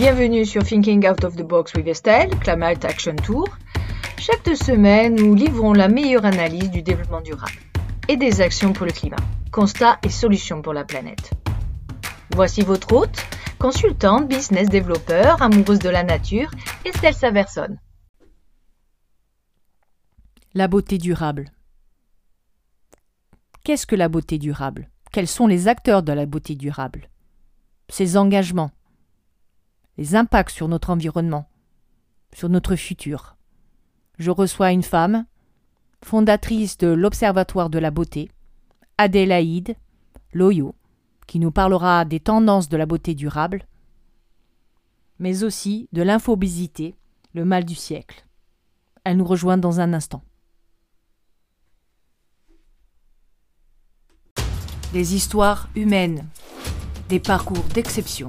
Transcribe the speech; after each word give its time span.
Bienvenue 0.00 0.46
sur 0.46 0.64
Thinking 0.64 1.06
Out 1.06 1.24
of 1.24 1.36
the 1.36 1.42
Box 1.42 1.74
with 1.74 1.86
Estelle, 1.86 2.30
Climate 2.40 2.86
Action 2.86 3.14
Tour. 3.16 3.46
Chaque 4.16 4.42
deux 4.46 4.56
semaines, 4.56 5.14
nous 5.14 5.34
livrons 5.34 5.74
la 5.74 5.88
meilleure 5.88 6.24
analyse 6.24 6.70
du 6.70 6.80
développement 6.80 7.20
durable 7.20 7.60
et 8.08 8.16
des 8.16 8.40
actions 8.40 8.72
pour 8.72 8.86
le 8.86 8.92
climat, 8.92 9.18
constats 9.52 9.98
et 10.02 10.08
solutions 10.08 10.62
pour 10.62 10.72
la 10.72 10.84
planète. 10.84 11.32
Voici 12.34 12.62
votre 12.62 12.90
hôte, 12.94 13.14
consultante, 13.58 14.26
business 14.26 14.70
développeur, 14.70 15.42
amoureuse 15.42 15.80
de 15.80 15.90
la 15.90 16.02
nature, 16.02 16.50
Estelle 16.86 17.12
Saverson. 17.12 17.76
La 20.54 20.66
beauté 20.66 20.96
durable. 20.96 21.52
Qu'est-ce 23.64 23.86
que 23.86 23.96
la 23.96 24.08
beauté 24.08 24.38
durable? 24.38 24.88
Quels 25.12 25.28
sont 25.28 25.46
les 25.46 25.68
acteurs 25.68 26.02
de 26.02 26.14
la 26.14 26.24
beauté 26.24 26.54
durable? 26.54 27.10
Ses 27.90 28.16
engagements, 28.16 28.70
impacts 30.14 30.50
sur 30.54 30.68
notre 30.68 30.90
environnement, 30.90 31.48
sur 32.32 32.48
notre 32.48 32.76
futur. 32.76 33.36
Je 34.18 34.30
reçois 34.30 34.72
une 34.72 34.82
femme, 34.82 35.26
fondatrice 36.02 36.78
de 36.78 36.88
l'Observatoire 36.88 37.70
de 37.70 37.78
la 37.78 37.90
beauté, 37.90 38.30
Adélaïde 38.98 39.76
Loyo, 40.32 40.74
qui 41.26 41.38
nous 41.38 41.50
parlera 41.50 42.04
des 42.04 42.20
tendances 42.20 42.68
de 42.68 42.76
la 42.76 42.86
beauté 42.86 43.14
durable, 43.14 43.66
mais 45.18 45.44
aussi 45.44 45.88
de 45.92 46.02
l'infobésité, 46.02 46.94
le 47.34 47.44
mal 47.44 47.64
du 47.64 47.74
siècle. 47.74 48.26
Elle 49.04 49.18
nous 49.18 49.24
rejoint 49.24 49.58
dans 49.58 49.80
un 49.80 49.92
instant. 49.92 50.22
Des 54.92 55.14
histoires 55.14 55.68
humaines, 55.76 56.26
des 57.08 57.20
parcours 57.20 57.64
d'exception. 57.74 58.28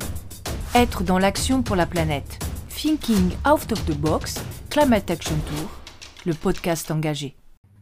Être 0.73 1.03
dans 1.03 1.19
l'action 1.19 1.64
pour 1.64 1.75
la 1.75 1.86
planète. 1.86 2.39
Thinking 2.69 3.31
Out 3.45 3.73
of 3.73 3.86
the 3.88 3.97
Box, 3.97 4.41
Climate 4.69 5.11
Action 5.11 5.36
Tour, 5.45 5.69
le 6.25 6.33
podcast 6.33 6.89
engagé. 6.91 7.36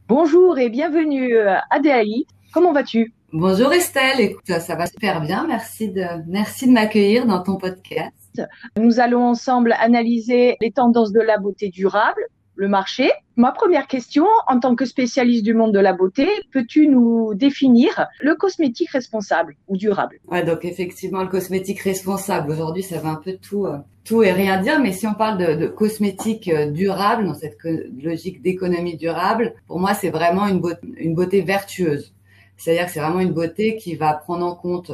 Bonjour 0.08 0.58
et 0.58 0.70
bienvenue 0.70 1.38
Adélaïde. 1.70 2.26
Comment 2.52 2.74
vas-tu? 2.74 3.14
Bonjour 3.32 3.72
Estelle, 3.74 4.20
écoute, 4.20 4.48
ça 4.48 4.76
va 4.76 4.88
super 4.88 5.22
bien. 5.22 5.46
Merci 5.46 5.92
de, 5.92 6.04
merci 6.28 6.66
de 6.66 6.72
m'accueillir 6.72 7.28
dans 7.28 7.44
ton 7.44 7.58
podcast. 7.58 8.42
Nous 8.76 9.00
allons 9.00 9.24
ensemble 9.24 9.74
analyser 9.74 10.58
les 10.60 10.72
tendances 10.72 11.12
de 11.12 11.22
la 11.22 11.38
beauté 11.38 11.70
durable, 11.70 12.26
le 12.60 12.68
marché. 12.68 13.10
Ma 13.38 13.54
première 13.54 13.88
question, 13.88 14.26
en 14.48 14.60
tant 14.60 14.76
que 14.76 14.84
spécialiste 14.84 15.46
du 15.46 15.54
monde 15.54 15.74
de 15.74 15.80
la 15.80 15.94
beauté, 15.94 16.28
peux-tu 16.52 16.90
nous 16.90 17.34
définir 17.34 18.08
le 18.20 18.36
cosmétique 18.36 18.90
responsable 18.92 19.56
ou 19.70 19.78
durable? 19.78 20.20
Ouais, 20.28 20.44
donc 20.44 20.66
effectivement, 20.66 21.24
le 21.24 21.30
cosmétique 21.30 21.80
responsable, 21.80 22.52
aujourd'hui, 22.52 22.84
ça 22.84 22.98
va 23.00 23.12
un 23.12 23.16
peu 23.16 23.38
tout, 23.42 23.66
euh, 23.66 23.78
tout 24.04 24.24
et 24.24 24.34
rien 24.34 24.62
dire, 24.62 24.82
mais 24.82 24.92
si 24.92 25.08
on 25.08 25.14
parle 25.14 25.38
de, 25.38 25.68
cosmétique 25.68 26.50
euh, 26.50 26.70
durable, 26.70 27.26
dans 27.26 27.34
cette 27.34 27.58
logique 28.04 28.42
d'économie 28.42 28.98
durable, 28.98 29.54
pour 29.68 29.80
moi, 29.80 29.94
c'est 29.94 30.10
vraiment 30.10 30.46
une 30.46 30.62
une 30.98 31.16
beauté 31.16 31.42
vertueuse. 31.42 32.14
C'est-à-dire 32.58 32.88
que 32.88 32.92
c'est 32.92 33.00
vraiment 33.00 33.22
une 33.22 33.32
beauté 33.32 33.78
qui 33.78 33.96
va 33.96 34.14
prendre 34.14 34.46
en 34.46 34.54
compte 34.54 34.92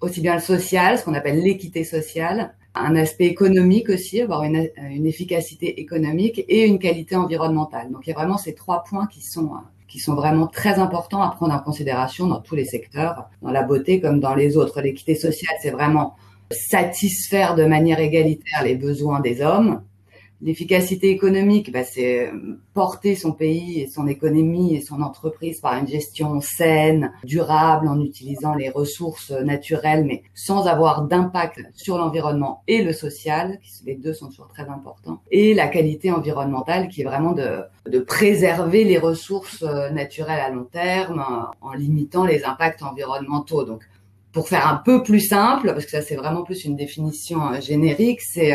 aussi 0.00 0.20
bien 0.20 0.34
le 0.34 0.40
social, 0.40 0.96
ce 0.96 1.04
qu'on 1.04 1.14
appelle 1.14 1.42
l'équité 1.42 1.82
sociale, 1.82 2.54
un 2.74 2.94
aspect 2.96 3.26
économique 3.26 3.88
aussi, 3.88 4.20
avoir 4.20 4.44
une, 4.44 4.68
une, 4.90 5.06
efficacité 5.06 5.80
économique 5.80 6.44
et 6.48 6.66
une 6.66 6.78
qualité 6.78 7.16
environnementale. 7.16 7.90
Donc 7.90 8.06
il 8.06 8.10
y 8.10 8.12
a 8.12 8.16
vraiment 8.16 8.38
ces 8.38 8.54
trois 8.54 8.84
points 8.84 9.06
qui 9.06 9.22
sont 9.22 9.50
qui 9.90 9.98
sont 9.98 10.14
vraiment 10.14 10.46
très 10.46 10.78
importants 10.78 11.20
à 11.20 11.30
prendre 11.30 11.52
en 11.52 11.58
considération 11.58 12.28
dans 12.28 12.40
tous 12.40 12.54
les 12.54 12.64
secteurs, 12.64 13.28
dans 13.42 13.50
la 13.50 13.64
beauté 13.64 14.00
comme 14.00 14.20
dans 14.20 14.36
les 14.36 14.56
autres. 14.56 14.80
L'équité 14.80 15.16
sociale, 15.16 15.56
c'est 15.60 15.72
vraiment 15.72 16.14
satisfaire 16.52 17.56
de 17.56 17.64
manière 17.64 17.98
égalitaire 17.98 18.62
les 18.62 18.76
besoins 18.76 19.18
des 19.18 19.42
hommes. 19.42 19.82
L'efficacité 20.42 21.10
économique, 21.10 21.70
bah, 21.70 21.84
c'est 21.84 22.28
euh, 22.28 22.58
porter 22.72 23.14
son 23.14 23.32
pays 23.32 23.80
et 23.80 23.88
son 23.88 24.06
économie 24.06 24.74
et 24.74 24.80
son 24.80 25.02
entreprise 25.02 25.60
par 25.60 25.76
une 25.76 25.86
gestion 25.86 26.40
saine, 26.40 27.12
durable, 27.24 27.86
en 27.88 28.00
utilisant 28.00 28.54
les 28.54 28.70
ressources 28.70 29.30
naturelles, 29.30 30.04
mais 30.04 30.22
sans 30.34 30.66
avoir 30.66 31.02
d'impact 31.06 31.60
sur 31.74 31.98
l'environnement 31.98 32.62
et 32.68 32.82
le 32.82 32.94
social, 32.94 33.58
qui 33.62 33.84
les 33.84 33.96
deux 33.96 34.14
sont 34.14 34.28
toujours 34.28 34.48
très 34.48 34.68
importants. 34.68 35.20
Et 35.30 35.52
la 35.52 35.68
qualité 35.68 36.10
environnementale, 36.10 36.88
qui 36.88 37.02
est 37.02 37.04
vraiment 37.04 37.32
de, 37.32 37.60
de 37.86 37.98
préserver 37.98 38.84
les 38.84 38.98
ressources 38.98 39.62
euh, 39.62 39.90
naturelles 39.90 40.40
à 40.40 40.48
long 40.48 40.64
terme 40.64 41.22
en 41.60 41.72
limitant 41.74 42.24
les 42.24 42.44
impacts 42.44 42.82
environnementaux. 42.82 43.64
Donc, 43.64 43.82
pour 44.32 44.48
faire 44.48 44.66
un 44.66 44.76
peu 44.76 45.02
plus 45.02 45.20
simple, 45.20 45.66
parce 45.72 45.84
que 45.84 45.90
ça 45.90 46.02
c'est 46.02 46.16
vraiment 46.16 46.44
plus 46.44 46.64
une 46.64 46.76
définition 46.76 47.52
euh, 47.52 47.60
générique, 47.60 48.22
c'est 48.22 48.54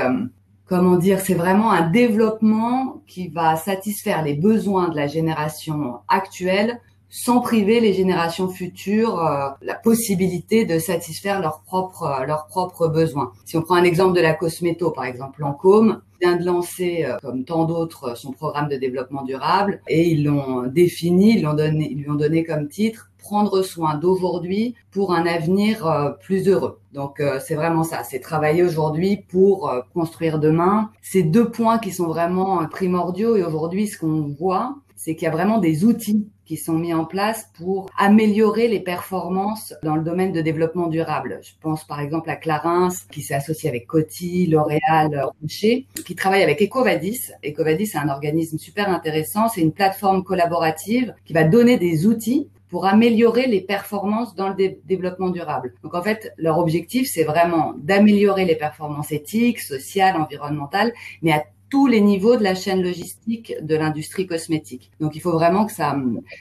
comment 0.66 0.98
dire, 0.98 1.20
c'est 1.20 1.34
vraiment 1.34 1.72
un 1.72 1.90
développement 1.90 3.02
qui 3.08 3.28
va 3.28 3.56
satisfaire 3.56 4.24
les 4.24 4.34
besoins 4.34 4.90
de 4.90 4.96
la 4.96 5.08
génération 5.08 6.00
actuelle 6.08 6.80
sans 7.09 7.40
priver 7.40 7.80
les 7.80 7.94
générations 7.94 8.50
futures 8.50 9.20
euh, 9.20 9.48
la 9.62 9.75
possibilité 9.75 10.66
de 10.66 10.80
satisfaire 10.80 11.40
leurs 11.40 11.62
propres 11.62 12.04
euh, 12.04 12.25
leurs 12.25 12.48
propres 12.48 12.88
besoins. 12.88 13.31
Si 13.46 13.56
on 13.56 13.62
prend 13.62 13.75
un 13.75 13.84
exemple 13.84 14.16
de 14.18 14.22
la 14.22 14.34
cosméto, 14.34 14.92
par 14.92 15.06
exemple 15.06 15.40
Lancôme 15.40 16.02
vient 16.22 16.36
de 16.36 16.46
lancer, 16.46 17.06
euh, 17.06 17.18
comme 17.22 17.44
tant 17.44 17.66
d'autres, 17.66 18.18
son 18.18 18.31
programme 18.31 18.70
de 18.70 18.78
développement 18.78 19.24
durable 19.24 19.81
et 19.88 20.09
ils 20.09 20.24
l'ont 20.24 20.68
défini, 20.68 21.38
ils 21.38 21.44
l'ont 21.44 21.53
donné, 21.53 21.90
ils 21.92 22.00
lui 22.00 22.09
ont 22.09 22.16
donné 22.16 22.44
comme 22.44 22.68
titre 22.68 23.09
prendre 23.26 23.64
soin 23.64 23.96
d'aujourd'hui 23.96 24.75
pour 24.92 25.12
un 25.12 25.25
avenir 25.25 25.88
euh, 25.88 26.12
plus 26.12 26.48
heureux. 26.48 26.78
Donc 26.94 27.20
euh, 27.20 27.40
c'est 27.44 27.56
vraiment 27.56 27.84
ça, 27.84 28.04
c'est 28.04 28.20
travailler 28.20 28.62
aujourd'hui 28.62 29.18
pour 29.18 29.68
euh, 29.68 29.81
construire 29.96 30.38
demain. 30.38 30.92
Ces 31.02 31.24
deux 31.24 31.50
points 31.50 31.80
qui 31.80 31.92
sont 31.92 32.06
vraiment 32.06 32.64
primordiaux 32.68 33.36
et 33.36 33.44
aujourd'hui 33.44 33.88
ce 33.88 33.98
qu'on 33.98 34.36
voit, 34.40 34.75
c'est 34.95 35.16
qu'il 35.16 35.25
y 35.25 35.28
a 35.28 35.31
vraiment 35.31 35.59
des 35.59 35.85
outils 35.85 36.28
qui 36.45 36.57
sont 36.57 36.73
mis 36.73 36.94
en 36.94 37.06
place 37.06 37.50
pour 37.57 37.89
améliorer 37.97 38.67
les 38.67 38.79
performances 38.79 39.73
dans 39.83 39.95
le 39.95 40.03
domaine 40.03 40.31
de 40.31 40.41
développement 40.41 40.88
durable. 40.88 41.39
Je 41.44 41.51
pense 41.59 41.83
par 41.85 42.00
exemple 42.00 42.29
à 42.29 42.35
Clarins, 42.35 42.89
qui 43.11 43.22
s'est 43.22 43.33
associé 43.33 43.67
avec 43.67 43.88
Coty, 43.88 44.47
L'Oréal, 44.47 45.25
Rocher, 45.41 45.88
qui 46.06 46.16
travaille 46.16 46.44
avec 46.44 46.61
Ecovadis. 46.61 47.31
Ecovadis, 47.44 47.88
c'est 47.88 47.97
un 47.97 48.09
organisme 48.09 48.57
super 48.57 48.89
intéressant. 48.89 49.50
C'est 49.50 49.61
une 49.61 49.73
plateforme 49.73 50.23
collaborative 50.23 51.13
qui 51.25 51.33
va 51.33 51.44
donner 51.44 51.77
des 51.77 52.06
outils 52.06 52.47
pour 52.69 52.85
améliorer 52.85 53.47
les 53.47 53.62
performances 53.62 54.35
dans 54.35 54.50
le 54.50 54.56
développement 54.85 55.29
durable. 55.29 55.73
Donc 55.83 55.95
en 55.95 56.01
fait, 56.01 56.33
leur 56.38 56.57
objectif, 56.57 57.09
c'est 57.09 57.23
vraiment 57.23 57.73
d'améliorer 57.77 58.45
les 58.45 58.56
performances 58.56 59.12
éthiques, 59.12 59.62
sociales, 59.62 60.16
environnementales, 60.17 60.91
mais 61.22 61.31
à 61.31 61.44
tous 61.75 61.88
les 61.88 62.00
niveaux 62.00 62.38
de 62.38 62.44
la 62.44 62.56
chaîne 62.56 62.81
logistique 62.81 63.53
de 63.62 63.75
l'industrie 63.75 64.28
cosmétique. 64.28 64.91
Donc 65.02 65.18
il 65.18 65.19
faut 65.19 65.34
vraiment 65.34 65.66
que 65.66 65.74
ça, 65.74 65.94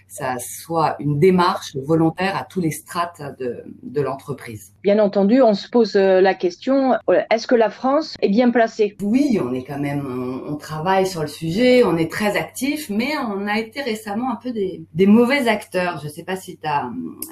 ça 0.06 0.36
soit 0.38 0.94
une 1.00 1.18
démarche 1.18 1.74
volontaire 1.74 2.36
à 2.36 2.44
tous 2.44 2.60
les 2.60 2.70
strates 2.70 3.20
de, 3.40 3.64
de 3.82 4.00
l'entreprise. 4.00 4.72
Bien 4.84 5.00
entendu, 5.00 5.42
on 5.42 5.54
se 5.54 5.68
pose 5.68 5.96
euh, 5.96 6.20
la 6.20 6.34
question, 6.34 6.92
euh, 7.10 7.22
est-ce 7.32 7.48
que 7.48 7.56
la 7.56 7.70
France 7.70 8.14
est 8.22 8.28
bien 8.28 8.52
placée? 8.52 8.96
Oui, 9.02 9.40
on 9.42 9.52
est 9.52 9.64
quand 9.64 9.80
même, 9.80 10.06
on, 10.06 10.52
on, 10.52 10.54
travaille 10.54 11.04
sur 11.04 11.22
le 11.22 11.26
sujet, 11.26 11.82
on 11.82 11.96
est 11.96 12.12
très 12.12 12.36
actif, 12.36 12.88
mais 12.88 13.10
on 13.36 13.48
a 13.48 13.58
été 13.58 13.82
récemment 13.82 14.30
un 14.30 14.36
peu 14.36 14.52
des, 14.52 14.84
des 14.94 15.06
mauvais 15.08 15.48
acteurs. 15.48 15.98
Je 15.98 16.04
ne 16.04 16.12
sais 16.12 16.22
pas 16.22 16.36
si 16.36 16.58
tu 16.58 16.68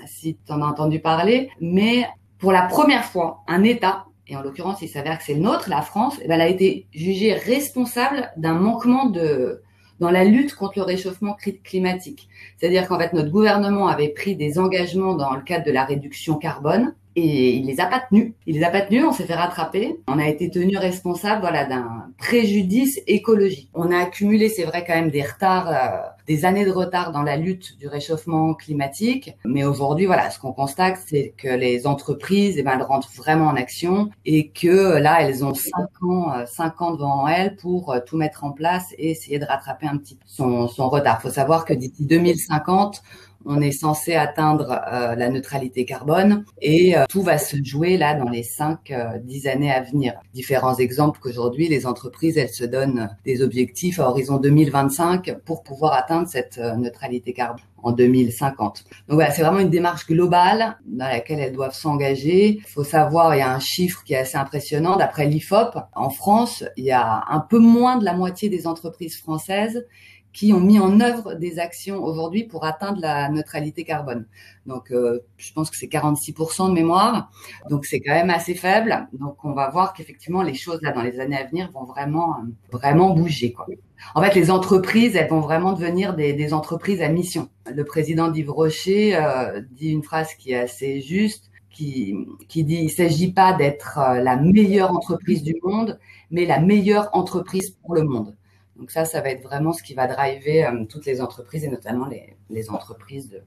si 0.08 0.36
en 0.48 0.60
as 0.60 0.66
entendu 0.66 0.98
parler, 0.98 1.50
mais 1.60 2.08
pour 2.40 2.50
la 2.50 2.62
première 2.62 3.04
fois, 3.04 3.44
un 3.46 3.62
État 3.62 4.06
et 4.32 4.37
en 4.37 4.41
l'occurrence, 4.41 4.81
il 4.81 4.88
s'avère 4.88 5.19
que 5.19 5.25
c'est 5.25 5.34
le 5.34 5.41
nôtre, 5.41 5.69
la 5.69 5.82
France, 5.82 6.19
eh 6.22 6.26
ben, 6.26 6.37
elle 6.37 6.41
a 6.41 6.48
été 6.48 6.87
jugée 6.94 7.34
responsable 7.34 8.31
d'un 8.38 8.55
manquement 8.55 9.05
de 9.11 9.61
dans 10.00 10.11
la 10.11 10.25
lutte 10.25 10.55
contre 10.55 10.79
le 10.79 10.82
réchauffement 10.82 11.37
climatique. 11.62 12.29
C'est-à-dire 12.56 12.88
qu'en 12.88 12.99
fait, 12.99 13.12
notre 13.12 13.31
gouvernement 13.31 13.87
avait 13.87 14.08
pris 14.08 14.34
des 14.34 14.58
engagements 14.58 15.14
dans 15.14 15.37
le 15.37 15.43
cadre 15.43 15.64
de 15.64 15.70
la 15.70 15.84
réduction 15.84 16.37
carbone 16.37 16.94
et 17.14 17.55
il 17.55 17.67
les 17.67 17.79
a 17.79 17.87
pas 17.87 18.00
tenus. 18.00 18.32
Il 18.46 18.56
les 18.56 18.64
a 18.64 18.70
pas 18.70 18.81
tenus, 18.81 19.05
on 19.05 19.12
s'est 19.12 19.26
fait 19.26 19.34
rattraper. 19.34 19.96
On 20.08 20.19
a 20.19 20.26
été 20.26 20.50
tenu 20.50 20.76
responsable, 20.76 21.43
voilà, 21.43 21.67
d'un 21.67 22.08
préjudice 22.19 23.00
écologique. 23.06 23.70
On 23.75 23.93
a 23.93 23.99
accumulé, 23.99 24.49
c'est 24.49 24.64
vrai, 24.64 24.82
quand 24.85 24.94
même 24.94 25.11
des 25.11 25.23
retards, 25.23 25.69
euh, 25.69 26.08
des 26.26 26.44
années 26.44 26.64
de 26.64 26.70
retard 26.70 27.12
dans 27.12 27.22
la 27.22 27.36
lutte 27.36 27.78
du 27.78 27.88
réchauffement 27.88 28.54
climatique. 28.54 29.36
Mais 29.44 29.64
aujourd'hui, 29.64 30.06
voilà, 30.06 30.30
ce 30.30 30.38
qu'on 30.38 30.52
constate, 30.52 30.98
c'est 31.06 31.34
que 31.36 31.48
les 31.48 31.86
entreprises, 31.86 32.56
eh 32.58 32.62
ben, 32.62 32.72
elles 32.76 32.82
rentrent 32.82 33.10
vraiment 33.16 33.46
en 33.46 33.56
action 33.56 34.10
et 34.24 34.50
que 34.50 34.98
là, 34.98 35.22
elles 35.22 35.44
ont 35.44 35.54
cinq 35.54 35.88
ans, 36.02 36.32
euh, 36.34 36.46
cinq 36.46 36.80
ans 36.82 36.92
devant 36.92 37.26
elles 37.28 37.56
pour 37.56 37.92
euh, 37.92 38.00
tout 38.04 38.16
mettre 38.16 38.44
en 38.44 38.52
place 38.52 38.92
et 38.98 39.10
essayer 39.10 39.38
de 39.38 39.44
rattraper 39.44 39.86
un 39.86 39.96
petit 39.96 40.16
peu 40.16 40.24
son, 40.26 40.69
son 40.69 40.88
retard. 40.88 41.20
Faut 41.20 41.30
savoir 41.30 41.64
que 41.64 41.74
d'ici 41.74 42.04
2050, 42.04 43.02
on 43.44 43.60
est 43.60 43.72
censé 43.72 44.14
atteindre 44.14 44.80
euh, 44.92 45.14
la 45.14 45.28
neutralité 45.28 45.84
carbone 45.84 46.44
et 46.60 46.96
euh, 46.96 47.04
tout 47.08 47.22
va 47.22 47.38
se 47.38 47.56
jouer 47.62 47.96
là 47.96 48.14
dans 48.14 48.28
les 48.28 48.42
5 48.42 48.90
euh, 48.90 49.18
10 49.22 49.46
années 49.46 49.72
à 49.72 49.82
venir. 49.82 50.14
Différents 50.34 50.76
exemples 50.76 51.20
qu'aujourd'hui 51.20 51.68
les 51.68 51.86
entreprises 51.86 52.38
elles 52.38 52.50
se 52.50 52.64
donnent 52.64 53.16
des 53.24 53.42
objectifs 53.42 54.00
à 54.00 54.08
horizon 54.08 54.38
2025 54.38 55.38
pour 55.44 55.62
pouvoir 55.62 55.94
atteindre 55.94 56.28
cette 56.28 56.58
neutralité 56.58 57.32
carbone 57.32 57.64
en 57.82 57.92
2050. 57.92 58.84
Donc 59.08 59.14
voilà, 59.16 59.30
c'est 59.32 59.42
vraiment 59.42 59.58
une 59.58 59.70
démarche 59.70 60.06
globale 60.06 60.78
dans 60.86 61.08
laquelle 61.08 61.40
elles 61.40 61.52
doivent 61.52 61.74
s'engager. 61.74 62.58
Il 62.58 62.62
faut 62.62 62.84
savoir, 62.84 63.34
il 63.34 63.38
y 63.38 63.42
a 63.42 63.52
un 63.52 63.58
chiffre 63.58 64.04
qui 64.04 64.14
est 64.14 64.18
assez 64.18 64.36
impressionnant. 64.36 64.96
D'après 64.96 65.26
l'IFOP, 65.26 65.76
en 65.94 66.10
France, 66.10 66.64
il 66.76 66.84
y 66.84 66.92
a 66.92 67.24
un 67.28 67.40
peu 67.40 67.58
moins 67.58 67.96
de 67.96 68.04
la 68.04 68.14
moitié 68.14 68.48
des 68.48 68.66
entreprises 68.66 69.18
françaises 69.18 69.84
qui 70.32 70.52
ont 70.52 70.61
mis 70.61 70.79
en 70.79 71.00
œuvre 71.00 71.34
des 71.34 71.58
actions 71.58 72.02
aujourd'hui 72.02 72.44
pour 72.44 72.64
atteindre 72.64 73.00
la 73.00 73.29
neutralité 73.29 73.84
carbone. 73.84 74.26
Donc, 74.64 74.90
euh, 74.90 75.20
je 75.37 75.52
pense 75.52 75.70
que 75.70 75.76
c'est 75.76 75.88
46% 75.88 76.69
de 76.69 76.75
mémoire. 76.75 77.31
Donc, 77.69 77.84
c'est 77.84 78.00
quand 78.00 78.14
même 78.14 78.31
assez 78.31 78.55
faible. 78.55 79.08
Donc, 79.12 79.44
on 79.44 79.52
va 79.52 79.69
voir 79.69 79.93
qu'effectivement, 79.93 80.43
les 80.43 80.55
choses 80.55 80.81
là 80.82 80.93
dans 80.93 81.02
les 81.02 81.20
années 81.20 81.37
à 81.37 81.44
venir 81.44 81.70
vont 81.73 81.84
vraiment, 81.84 82.37
vraiment 82.70 83.11
bouger. 83.11 83.52
Quoi. 83.52 83.67
En 84.14 84.23
fait, 84.23 84.34
les 84.34 84.50
entreprises, 84.50 85.17
elles 85.17 85.29
vont 85.29 85.40
vraiment 85.40 85.73
devenir 85.73 86.14
des, 86.14 86.32
des 86.32 86.55
entreprises 86.55 87.02
à 87.02 87.08
mission. 87.08 87.49
Le 87.67 87.85
président 87.85 88.28
d'Yves 88.28 88.50
Rocher 88.50 89.17
euh, 89.17 89.61
dit 89.73 89.90
une 89.90 90.02
phrase 90.02 90.35
qui 90.35 90.52
est 90.52 90.58
assez 90.58 91.00
juste. 91.00 91.49
Qui, 91.70 92.14
qui 92.49 92.64
dit 92.64 92.81
il 92.82 92.90
s'agit 92.90 93.32
pas 93.32 93.55
d'être 93.55 93.99
euh, 93.99 94.20
la 94.20 94.37
meilleure 94.37 94.90
entreprise 94.90 95.43
du 95.43 95.56
monde, 95.62 95.99
mais 96.31 96.44
la 96.44 96.61
meilleure 96.61 97.08
entreprise 97.14 97.70
pour 97.82 97.94
le 97.94 98.02
monde. 98.02 98.37
Donc 98.82 98.90
ça, 98.90 99.05
ça 99.05 99.20
va 99.20 99.31
être 99.31 99.44
vraiment 99.44 99.73
ce 99.73 99.81
qui 99.81 99.94
va 99.94 100.08
driver 100.08 100.64
euh, 100.64 100.84
toutes 100.88 101.06
les 101.06 101.20
entreprises 101.20 101.62
et 101.62 101.69
notamment 101.69 102.06
les, 102.06 102.34
les 102.50 102.69
entreprises 102.69 103.31
de, 103.31 103.40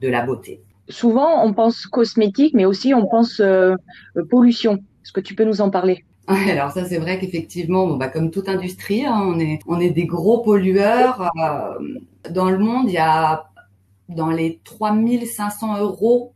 de, 0.00 0.06
la 0.08 0.24
beauté. 0.24 0.62
Souvent, 0.88 1.44
on 1.44 1.52
pense 1.52 1.84
cosmétique, 1.86 2.54
mais 2.54 2.64
aussi 2.64 2.94
on 2.94 3.08
pense 3.08 3.40
euh, 3.40 3.74
pollution. 4.30 4.74
Est-ce 4.74 5.10
que 5.10 5.18
tu 5.18 5.34
peux 5.34 5.42
nous 5.42 5.60
en 5.60 5.68
parler? 5.68 6.04
Alors 6.28 6.70
ça 6.70 6.84
c'est 6.84 6.98
vrai 6.98 7.18
qu'effectivement, 7.18 7.88
bon, 7.88 7.96
bah, 7.96 8.06
comme 8.06 8.30
toute 8.30 8.48
industrie, 8.48 9.04
hein, 9.04 9.20
on 9.20 9.40
est 9.40 9.58
on 9.66 9.80
est 9.80 9.90
des 9.90 10.06
gros 10.06 10.42
pollueurs. 10.42 11.28
Euh, 11.42 11.98
dans 12.30 12.48
le 12.48 12.58
monde, 12.58 12.88
il 12.88 12.94
y 12.94 12.98
a 12.98 13.50
dans 14.08 14.30
les 14.30 14.60
3500 14.62 15.80
euros 15.80 16.34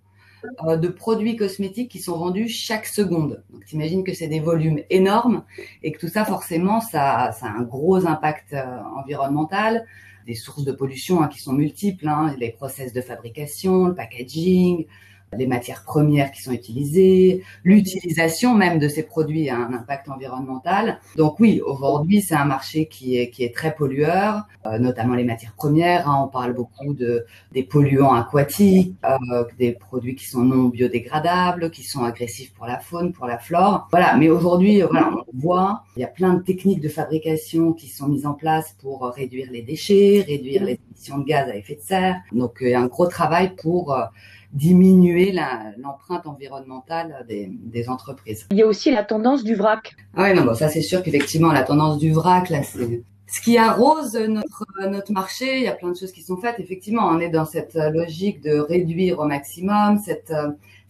euh, 0.65 0.77
de 0.77 0.89
produits 0.89 1.37
cosmétiques 1.37 1.91
qui 1.91 2.00
sont 2.00 2.19
vendus 2.19 2.49
chaque 2.49 2.87
seconde. 2.87 3.43
Donc 3.50 3.65
t'imagines 3.65 4.05
que 4.05 4.15
c'est 4.15 4.29
des 4.29 4.41
volumes 4.41 4.81
énormes 4.91 5.44
et 5.83 5.93
que 5.93 5.99
tout 5.99 6.09
ça 6.09 6.25
forcément 6.25 6.81
ça, 6.81 7.33
ça 7.33 7.47
a 7.47 7.50
un 7.50 7.62
gros 7.62 8.06
impact 8.06 8.53
euh, 8.53 8.81
environnemental, 8.97 9.87
des 10.27 10.35
sources 10.35 10.65
de 10.65 10.73
pollution 10.73 11.23
hein, 11.23 11.29
qui 11.29 11.41
sont 11.41 11.53
multiples, 11.53 12.09
hein, 12.09 12.35
les 12.39 12.50
process 12.50 12.93
de 12.93 13.00
fabrication, 13.00 13.87
le 13.87 13.94
packaging, 13.94 14.87
les 15.37 15.46
matières 15.46 15.84
premières 15.84 16.31
qui 16.31 16.43
sont 16.43 16.52
utilisées, 16.52 17.43
l'utilisation 17.64 18.55
même 18.55 18.79
de 18.79 18.88
ces 18.88 19.02
produits 19.02 19.49
a 19.49 19.56
un 19.56 19.73
impact 19.73 20.08
environnemental. 20.08 21.00
Donc 21.17 21.40
oui, 21.40 21.61
aujourd'hui, 21.64 22.20
c'est 22.23 22.34
un 22.34 22.44
marché 22.44 22.87
qui 22.87 23.17
est, 23.17 23.31
qui 23.31 23.44
est 23.44 23.55
très 23.55 23.75
pollueur, 23.75 24.46
euh, 24.67 24.79
notamment 24.79 25.14
les 25.14 25.25
matières 25.25 25.55
premières. 25.55 26.08
Hein, 26.08 26.23
on 26.25 26.29
parle 26.29 26.52
beaucoup 26.52 26.94
de, 26.94 27.25
des 27.52 27.62
polluants 27.62 28.14
aquatiques, 28.14 28.94
euh, 29.05 29.44
des 29.58 29.73
produits 29.73 30.14
qui 30.14 30.26
sont 30.26 30.43
non 30.43 30.69
biodégradables, 30.69 31.70
qui 31.70 31.82
sont 31.82 32.05
agressifs 32.05 32.52
pour 32.52 32.67
la 32.67 32.78
faune, 32.78 33.12
pour 33.12 33.26
la 33.26 33.38
flore. 33.38 33.88
Voilà, 33.90 34.17
mais 34.17 34.28
aujourd'hui, 34.28 34.82
voilà, 34.82 35.11
on 35.12 35.38
voit, 35.38 35.85
il 35.96 36.00
y 36.00 36.05
a 36.05 36.08
plein 36.08 36.35
de 36.35 36.43
techniques 36.43 36.81
de 36.81 36.88
fabrication 36.88 37.73
qui 37.73 37.88
sont 37.88 38.08
mises 38.08 38.26
en 38.26 38.35
place 38.35 38.76
pour 38.81 39.05
réduire 39.14 39.49
les 39.50 39.62
déchets, 39.62 40.25
réduire 40.26 40.64
les 40.64 40.78
émissions 40.90 41.19
de 41.19 41.25
gaz 41.25 41.49
à 41.49 41.56
effet 41.56 41.76
de 41.76 41.81
serre. 41.81 42.17
Donc, 42.32 42.58
il 42.61 42.69
y 42.69 42.75
a 42.75 42.81
un 42.81 42.87
gros 42.87 43.06
travail 43.06 43.55
pour 43.61 43.94
euh, 43.94 44.05
diminuer 44.52 45.34
l'empreinte 45.78 46.26
environnementale 46.26 47.25
des, 47.28 47.49
des, 47.50 47.88
entreprises. 47.88 48.46
Il 48.50 48.58
y 48.58 48.62
a 48.62 48.66
aussi 48.66 48.90
la 48.90 49.02
tendance 49.02 49.44
du 49.44 49.54
vrac. 49.54 49.94
Ah 50.14 50.25
oui, 50.25 50.34
non, 50.34 50.44
bon, 50.44 50.54
ça 50.54 50.69
c'est 50.69 50.82
sûr 50.82 51.02
qu'effectivement 51.02 51.52
la 51.52 51.62
tendance 51.62 51.99
du 51.99 52.12
vrac, 52.12 52.50
là, 52.50 52.62
c'est 52.62 53.02
ce 53.26 53.40
qui 53.40 53.56
arrose 53.56 54.14
notre 54.14 54.66
notre 54.88 55.12
marché. 55.12 55.56
Il 55.58 55.62
y 55.62 55.69
a 55.69 55.72
plein 55.72 55.90
de 55.90 55.96
choses 55.96 56.12
qui 56.12 56.22
sont 56.22 56.37
faites. 56.37 56.60
Effectivement, 56.60 57.06
on 57.08 57.19
est 57.19 57.31
dans 57.31 57.46
cette 57.46 57.75
logique 57.75 58.43
de 58.43 58.58
réduire 58.58 59.20
au 59.20 59.25
maximum, 59.25 59.99
cette 60.04 60.32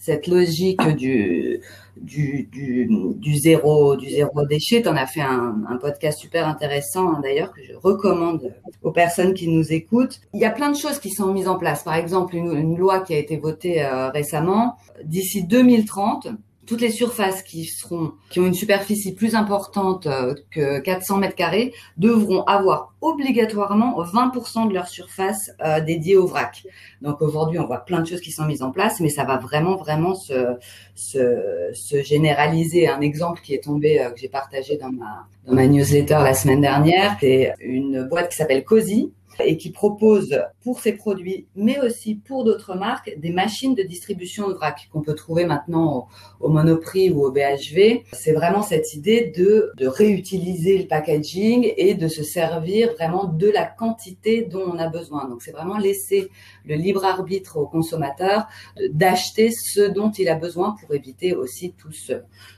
cette 0.03 0.27
logique 0.27 0.83
du 0.97 1.61
du, 1.97 2.49
du, 2.51 2.89
du 2.89 3.37
zéro 3.37 3.95
du 3.95 4.11
zéro 4.11 4.45
déchet. 4.47 4.83
Tu 4.83 4.89
en 4.89 4.97
as 4.97 5.07
fait 5.07 5.21
un, 5.21 5.63
un 5.69 5.77
podcast 5.77 6.19
super 6.19 6.49
intéressant 6.49 7.09
hein, 7.09 7.21
d'ailleurs 7.23 7.53
que 7.53 7.63
je 7.63 7.75
recommande 7.75 8.53
aux 8.83 8.91
personnes 8.91 9.33
qui 9.33 9.47
nous 9.47 9.73
écoutent. 9.73 10.21
Il 10.35 10.41
y 10.41 10.45
a 10.45 10.51
plein 10.51 10.71
de 10.73 10.77
choses 10.77 10.99
qui 10.99 11.11
sont 11.11 11.33
mises 11.33 11.47
en 11.47 11.57
place. 11.57 11.85
Par 11.85 11.95
exemple, 11.95 12.35
une, 12.35 12.53
une 12.53 12.77
loi 12.77 13.01
qui 13.01 13.15
a 13.15 13.19
été 13.19 13.37
votée 13.37 13.85
euh, 13.85 14.11
récemment. 14.11 14.77
D'ici 15.05 15.45
2030, 15.45 16.29
toutes 16.67 16.81
les 16.81 16.91
surfaces 16.91 17.45
qui 17.45 17.65
seront, 17.67 18.13
qui 18.29 18.41
ont 18.41 18.47
une 18.47 18.55
superficie 18.55 19.15
plus 19.15 19.37
importante 19.37 20.09
euh, 20.09 20.35
que 20.51 20.81
400 20.81 21.19
mètres 21.19 21.37
carrés 21.37 21.73
devront 21.97 22.43
avoir 22.43 22.92
obligatoirement 23.03 24.01
20% 24.03 24.69
de 24.69 24.75
leur 24.75 24.89
surface 24.89 25.51
euh, 25.65 25.81
dédiée 25.81 26.17
au 26.17 26.27
vrac. 26.27 26.65
Donc 27.03 27.21
aujourd'hui, 27.21 27.59
on 27.59 27.67
voit 27.67 27.85
plein 27.85 28.01
de 28.01 28.07
choses 28.07 28.21
qui 28.21 28.33
sont 28.33 28.47
mises 28.47 28.63
en 28.63 28.71
place, 28.71 29.01
mais 29.01 29.11
ça 29.11 29.25
va 29.25 29.37
vraiment, 29.37 29.77
vraiment 29.77 30.15
se, 30.15 30.57
se, 30.95 31.71
se 31.75 32.03
généraliser. 32.03 32.89
Un 32.89 33.01
exemple 33.01 33.43
qui 33.43 33.55
est 33.55 33.65
tombé, 33.65 34.01
euh, 34.01 34.11
que 34.11 34.21
j'ai 34.21 34.29
partagé 34.29 34.79
dans 34.79 34.91
ma, 34.91 35.67
newsletter 35.67 36.21
la 36.23 36.35
semaine 36.35 36.61
dernière, 36.61 37.17
c'est 37.21 37.53
une 37.61 38.05
boîte 38.05 38.31
qui 38.31 38.37
s'appelle 38.37 38.65
Cozy, 38.65 39.13
et 39.45 39.57
qui 39.57 39.71
propose 39.71 40.41
pour 40.63 40.81
ses 40.81 40.93
produits, 40.93 41.47
mais 41.57 41.81
aussi 41.81 42.15
pour 42.15 42.45
d'autres 42.45 42.75
marques, 42.75 43.15
des 43.19 43.31
machines 43.31 43.75
de 43.75 43.83
distribution 43.83 44.49
de 44.49 44.55
vrac 44.55 44.89
qu'on 44.93 45.03
peut 45.03 45.15
trouver 45.15 45.45
maintenant 45.45 46.09
au, 46.41 46.49
Monoprix 46.49 47.11
ou 47.11 47.25
au 47.25 47.31
BHV. 47.31 48.03
C'est 48.13 48.33
vraiment 48.33 48.63
cette 48.63 48.95
idée 48.95 49.33
de, 49.37 49.73
de 49.77 49.87
réutiliser 49.87 50.79
le 50.79 50.87
packaging 50.87 51.73
et 51.77 51.95
de 51.95 52.09
se 52.09 52.23
servir 52.23 52.92
vraiment 52.93 53.25
de 53.25 53.49
la 53.49 53.65
quantité 53.65 54.43
dont 54.43 54.65
on 54.67 54.79
a 54.79 54.89
besoin. 54.89 55.29
Donc 55.29 55.43
c'est 55.43 55.53
vraiment 55.53 55.79
laisser 55.79 56.31
le 56.65 56.75
libre 56.75 57.05
arbitre 57.05 57.57
au 57.57 57.67
consommateur 57.67 58.47
d'acheter 58.91 59.51
ce 59.51 59.83
dont 59.83 60.11
il 60.11 60.29
a 60.29 60.35
besoin 60.35 60.77
pour 60.81 60.95
éviter 60.95 61.35
aussi 61.35 61.73
tout 61.73 61.93
ce, 61.93 62.15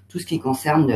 tout 0.09 0.19
ce 0.19 0.27
qui 0.27 0.39
concerne 0.39 0.87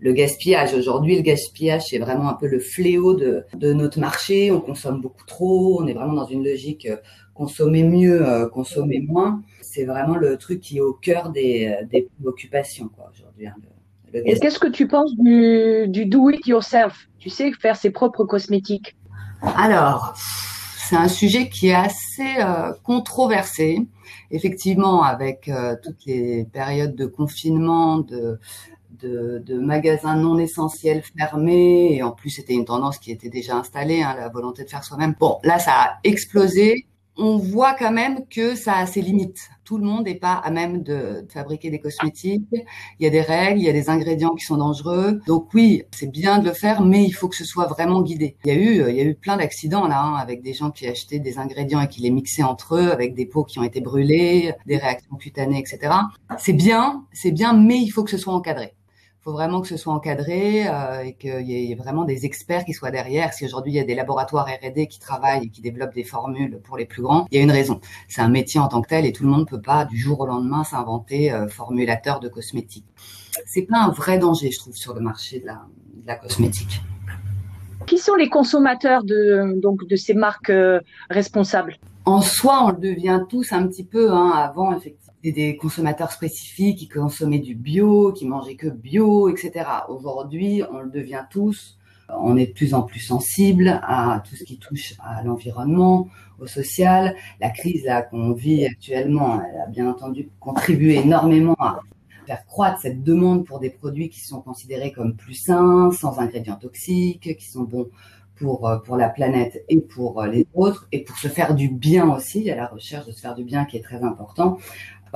le, 0.00 0.12
gaspillage. 0.12 0.74
Aujourd'hui, 0.74 1.16
le 1.16 1.22
gaspillage, 1.22 1.86
c'est 1.88 1.98
vraiment 1.98 2.28
un 2.28 2.34
peu 2.34 2.46
le 2.46 2.58
fléau 2.58 3.14
de, 3.14 3.44
de, 3.54 3.72
notre 3.72 3.98
marché. 3.98 4.50
On 4.50 4.60
consomme 4.60 5.00
beaucoup 5.00 5.26
trop. 5.26 5.82
On 5.82 5.86
est 5.86 5.94
vraiment 5.94 6.14
dans 6.14 6.26
une 6.26 6.44
logique 6.44 6.86
euh, 6.86 6.96
consommer 7.34 7.82
mieux, 7.82 8.26
euh, 8.26 8.48
consommer 8.48 9.00
moins. 9.00 9.42
C'est 9.60 9.84
vraiment 9.84 10.16
le 10.16 10.38
truc 10.38 10.60
qui 10.60 10.78
est 10.78 10.80
au 10.80 10.94
cœur 10.94 11.30
des, 11.30 11.66
euh, 11.66 11.84
des 11.86 12.08
préoccupations 12.18 12.90
aujourd'hui. 13.12 13.48
Hein, 13.48 13.54
Et 14.14 14.38
qu'est-ce 14.38 14.58
que 14.58 14.68
tu 14.68 14.86
penses 14.86 15.14
du, 15.16 15.86
du 15.88 16.06
do 16.06 16.30
it 16.30 16.46
yourself? 16.46 17.08
Tu 17.18 17.30
sais, 17.30 17.52
faire 17.52 17.76
ses 17.76 17.90
propres 17.90 18.24
cosmétiques. 18.24 18.96
Alors, 19.56 20.14
c'est 20.88 20.96
un 20.96 21.08
sujet 21.08 21.48
qui 21.48 21.68
est 21.68 21.74
assez 21.74 22.36
euh, 22.38 22.72
controversé. 22.82 23.86
Effectivement, 24.30 25.02
avec 25.02 25.48
euh, 25.48 25.76
toutes 25.82 26.04
les 26.06 26.44
périodes 26.44 26.94
de 26.94 27.06
confinement, 27.06 27.98
de 27.98 28.38
de, 29.02 29.42
de, 29.44 29.58
magasins 29.58 30.16
non 30.16 30.38
essentiels 30.38 31.02
fermés 31.18 31.94
et 31.94 32.02
en 32.02 32.12
plus 32.12 32.30
c'était 32.30 32.54
une 32.54 32.64
tendance 32.64 32.98
qui 32.98 33.10
était 33.10 33.28
déjà 33.28 33.56
installée, 33.56 34.02
hein, 34.02 34.14
la 34.18 34.30
volonté 34.30 34.64
de 34.64 34.70
faire 34.70 34.84
soi-même. 34.84 35.14
Bon, 35.20 35.38
là 35.42 35.58
ça 35.58 35.72
a 35.72 35.98
explosé. 36.02 36.86
On 37.18 37.38
voit 37.38 37.74
quand 37.74 37.92
même 37.92 38.26
que 38.28 38.54
ça 38.54 38.76
a 38.76 38.86
ses 38.86 39.00
limites. 39.00 39.48
Tout 39.64 39.78
le 39.78 39.84
monde 39.84 40.04
n'est 40.04 40.14
pas 40.14 40.34
à 40.34 40.50
même 40.50 40.82
de, 40.82 41.26
fabriquer 41.32 41.70
des 41.70 41.80
cosmétiques. 41.80 42.44
Il 42.52 43.04
y 43.04 43.06
a 43.06 43.10
des 43.10 43.22
règles, 43.22 43.58
il 43.60 43.64
y 43.64 43.68
a 43.68 43.72
des 43.72 43.88
ingrédients 43.88 44.34
qui 44.34 44.44
sont 44.44 44.58
dangereux. 44.58 45.20
Donc 45.26 45.52
oui, 45.54 45.82
c'est 45.92 46.10
bien 46.10 46.38
de 46.38 46.44
le 46.44 46.52
faire, 46.52 46.82
mais 46.82 47.04
il 47.04 47.12
faut 47.12 47.28
que 47.28 47.36
ce 47.36 47.44
soit 47.44 47.66
vraiment 47.66 48.02
guidé. 48.02 48.36
Il 48.44 48.52
y 48.52 48.56
a 48.56 48.60
eu, 48.60 48.90
il 48.90 48.96
y 48.96 49.00
a 49.00 49.04
eu 49.04 49.14
plein 49.14 49.38
d'accidents 49.38 49.88
là, 49.88 50.02
hein, 50.02 50.14
avec 50.16 50.42
des 50.42 50.52
gens 50.52 50.70
qui 50.70 50.86
achetaient 50.86 51.18
des 51.18 51.38
ingrédients 51.38 51.80
et 51.80 51.88
qui 51.88 52.02
les 52.02 52.10
mixaient 52.10 52.42
entre 52.42 52.76
eux, 52.76 52.92
avec 52.92 53.14
des 53.14 53.24
peaux 53.24 53.44
qui 53.44 53.58
ont 53.58 53.64
été 53.64 53.80
brûlées, 53.80 54.52
des 54.66 54.76
réactions 54.76 55.16
cutanées, 55.16 55.58
etc. 55.58 55.94
C'est 56.38 56.52
bien, 56.52 57.04
c'est 57.12 57.32
bien, 57.32 57.54
mais 57.54 57.78
il 57.78 57.88
faut 57.88 58.04
que 58.04 58.10
ce 58.10 58.18
soit 58.18 58.34
encadré 58.34 58.74
faut 59.26 59.32
vraiment 59.32 59.60
que 59.60 59.66
ce 59.66 59.76
soit 59.76 59.92
encadré 59.92 60.68
euh, 60.68 61.00
et 61.00 61.14
qu'il 61.14 61.50
y 61.50 61.72
ait 61.72 61.74
vraiment 61.74 62.04
des 62.04 62.26
experts 62.26 62.64
qui 62.64 62.72
soient 62.72 62.92
derrière. 62.92 63.32
Si 63.32 63.44
aujourd'hui 63.44 63.72
il 63.72 63.74
y 63.74 63.80
a 63.80 63.84
des 63.84 63.96
laboratoires 63.96 64.46
R&D 64.46 64.86
qui 64.86 65.00
travaillent 65.00 65.46
et 65.46 65.48
qui 65.48 65.60
développent 65.60 65.94
des 65.94 66.04
formules 66.04 66.60
pour 66.62 66.76
les 66.76 66.86
plus 66.86 67.02
grands, 67.02 67.26
il 67.32 67.38
y 67.38 67.40
a 67.40 67.42
une 67.42 67.50
raison. 67.50 67.80
C'est 68.06 68.20
un 68.20 68.28
métier 68.28 68.60
en 68.60 68.68
tant 68.68 68.82
que 68.82 68.88
tel 68.88 69.04
et 69.04 69.12
tout 69.12 69.24
le 69.24 69.30
monde 69.30 69.40
ne 69.40 69.46
peut 69.46 69.60
pas 69.60 69.84
du 69.84 69.98
jour 69.98 70.20
au 70.20 70.26
lendemain 70.26 70.62
s'inventer 70.62 71.32
euh, 71.32 71.48
formulateur 71.48 72.20
de 72.20 72.28
cosmétiques. 72.28 72.86
C'est 73.46 73.62
pas 73.62 73.78
un 73.78 73.90
vrai 73.90 74.18
danger, 74.18 74.52
je 74.52 74.60
trouve, 74.60 74.76
sur 74.76 74.94
le 74.94 75.00
marché 75.00 75.40
de 75.40 75.46
la, 75.46 75.60
de 75.94 76.06
la 76.06 76.14
cosmétique. 76.14 76.80
Qui 77.84 77.98
sont 77.98 78.14
les 78.14 78.28
consommateurs 78.28 79.02
de 79.02 79.58
donc 79.60 79.88
de 79.88 79.96
ces 79.96 80.14
marques 80.14 80.50
euh, 80.50 80.78
responsables? 81.10 81.78
En 82.04 82.20
soi, 82.20 82.62
on 82.62 82.70
le 82.70 82.78
devient 82.78 83.22
tous 83.28 83.52
un 83.52 83.66
petit 83.66 83.84
peu. 83.84 84.12
Hein, 84.12 84.30
avant, 84.36 84.70
effectivement 84.70 85.05
des 85.32 85.56
consommateurs 85.56 86.12
spécifiques 86.12 86.78
qui 86.78 86.88
consommaient 86.88 87.38
du 87.38 87.54
bio, 87.54 88.12
qui 88.12 88.26
mangeaient 88.26 88.56
que 88.56 88.68
bio, 88.68 89.28
etc. 89.28 89.64
Aujourd'hui, 89.88 90.62
on 90.72 90.80
le 90.80 90.90
devient 90.90 91.24
tous. 91.30 91.78
On 92.08 92.36
est 92.36 92.46
de 92.46 92.52
plus 92.52 92.72
en 92.74 92.82
plus 92.82 93.00
sensible 93.00 93.80
à 93.82 94.22
tout 94.28 94.36
ce 94.36 94.44
qui 94.44 94.58
touche 94.58 94.94
à 95.00 95.22
l'environnement, 95.24 96.08
au 96.38 96.46
social. 96.46 97.16
La 97.40 97.50
crise 97.50 97.88
qu'on 98.10 98.32
vit 98.32 98.64
actuellement, 98.64 99.42
elle 99.42 99.60
a 99.60 99.66
bien 99.66 99.90
entendu 99.90 100.28
contribué 100.38 100.96
énormément 100.96 101.56
à 101.58 101.80
faire 102.26 102.44
croître 102.46 102.80
cette 102.80 103.02
demande 103.02 103.44
pour 103.44 103.58
des 103.58 103.70
produits 103.70 104.08
qui 104.08 104.20
sont 104.20 104.40
considérés 104.40 104.92
comme 104.92 105.16
plus 105.16 105.34
sains, 105.34 105.90
sans 105.92 106.18
ingrédients 106.18 106.56
toxiques, 106.56 107.36
qui 107.36 107.46
sont 107.48 107.62
bons 107.62 107.88
pour 108.36 108.70
pour 108.84 108.96
la 108.96 109.08
planète 109.08 109.64
et 109.68 109.80
pour 109.80 110.22
les 110.24 110.46
autres 110.54 110.86
et 110.92 111.02
pour 111.02 111.16
se 111.16 111.28
faire 111.28 111.54
du 111.54 111.68
bien 111.68 112.08
aussi. 112.14 112.40
Il 112.40 112.44
y 112.44 112.50
a 112.50 112.56
la 112.56 112.66
recherche 112.66 113.06
de 113.06 113.12
se 113.12 113.20
faire 113.20 113.34
du 113.34 113.44
bien 113.44 113.64
qui 113.64 113.76
est 113.76 113.82
très 113.82 114.02
important. 114.02 114.58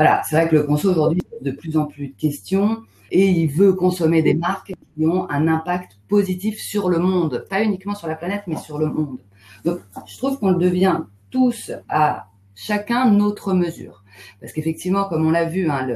Voilà, 0.01 0.23
c'est 0.25 0.35
vrai 0.35 0.49
que 0.49 0.57
le 0.57 0.63
conso 0.63 0.91
aujourd'hui 0.91 1.21
de 1.43 1.51
plus 1.51 1.77
en 1.77 1.85
plus 1.85 2.09
de 2.09 2.15
questions 2.15 2.85
et 3.11 3.29
il 3.29 3.49
veut 3.49 3.75
consommer 3.75 4.23
des 4.23 4.33
marques 4.33 4.73
qui 4.97 5.05
ont 5.05 5.29
un 5.29 5.47
impact 5.47 5.99
positif 6.09 6.59
sur 6.59 6.89
le 6.89 6.99
monde, 6.99 7.45
pas 7.51 7.63
uniquement 7.63 7.95
sur 7.95 8.09
la 8.09 8.15
planète, 8.15 8.45
mais 8.47 8.57
sur 8.57 8.79
le 8.79 8.87
monde. 8.87 9.19
Donc, 9.67 9.81
je 10.07 10.17
trouve 10.17 10.39
qu'on 10.39 10.53
le 10.53 10.57
devient 10.57 11.01
tous 11.31 11.71
à 11.91 12.29
chacun 12.55 13.11
notre 13.11 13.53
mesure. 13.53 14.03
Parce 14.41 14.55
qu'effectivement, 14.55 15.05
comme 15.05 15.27
on 15.27 15.33
l'a 15.33 15.45
vu, 15.45 15.69
hein, 15.69 15.87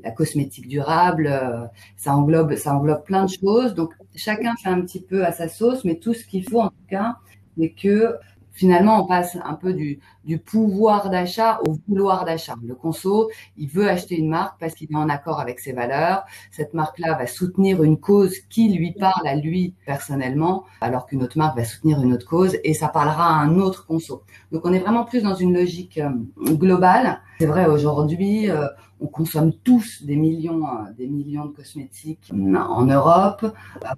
la 0.00 0.10
cosmétique 0.10 0.66
durable, 0.66 1.28
euh, 1.30 1.66
ça 1.96 2.16
englobe, 2.16 2.56
ça 2.56 2.74
englobe 2.74 3.04
plein 3.04 3.26
de 3.26 3.30
choses. 3.30 3.76
Donc, 3.76 3.92
chacun 4.16 4.56
fait 4.56 4.70
un 4.70 4.80
petit 4.80 5.00
peu 5.00 5.24
à 5.24 5.30
sa 5.30 5.46
sauce, 5.46 5.84
mais 5.84 6.00
tout 6.00 6.14
ce 6.14 6.24
qu'il 6.24 6.42
faut 6.42 6.62
en 6.62 6.70
tout 6.70 6.86
cas, 6.90 7.14
c'est 7.56 7.70
que 7.70 8.16
finalement, 8.56 9.04
on 9.04 9.06
passe 9.06 9.38
un 9.44 9.54
peu 9.54 9.72
du, 9.72 10.00
du 10.26 10.38
pouvoir 10.38 11.08
d'achat 11.08 11.60
au 11.66 11.76
vouloir 11.88 12.24
d'achat. 12.24 12.56
Le 12.64 12.74
conso, 12.74 13.30
il 13.56 13.68
veut 13.68 13.88
acheter 13.88 14.18
une 14.18 14.28
marque 14.28 14.58
parce 14.58 14.74
qu'il 14.74 14.90
est 14.90 14.96
en 14.96 15.08
accord 15.08 15.40
avec 15.40 15.60
ses 15.60 15.72
valeurs. 15.72 16.24
Cette 16.50 16.74
marque-là 16.74 17.14
va 17.14 17.26
soutenir 17.26 17.82
une 17.82 17.98
cause 17.98 18.34
qui 18.50 18.68
lui 18.76 18.92
parle 18.92 19.26
à 19.26 19.36
lui 19.36 19.74
personnellement, 19.86 20.64
alors 20.80 21.06
qu'une 21.06 21.22
autre 21.22 21.38
marque 21.38 21.56
va 21.56 21.64
soutenir 21.64 22.02
une 22.02 22.12
autre 22.12 22.26
cause 22.26 22.56
et 22.64 22.74
ça 22.74 22.88
parlera 22.88 23.28
à 23.28 23.40
un 23.40 23.58
autre 23.58 23.86
conso. 23.86 24.22
Donc 24.50 24.62
on 24.64 24.72
est 24.72 24.80
vraiment 24.80 25.04
plus 25.04 25.22
dans 25.22 25.34
une 25.34 25.54
logique 25.54 25.98
euh, 25.98 26.10
globale. 26.54 27.20
C'est 27.38 27.46
vrai 27.46 27.66
aujourd'hui, 27.66 28.50
euh, 28.50 28.66
on 28.98 29.06
consomme 29.06 29.52
tous 29.62 30.02
des 30.02 30.16
millions, 30.16 30.64
euh, 30.66 30.92
des 30.96 31.06
millions 31.06 31.46
de 31.46 31.52
cosmétiques 31.52 32.32
en 32.32 32.84
Europe. 32.86 33.46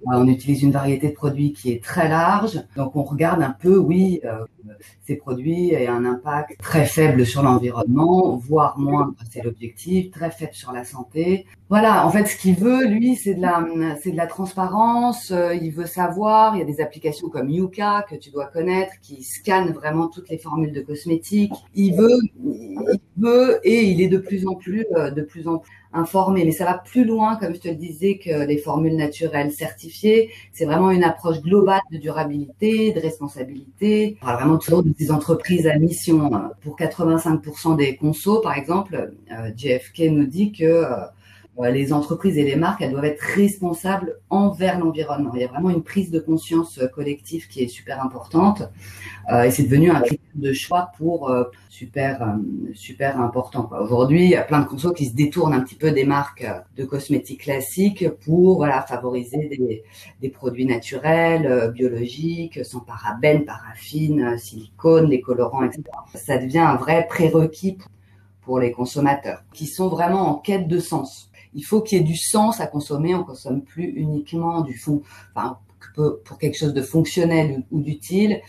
On 0.05 0.27
utilise 0.27 0.61
une 0.61 0.71
variété 0.71 1.09
de 1.09 1.13
produits 1.13 1.53
qui 1.53 1.71
est 1.71 1.83
très 1.83 2.09
large. 2.09 2.61
Donc 2.75 2.95
on 2.95 3.03
regarde 3.03 3.41
un 3.41 3.55
peu, 3.57 3.77
oui, 3.77 4.21
ces 5.05 5.15
produits 5.15 5.71
aient 5.71 5.87
un 5.87 6.05
impact 6.05 6.18
très 6.59 6.85
faible 6.85 7.25
sur 7.25 7.43
l'environnement, 7.43 8.35
voire 8.37 8.77
moins, 8.77 9.13
c'est 9.31 9.43
l'objectif, 9.43 10.11
très 10.11 10.31
faible 10.31 10.53
sur 10.53 10.71
la 10.71 10.83
santé. 10.83 11.45
Voilà, 11.69 12.05
en 12.07 12.09
fait, 12.09 12.25
ce 12.25 12.35
qu'il 12.35 12.55
veut, 12.55 12.87
lui, 12.87 13.15
c'est 13.15 13.35
de 13.35 13.41
la, 13.41 13.63
c'est 14.01 14.11
de 14.11 14.17
la 14.17 14.25
transparence. 14.25 15.31
Euh, 15.31 15.53
il 15.53 15.71
veut 15.71 15.85
savoir. 15.85 16.55
Il 16.55 16.59
y 16.59 16.61
a 16.61 16.65
des 16.65 16.81
applications 16.81 17.29
comme 17.29 17.49
Yuka 17.49 18.05
que 18.09 18.15
tu 18.15 18.31
dois 18.31 18.45
connaître 18.45 18.93
qui 19.01 19.23
scannent 19.23 19.71
vraiment 19.71 20.07
toutes 20.07 20.29
les 20.29 20.39
formules 20.39 20.73
de 20.73 20.81
cosmétiques. 20.81 21.53
Il 21.75 21.95
veut, 21.95 22.17
il 22.43 22.99
veut, 23.17 23.59
et 23.63 23.83
il 23.83 24.01
est 24.01 24.07
de 24.07 24.17
plus 24.17 24.47
en 24.47 24.55
plus, 24.55 24.85
euh, 24.95 25.11
de 25.11 25.21
plus 25.21 25.47
en 25.47 25.59
plus 25.59 25.78
informé. 25.93 26.45
Mais 26.45 26.51
ça 26.51 26.65
va 26.65 26.77
plus 26.77 27.05
loin, 27.05 27.35
comme 27.35 27.55
je 27.55 27.59
te 27.59 27.67
le 27.67 27.75
disais, 27.75 28.17
que 28.17 28.45
les 28.45 28.57
formules 28.57 28.95
naturelles 28.95 29.51
certifiées. 29.51 30.31
C'est 30.53 30.65
vraiment 30.65 30.91
une 30.91 31.03
approche 31.03 31.41
globale 31.41 31.81
de 31.91 31.97
durabilité, 31.97 32.91
de 32.91 32.99
responsabilité. 32.99 34.17
On 34.21 34.25
parle 34.25 34.37
vraiment 34.37 34.57
toujours 34.57 34.83
de 34.83 34.93
ces 34.97 35.11
entreprises 35.11 35.67
à 35.67 35.77
mission. 35.77 36.31
Pour 36.61 36.77
85% 36.77 37.75
des 37.75 37.95
consos, 37.95 38.41
par 38.41 38.53
exemple, 38.53 39.13
euh, 39.31 39.51
JFK 39.55 40.11
nous 40.11 40.25
dit 40.25 40.51
que 40.51 40.63
euh, 40.63 41.05
les 41.67 41.91
entreprises 41.91 42.37
et 42.37 42.43
les 42.43 42.55
marques, 42.55 42.81
elles 42.81 42.91
doivent 42.91 43.05
être 43.05 43.21
responsables 43.21 44.17
envers 44.29 44.79
l'environnement. 44.79 45.31
Il 45.33 45.41
y 45.41 45.43
a 45.43 45.47
vraiment 45.47 45.69
une 45.69 45.83
prise 45.83 46.09
de 46.09 46.19
conscience 46.19 46.77
euh, 46.77 46.87
collective 46.87 47.47
qui 47.49 47.61
est 47.61 47.67
super 47.67 48.01
importante 48.01 48.63
euh, 49.31 49.43
et 49.43 49.51
c'est 49.51 49.63
devenu 49.63 49.91
un 49.91 49.99
critère 49.99 50.19
de 50.35 50.53
choix 50.53 50.91
pour 50.97 51.29
euh, 51.29 51.43
super 51.69 52.37
super 52.73 53.19
important. 53.19 53.69
Aujourd'hui, 53.81 54.23
il 54.23 54.29
y 54.29 54.35
a 54.35 54.41
plein 54.41 54.61
de 54.61 54.65
consos 54.65 54.93
qui 54.93 55.05
se 55.05 55.15
détournent 55.15 55.53
un 55.53 55.61
petit 55.61 55.75
peu 55.75 55.91
des 55.91 56.05
marques 56.05 56.45
de 56.77 56.85
cosmétiques 56.85 57.41
classiques 57.41 58.07
pour 58.25 58.57
voilà 58.57 58.81
favoriser 58.81 59.49
des, 59.49 59.83
des 60.21 60.29
produits 60.29 60.65
naturels, 60.65 61.71
biologiques, 61.73 62.63
sans 62.65 62.79
parabènes, 62.79 63.45
paraffines, 63.45 64.37
silicone, 64.37 65.09
les 65.09 65.21
colorants, 65.21 65.63
etc. 65.63 65.83
Ça 66.15 66.37
devient 66.37 66.59
un 66.59 66.75
vrai 66.75 67.05
prérequis 67.07 67.77
pour 68.41 68.59
les 68.59 68.71
consommateurs 68.71 69.43
qui 69.53 69.65
sont 69.65 69.89
vraiment 69.89 70.29
en 70.29 70.35
quête 70.35 70.67
de 70.67 70.79
sens 70.79 71.28
il 71.53 71.63
faut 71.63 71.81
qu'il 71.81 71.97
y 71.97 72.01
ait 72.01 72.03
du 72.03 72.15
sens 72.15 72.59
à 72.59 72.67
consommer. 72.67 73.15
On 73.15 73.23
consomme 73.23 73.61
plus 73.63 73.85
uniquement 73.85 74.61
du 74.61 74.77
fond, 74.77 75.01
enfin, 75.35 75.57
pour 76.25 76.37
quelque 76.37 76.57
chose 76.57 76.73
de 76.73 76.81
fonctionnel 76.81 77.63
ou, 77.71 77.81
d'utile. 77.81 78.41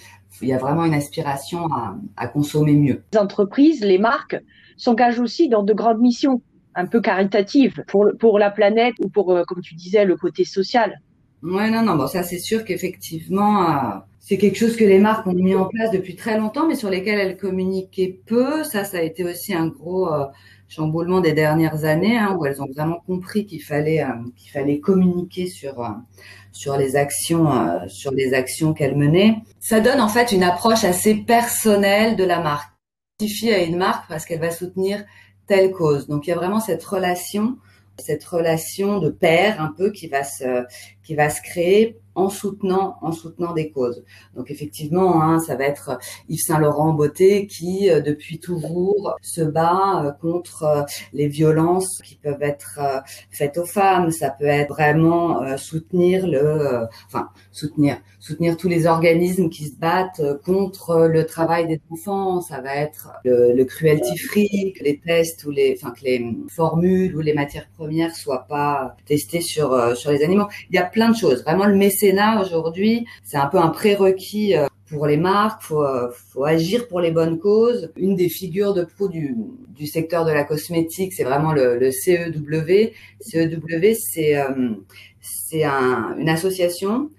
Il 0.43 0.49
y 0.49 0.53
a 0.53 0.59
vraiment 0.59 0.85
une 0.85 0.95
aspiration 0.95 1.69
à, 2.17 2.27
consommer 2.29 2.75
mieux. 2.75 3.03
Les 3.13 3.19
entreprises, 3.19 3.83
les 3.83 3.99
marques 3.99 4.37
s'engagent 4.77 5.21
aussi 5.21 5.49
dans 5.49 5.63
de 5.63 5.75
grandes 5.75 6.01
missions 6.01 6.41
un 6.75 6.87
peu 6.87 7.01
caritatives 7.01 7.83
pour, 7.89 8.07
pour 8.19 8.39
la 8.39 8.51
planète 8.51 8.95
ou 9.01 9.09
pour, 9.09 9.33
euh, 9.33 9.43
comme 9.45 9.61
tu 9.61 9.75
disais, 9.75 10.05
le 10.05 10.17
côté 10.17 10.45
social. 10.45 11.01
Ouais, 11.43 11.71
non, 11.71 11.83
non, 11.83 11.97
bon, 11.97 12.07
ça 12.07 12.23
c'est 12.23 12.39
sûr 12.39 12.65
qu'effectivement, 12.65 13.69
euh, 13.69 13.99
c'est 14.19 14.39
quelque 14.39 14.57
chose 14.57 14.77
que 14.77 14.85
les 14.85 14.99
marques 14.99 15.27
ont 15.27 15.33
mis 15.33 15.55
en 15.55 15.67
place 15.67 15.91
depuis 15.91 16.15
très 16.15 16.39
longtemps, 16.39 16.69
mais 16.69 16.75
sur 16.75 16.91
lesquelles 16.91 17.19
elles 17.19 17.37
communiquaient 17.37 18.21
peu. 18.27 18.63
Ça, 18.65 18.85
ça 18.85 18.99
a 18.99 19.03
été 19.03 19.25
aussi 19.25 19.53
un 19.53 19.67
gros 19.67 20.13
euh, 20.13 20.27
chamboulement 20.71 21.21
des 21.21 21.33
dernières 21.33 21.85
années, 21.85 22.17
hein, 22.17 22.37
où 22.39 22.47
elles 22.47 22.63
ont 22.63 22.69
vraiment 22.73 23.01
compris 23.05 23.45
qu'il 23.45 23.63
fallait 23.63 24.03
euh, 24.03 24.13
qu'il 24.37 24.51
fallait 24.51 24.79
communiquer 24.79 25.49
sur 25.49 25.83
euh, 25.83 25.89
sur 26.53 26.77
les 26.77 26.97
actions 26.97 27.53
euh, 27.53 27.87
sur 27.89 28.13
les 28.13 28.33
actions 28.33 28.73
qu'elles 28.73 28.97
menaient. 28.97 29.35
Ça 29.59 29.81
donne 29.81 30.01
en 30.01 30.09
fait 30.09 30.33
une 30.33 30.45
approche 30.45 30.85
assez 30.85 31.17
personnelle 31.17 32.17
de 32.17 32.25
la 32.25 32.41
marque. 32.41 32.73
à 33.21 33.59
une 33.59 33.77
marque 33.77 34.09
parce 34.09 34.25
qu'elle 34.25 34.41
va 34.41 34.53
soutenir 34.53 35.05
telle 35.47 35.73
cause. 35.73 36.07
Donc 36.07 36.27
il 36.27 36.31
y 36.31 36.33
a 36.33 36.37
vraiment 36.37 36.61
cette 36.61 36.85
relation 36.85 37.59
cette 37.99 38.25
relation 38.25 38.99
de 38.99 39.11
pair 39.11 39.61
un 39.61 39.75
peu 39.77 39.91
qui 39.91 40.07
va 40.07 40.25
se 40.25 40.65
qui 41.03 41.15
va 41.15 41.29
se 41.29 41.43
créer 41.43 41.99
en 42.15 42.29
soutenant 42.29 42.97
en 43.03 43.13
soutenant 43.13 43.53
des 43.53 43.71
causes. 43.71 44.05
Donc 44.35 44.51
effectivement, 44.51 45.23
hein, 45.23 45.39
ça 45.39 45.57
va 45.57 45.65
être 45.65 45.99
Yves 46.29 46.41
Saint 46.41 46.59
Laurent 46.59 46.93
Beauté 46.93 47.47
qui 47.47 47.91
euh, 47.91 48.01
depuis 48.01 48.39
toujours 48.39 49.17
se 49.23 49.43
bat 49.43 50.03
euh, 50.05 50.13
contre 50.13 50.65
euh, 50.65 50.83
les 51.13 51.29
violences 51.29 52.01
qui 52.05 52.17
peuvent 52.17 52.43
être 52.43 52.81
faites 53.31 53.59
aux 53.59 53.67
femmes. 53.67 54.11
Ça 54.11 54.31
peut 54.31 54.47
être 54.47 54.71
vraiment 54.71 55.57
soutenir 55.57 56.27
le, 56.27 56.87
enfin 57.07 57.29
soutenir 57.53 57.99
soutenir 58.19 58.57
tous 58.57 58.69
les 58.69 58.87
organismes 58.87 59.49
qui 59.49 59.67
se 59.67 59.77
battent 59.77 60.23
contre 60.45 61.09
le 61.11 61.25
travail 61.25 61.67
des 61.67 61.81
enfants. 61.91 62.41
Ça 62.41 62.61
va 62.61 62.75
être 62.75 63.13
le, 63.25 63.53
le 63.55 63.65
cruelty 63.65 64.19
free, 64.19 64.75
que 64.77 64.85
les 64.85 64.99
tests 64.99 65.45
ou 65.45 65.51
les, 65.51 65.77
enfin 65.77 65.93
que 65.93 66.05
les 66.05 66.37
formules 66.49 67.17
ou 67.17 67.21
les 67.21 67.33
matières 67.35 67.69
premières 67.77 68.15
soient 68.15 68.47
pas 68.49 68.97
testées 69.07 69.41
sur 69.41 69.97
sur 69.97 70.11
les 70.11 70.23
animaux. 70.23 70.49
Il 70.71 70.77
y 70.77 70.79
a 70.79 70.85
plein 70.85 71.11
de 71.11 71.17
choses. 71.17 71.43
Vraiment 71.43 71.67
le 71.67 71.77
mécénat 72.01 72.41
aujourd'hui, 72.41 73.07
c'est 73.25 73.37
un 73.37 73.47
peu 73.47 73.59
un 73.59 73.69
prérequis 73.69 74.57
euh, 74.57 74.67
pour 74.89 75.07
les 75.07 75.17
marques, 75.17 75.63
faut, 75.63 75.85
euh, 75.85 76.11
faut 76.33 76.45
agir 76.45 76.89
pour 76.89 77.01
les 77.01 77.11
bonnes 77.11 77.39
causes. 77.39 77.93
Une 77.97 78.17
des 78.17 78.29
figures 78.29 78.75
de 78.75 78.85
pro 78.85 79.09
du, 79.09 79.37
du 79.69 79.87
secteur 79.87 80.25
de 80.25 80.33
la 80.33 80.45
cosmétique, 80.45 81.13
c'est 81.13 81.25
vraiment 81.25 81.53
le, 81.53 81.79
le 81.79 81.91
CEW. 81.91 82.93
CEW, 83.21 83.95
c'est 83.95 84.37
euh, 84.37 84.75
un, 85.65 86.17
une 86.19 86.29
association 86.29 87.11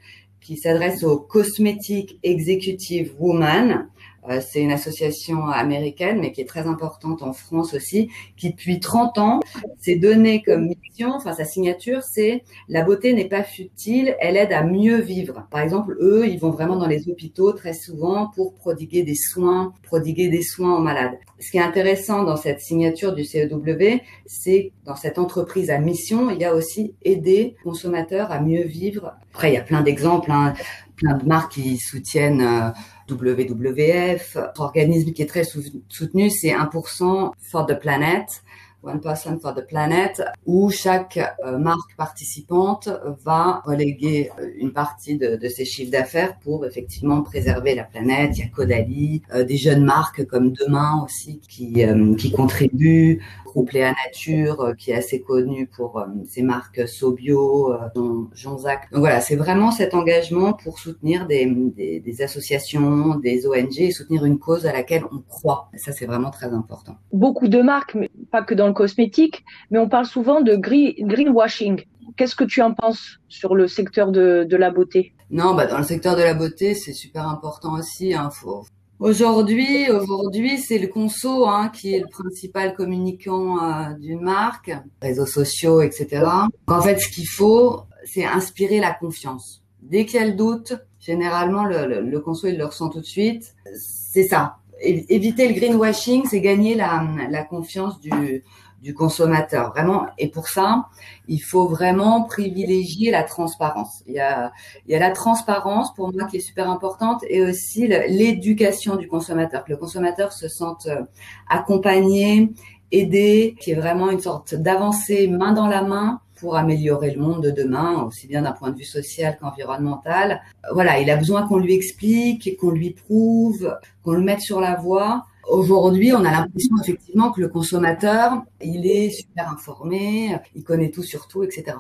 qui 0.42 0.58
s'adresse 0.58 1.04
aux 1.04 1.18
cosmétiques 1.18 2.20
executive 2.24 3.14
women. 3.20 3.88
Euh, 4.30 4.40
c'est 4.42 4.62
une 4.62 4.72
association 4.72 5.48
américaine, 5.48 6.20
mais 6.20 6.32
qui 6.32 6.42
est 6.42 6.46
très 6.46 6.68
importante 6.68 7.24
en 7.24 7.34
France 7.34 7.74
aussi, 7.74 8.10
qui 8.38 8.52
depuis 8.52 8.80
30 8.80 9.18
ans 9.18 9.40
s'est 9.80 9.96
donné 9.96 10.44
comme 10.44 10.68
mission, 10.68 11.14
enfin 11.14 11.34
sa 11.34 11.46
signature, 11.46 12.04
c'est 12.04 12.44
la 12.70 12.84
beauté 12.84 13.14
n'est 13.14 13.28
pas 13.28 13.44
futile, 13.44 14.16
elle 14.20 14.38
aide 14.38 14.54
à 14.54 14.64
mieux 14.64 15.00
vivre. 15.00 15.48
Par 15.50 15.62
exemple, 15.62 15.98
eux, 16.00 16.28
ils 16.28 16.40
vont 16.40 16.52
vraiment 16.52 16.78
dans 16.78 16.88
les 16.88 17.10
hôpitaux 17.10 17.52
très 17.54 17.74
souvent 17.74 18.30
pour 18.36 18.54
prodiguer 18.54 19.04
des 19.04 19.16
soins, 19.16 19.74
prodiguer 19.84 20.30
des 20.30 20.44
soins 20.44 20.78
aux 20.78 20.82
malades. 20.82 21.18
Ce 21.40 21.50
qui 21.50 21.58
est 21.58 21.62
intéressant 21.62 22.24
dans 22.24 22.38
cette 22.38 22.62
signature 22.62 23.14
du 23.14 23.24
CEW, 23.24 24.02
c'est 24.28 24.72
dans 24.86 24.96
cette 24.96 25.20
entreprise 25.20 25.70
à 25.70 25.78
mission, 25.78 26.30
il 26.30 26.40
y 26.40 26.46
a 26.46 26.54
aussi 26.54 26.96
aider 27.04 27.56
consommateurs 27.64 28.32
à 28.32 28.40
mieux 28.40 28.64
vivre. 28.64 29.14
Après, 29.32 29.52
il 29.52 29.54
y 29.54 29.58
a 29.58 29.62
plein 29.62 29.82
d'exemples, 29.82 30.32
hein, 30.32 30.54
plein 30.96 31.18
de 31.18 31.26
marques 31.26 31.54
qui 31.54 31.78
soutiennent 31.78 32.74
WWF. 33.10 34.38
Organisme 34.58 35.12
qui 35.12 35.22
est 35.22 35.28
très 35.28 35.44
soutenu, 35.44 36.30
c'est 36.30 36.52
1% 36.52 37.32
for 37.40 37.66
the 37.66 37.80
planet. 37.80 38.42
One 38.84 39.00
Person 39.00 39.38
for 39.40 39.54
the 39.54 39.62
Planet, 39.62 40.24
où 40.46 40.72
chaque 40.72 41.20
euh, 41.46 41.60
marque 41.60 41.96
participante 41.98 42.90
va 43.24 43.62
reléguer 43.64 44.32
euh, 44.40 44.50
une 44.58 44.74
partie 44.74 45.18
de, 45.18 45.36
de 45.36 45.48
ses 45.50 45.66
chiffres 45.66 45.92
d'affaires 45.92 46.40
pour 46.40 46.66
effectivement 46.66 47.22
préserver 47.22 47.76
la 47.76 47.84
planète. 47.84 48.32
Il 48.38 48.40
y 48.40 48.44
a 48.44 48.48
Caudalie, 48.48 49.22
euh, 49.36 49.44
des 49.44 49.58
jeunes 49.58 49.84
marques 49.84 50.26
comme 50.26 50.52
Demain 50.52 51.04
aussi 51.06 51.40
qui, 51.48 51.86
qui 52.18 52.32
contribuent, 52.32 53.22
Groupe 53.52 53.72
Léa 53.72 53.94
Nature 54.06 54.74
qui 54.78 54.92
est 54.92 54.96
assez 54.96 55.22
connu 55.22 55.68
pour 55.68 56.02
ses 56.26 56.42
marques 56.42 56.88
Sobio, 56.88 57.74
dont 57.94 58.30
Jean 58.34 58.58
Zach. 58.58 58.90
Donc 58.92 59.02
voilà, 59.02 59.20
c'est 59.20 59.36
vraiment 59.36 59.72
cet 59.72 59.94
engagement 59.94 60.54
pour 60.54 60.80
soutenir 60.80 61.28
des, 61.28 61.46
des, 61.46 62.00
des 62.00 62.22
associations, 62.22 63.16
des 63.16 63.46
ONG 63.46 63.80
et 63.80 63.92
soutenir 63.92 64.24
une 64.24 64.40
cause 64.40 64.66
à 64.66 64.72
laquelle 64.72 65.04
on 65.12 65.20
croit. 65.20 65.70
ça, 65.76 65.92
c'est 65.92 66.06
vraiment 66.06 66.32
très 66.32 66.48
important. 66.48 66.96
Beaucoup 67.12 67.50
de 67.50 67.62
marques, 67.62 67.96
mais 67.96 68.10
pas 68.32 68.42
que 68.42 68.54
dans 68.54 68.72
cosmétique, 68.74 69.44
mais 69.70 69.80
on 69.80 69.90
parle 69.90 70.06
souvent 70.06 70.42
de 70.42 70.56
greenwashing. 70.56 71.84
Qu'est-ce 72.18 72.36
que 72.36 72.44
tu 72.44 72.62
en 72.62 72.74
penses 72.74 73.20
sur 73.28 73.56
le 73.56 73.68
secteur 73.68 74.12
de, 74.12 74.56
la 74.56 74.72
beauté? 74.72 75.14
Non, 75.30 75.54
bah 75.56 75.66
dans 75.66 75.78
le 75.78 75.84
secteur 75.84 76.16
de 76.16 76.22
la 76.22 76.34
beauté, 76.34 76.74
c'est 76.74 76.94
super 76.94 77.28
important 77.28 77.74
aussi. 77.78 78.14
Hein, 78.14 78.30
faut, 78.32 78.66
Aujourd'hui, 79.02 79.90
aujourd'hui, 79.90 80.60
c'est 80.60 80.78
le 80.78 80.88
conso 80.88 81.48
hein, 81.48 81.70
qui 81.70 81.96
est 81.96 82.02
le 82.02 82.06
principal 82.06 82.76
communicant 82.76 83.58
euh, 83.58 83.94
d'une 83.96 84.22
marque, 84.22 84.72
réseaux 85.02 85.26
sociaux, 85.26 85.82
etc. 85.82 86.24
En 86.68 86.82
fait, 86.84 87.00
ce 87.00 87.10
qu'il 87.10 87.28
faut, 87.28 87.82
c'est 88.06 88.24
inspirer 88.24 88.80
la 88.80 88.94
confiance. 88.94 89.64
Dès 89.82 90.06
qu'il 90.06 90.20
y 90.20 90.24
a 90.24 90.28
le 90.28 90.34
doute, 90.34 90.74
généralement, 91.00 91.66
le, 91.66 91.88
le, 91.88 92.02
le 92.02 92.20
conso, 92.20 92.48
il 92.48 92.60
le 92.60 92.66
ressent 92.66 92.90
tout 92.90 93.00
de 93.00 93.06
suite. 93.06 93.56
C'est 93.76 94.28
ça. 94.28 94.58
Éviter 94.80 95.48
le 95.48 95.56
greenwashing, 95.56 96.28
c'est 96.30 96.40
gagner 96.40 96.76
la, 96.76 97.04
la 97.28 97.44
confiance 97.44 98.00
du, 98.02 98.44
du 98.82 98.94
consommateur. 98.94 99.70
Vraiment, 99.70 100.08
et 100.18 100.28
pour 100.28 100.48
ça, 100.48 100.88
il 101.28 101.40
faut 101.40 101.68
vraiment 101.68 102.24
privilégier 102.24 103.12
la 103.12 103.24
transparence. 103.24 104.04
Il 104.08 104.14
y 104.14 104.20
a, 104.20 104.52
il 104.88 104.92
y 104.92 104.96
a 104.96 105.00
la 105.00 105.12
transparence 105.12 105.94
pour 105.94 106.12
moi 106.14 106.26
qui 106.26 106.38
est 106.38 106.42
super 106.42 106.70
importante 106.70 107.24
et 107.30 107.42
aussi 107.42 107.88
l'éducation 107.88 108.96
du 108.96 109.08
consommateur, 109.08 109.64
que 109.64 109.72
le 109.72 109.78
consommateur 109.78 110.34
se 110.34 110.48
sente 110.48 110.88
euh, 110.88 111.02
accompagné, 111.50 112.52
aidé, 112.92 113.56
qui 113.60 113.72
est 113.72 113.76
vraiment 113.76 114.10
une 114.10 114.20
sorte 114.20 114.56
d'avancée 114.56 115.28
main 115.28 115.54
dans 115.54 115.68
la 115.68 115.84
main 115.84 116.20
pour 116.36 116.58
améliorer 116.58 117.12
le 117.12 117.22
monde 117.22 117.44
de 117.44 117.52
demain, 117.52 118.02
aussi 118.02 118.26
bien 118.26 118.42
d'un 118.42 118.52
point 118.52 118.72
de 118.72 118.78
vue 118.78 118.84
social 118.84 119.38
qu'environnemental. 119.40 120.42
Voilà, 120.74 121.00
il 121.00 121.10
a 121.12 121.16
besoin 121.16 121.48
qu'on 121.48 121.58
lui 121.58 121.76
explique, 121.76 122.58
qu'on 122.60 122.72
lui 122.72 122.90
prouve, 122.90 123.78
qu'on 124.04 124.14
le 124.14 124.22
mette 124.22 124.42
sur 124.42 124.60
la 124.60 124.76
voie 124.76 125.26
Aujourd'hui, 125.48 126.14
on 126.14 126.24
a 126.24 126.32
l'impression 126.32 126.76
effectivement 126.82 127.32
que 127.32 127.42
le 127.42 127.50
consommateur, 127.50 128.44
il 128.62 128.86
est 128.86 129.10
super 129.10 129.50
informé, 129.50 130.38
il 130.56 130.64
connaît 130.64 130.92
tout 130.92 131.04
sur 131.04 131.28
tout, 131.28 131.44
etc. 131.44 131.78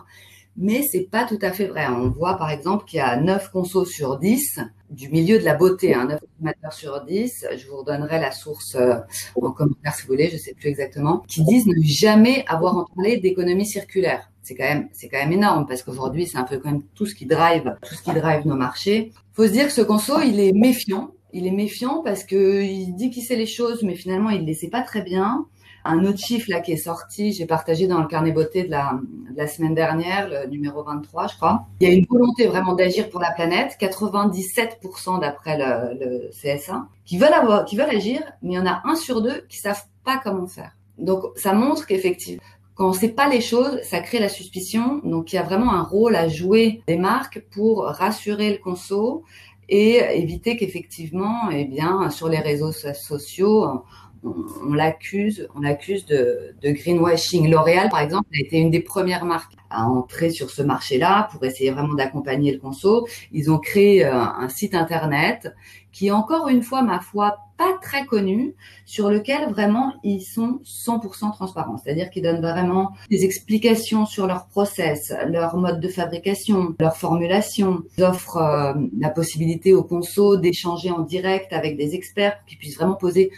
Mais 0.58 0.84
c'est 0.84 1.10
pas 1.10 1.25
tout 1.25 1.39
à 1.41 1.51
fait 1.51 1.68
vrai. 1.68 1.88
On 1.88 2.10
voit 2.10 2.38
par 2.38 2.50
exemple 2.51 2.86
qu'il 2.86 2.98
y 2.98 3.01
a 3.01 3.15
9 3.15 3.51
consos 3.51 3.86
sur 3.86 4.20
10 4.20 4.60
du 4.89 5.08
milieu 5.10 5.39
de 5.39 5.46
la 5.46 5.56
beauté, 5.56 5.94
hein, 5.94 6.06
9 6.06 6.20
consommateurs 6.20 6.74
sur 6.74 7.06
10, 7.06 7.48
je 7.56 7.68
vous 7.68 7.77
redonnerai 7.77 8.20
la 8.20 8.32
source 8.32 8.75
euh, 8.75 8.96
en 9.41 9.51
commentaire 9.51 9.96
si 9.96 10.01
vous 10.01 10.10
voulez, 10.10 10.30
je 10.30 10.38
sais 10.38 10.53
plus 10.53 10.68
exactement, 10.68 11.20
qui 11.30 11.44
disent 11.46 11.65
ne 11.65 11.82
jamais 11.82 12.44
avoir 12.48 12.75
entendu 12.75 13.20
d'économie 13.20 13.65
circulaire. 13.65 14.30
C'est 14.44 14.56
quand 14.56 14.65
même, 14.65 14.89
c'est 14.91 15.08
quand 15.08 15.20
même 15.20 15.32
énorme 15.32 15.65
parce 15.65 15.84
qu'aujourd'hui, 15.84 16.27
c'est 16.27 16.38
un 16.38 16.44
peu 16.44 16.58
quand 16.58 16.72
même 16.72 16.84
tout 16.96 17.06
ce 17.06 17.15
qui 17.15 17.25
drive, 17.25 17.77
tout 17.88 17.96
ce 17.96 18.01
qui 18.01 18.12
drive 18.12 18.46
nos 18.46 18.56
marchés. 18.56 19.13
Faut 19.34 19.46
se 19.46 19.51
dire 19.51 19.68
que 19.68 19.74
ce 19.74 19.82
conso, 19.82 20.20
il 20.20 20.39
est 20.39 20.51
méfiant 20.51 21.12
il 21.33 21.47
est 21.47 21.51
méfiant 21.51 22.01
parce 22.03 22.23
que 22.23 22.61
il 22.61 22.93
dit 22.95 23.09
qu'il 23.09 23.23
sait 23.23 23.35
les 23.35 23.45
choses, 23.45 23.83
mais 23.83 23.95
finalement 23.95 24.29
il 24.29 24.45
les 24.45 24.53
sait 24.53 24.69
pas 24.69 24.81
très 24.81 25.01
bien. 25.01 25.45
Un 25.83 26.05
autre 26.05 26.19
chiffre 26.19 26.47
là 26.50 26.59
qui 26.59 26.73
est 26.73 26.77
sorti, 26.77 27.33
j'ai 27.33 27.47
partagé 27.47 27.88
dans 27.88 28.00
le 28.00 28.07
carnet 28.07 28.31
beauté 28.31 28.63
de 28.63 28.69
la, 28.69 29.47
semaine 29.47 29.73
dernière, 29.73 30.29
le 30.29 30.47
numéro 30.47 30.83
23, 30.83 31.27
je 31.27 31.35
crois. 31.35 31.65
Il 31.79 31.88
y 31.88 31.91
a 31.91 31.93
une 31.93 32.05
volonté 32.05 32.45
vraiment 32.45 32.75
d'agir 32.75 33.09
pour 33.09 33.19
la 33.19 33.31
planète, 33.31 33.77
97% 33.81 35.19
d'après 35.19 35.57
le, 35.57 35.97
le, 36.00 36.29
CSA, 36.29 36.85
qui 37.05 37.17
veulent 37.17 37.33
avoir, 37.33 37.65
qui 37.65 37.75
veulent 37.75 37.89
agir, 37.89 38.21
mais 38.43 38.53
il 38.53 38.55
y 38.55 38.59
en 38.59 38.67
a 38.67 38.81
un 38.85 38.95
sur 38.95 39.23
deux 39.23 39.43
qui 39.50 39.57
savent 39.57 39.83
pas 40.05 40.21
comment 40.23 40.45
faire. 40.45 40.77
Donc 41.00 41.23
ça 41.35 41.53
montre 41.53 41.88
qu'effectivement, 41.88 42.43
quand 42.75 42.89
on 42.89 42.93
sait 42.93 43.09
pas 43.09 43.27
les 43.27 43.41
choses, 43.41 43.81
ça 43.83 44.00
crée 44.00 44.19
la 44.19 44.29
suspicion. 44.29 45.01
Donc 45.03 45.33
il 45.33 45.35
y 45.35 45.39
a 45.39 45.43
vraiment 45.43 45.73
un 45.73 45.83
rôle 45.83 46.15
à 46.15 46.27
jouer 46.27 46.81
des 46.88 46.97
marques 46.97 47.43
pour 47.51 47.85
rassurer 47.85 48.51
le 48.51 48.57
conso 48.57 49.23
et 49.72 50.00
éviter 50.22 50.58
qu'effectivement, 50.58 51.50
eh 51.50 51.63
bien, 51.63 52.10
sur 52.10 52.28
les 52.28 52.40
réseaux 52.40 52.74
sociaux, 52.74 53.86
on, 54.24 54.74
l'accuse, 54.74 55.48
on 55.56 55.62
l'accuse 55.62 56.06
de, 56.06 56.56
de, 56.62 56.72
greenwashing. 56.72 57.50
L'Oréal, 57.50 57.90
par 57.90 58.01
exemple, 58.01 58.28
a 58.34 58.40
été 58.40 58.58
une 58.58 58.70
des 58.70 58.82
premières 58.82 59.25
marques 59.25 59.54
à 59.70 59.88
entrer 59.88 60.30
sur 60.30 60.50
ce 60.50 60.62
marché-là 60.62 61.30
pour 61.32 61.44
essayer 61.44 61.72
vraiment 61.72 61.94
d'accompagner 61.94 62.51
le 62.51 62.60
conso. 62.60 63.08
Ils 63.32 63.50
ont 63.51 63.58
créé 63.58 64.06
euh, 64.06 64.13
un 64.13 64.50
site 64.50 64.75
internet 64.75 65.54
qui 65.92 66.08
est 66.08 66.12
encore 66.12 66.48
une 66.48 66.63
fois, 66.63 66.84
ma 66.84 67.00
foi, 67.00 67.38
pas 67.57 67.77
très 67.81 68.05
connu, 68.05 68.55
sur 68.86 69.10
lequel 69.10 69.50
vraiment 69.50 69.94
ils 70.03 70.22
sont 70.22 70.62
100% 70.64 71.34
transparents. 71.34 71.77
C'est-à-dire 71.77 72.10
qu'ils 72.10 72.24
donnent 72.24 72.42
vraiment 72.42 72.92
des 73.10 73.25
explications 73.25 74.05
sur 74.05 74.25
leur 74.25 74.48
process, 74.48 75.14
leur 75.27 75.57
mode 75.57 75.79
de 75.79 75.88
fabrication, 75.90 76.75
leur 76.79 76.96
formulation. 76.96 77.84
Ils 77.98 78.03
offrent 78.03 78.38
euh, 78.38 78.74
la 78.98 79.10
possibilité 79.10 79.74
aux 79.74 79.84
conso 79.84 80.38
d'échanger 80.38 80.92
en 80.92 81.01
direct 81.01 81.51
avec 81.51 81.77
des 81.77 81.94
experts 81.94 82.38
qui 82.48 82.55
puissent 82.55 82.77
vraiment 82.77 82.96
poser 82.96 83.31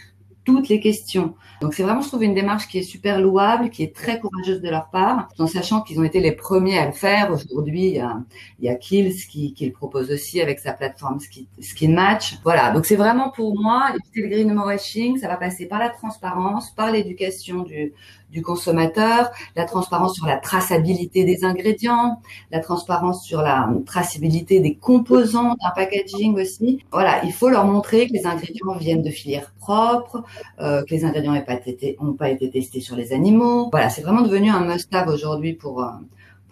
toutes 0.44 0.68
les 0.68 0.80
questions. 0.80 1.34
Donc 1.60 1.74
c'est 1.74 1.82
vraiment, 1.82 2.02
je 2.02 2.08
trouve, 2.08 2.22
une 2.22 2.34
démarche 2.34 2.68
qui 2.68 2.78
est 2.78 2.82
super 2.82 3.20
louable, 3.20 3.70
qui 3.70 3.82
est 3.82 3.94
très 3.94 4.20
courageuse 4.20 4.60
de 4.60 4.68
leur 4.68 4.90
part, 4.90 5.28
en 5.38 5.46
sachant 5.46 5.80
qu'ils 5.80 5.98
ont 5.98 6.04
été 6.04 6.20
les 6.20 6.32
premiers 6.32 6.78
à 6.78 6.86
le 6.86 6.92
faire. 6.92 7.30
Aujourd'hui, 7.32 7.86
il 7.86 7.94
y 7.94 8.00
a, 8.00 8.18
il 8.58 8.66
y 8.66 8.68
a 8.68 8.74
Kills 8.74 9.26
qui, 9.26 9.54
qui 9.54 9.66
le 9.66 9.72
propose 9.72 10.10
aussi 10.10 10.40
avec 10.40 10.58
sa 10.58 10.72
plateforme 10.72 11.18
Skin, 11.60 11.92
Match. 11.92 12.38
Voilà, 12.44 12.72
donc 12.72 12.86
c'est 12.86 12.96
vraiment 12.96 13.30
pour 13.30 13.58
moi, 13.58 13.90
éviter 13.90 14.22
le 14.22 14.28
greenwashing, 14.28 15.18
ça 15.18 15.28
va 15.28 15.36
passer 15.36 15.66
par 15.66 15.78
la 15.78 15.90
transparence, 15.90 16.70
par 16.70 16.90
l'éducation 16.92 17.62
du, 17.62 17.92
du 18.34 18.42
consommateur, 18.42 19.30
la 19.54 19.64
transparence 19.64 20.16
sur 20.16 20.26
la 20.26 20.36
traçabilité 20.36 21.24
des 21.24 21.44
ingrédients, 21.44 22.20
la 22.50 22.58
transparence 22.58 23.24
sur 23.24 23.40
la 23.42 23.70
traçabilité 23.86 24.58
des 24.58 24.74
composants 24.74 25.54
d'un 25.62 25.70
packaging 25.74 26.34
aussi. 26.40 26.84
Voilà, 26.90 27.24
il 27.24 27.32
faut 27.32 27.48
leur 27.48 27.64
montrer 27.64 28.08
que 28.08 28.12
les 28.12 28.26
ingrédients 28.26 28.74
viennent 28.76 29.02
de 29.02 29.10
filières 29.10 29.52
propres, 29.60 30.24
euh, 30.60 30.82
que 30.82 30.90
les 30.90 31.04
ingrédients 31.04 31.32
n'ont 31.32 31.42
pas 31.42 31.54
été, 31.54 31.96
pas 32.18 32.28
été 32.28 32.50
testés 32.50 32.80
sur 32.80 32.96
les 32.96 33.12
animaux. 33.12 33.68
Voilà, 33.70 33.88
c'est 33.88 34.02
vraiment 34.02 34.22
devenu 34.22 34.50
un 34.50 34.64
must-have 34.64 35.08
aujourd'hui 35.08 35.52
pour 35.52 35.84
euh, 35.84 35.90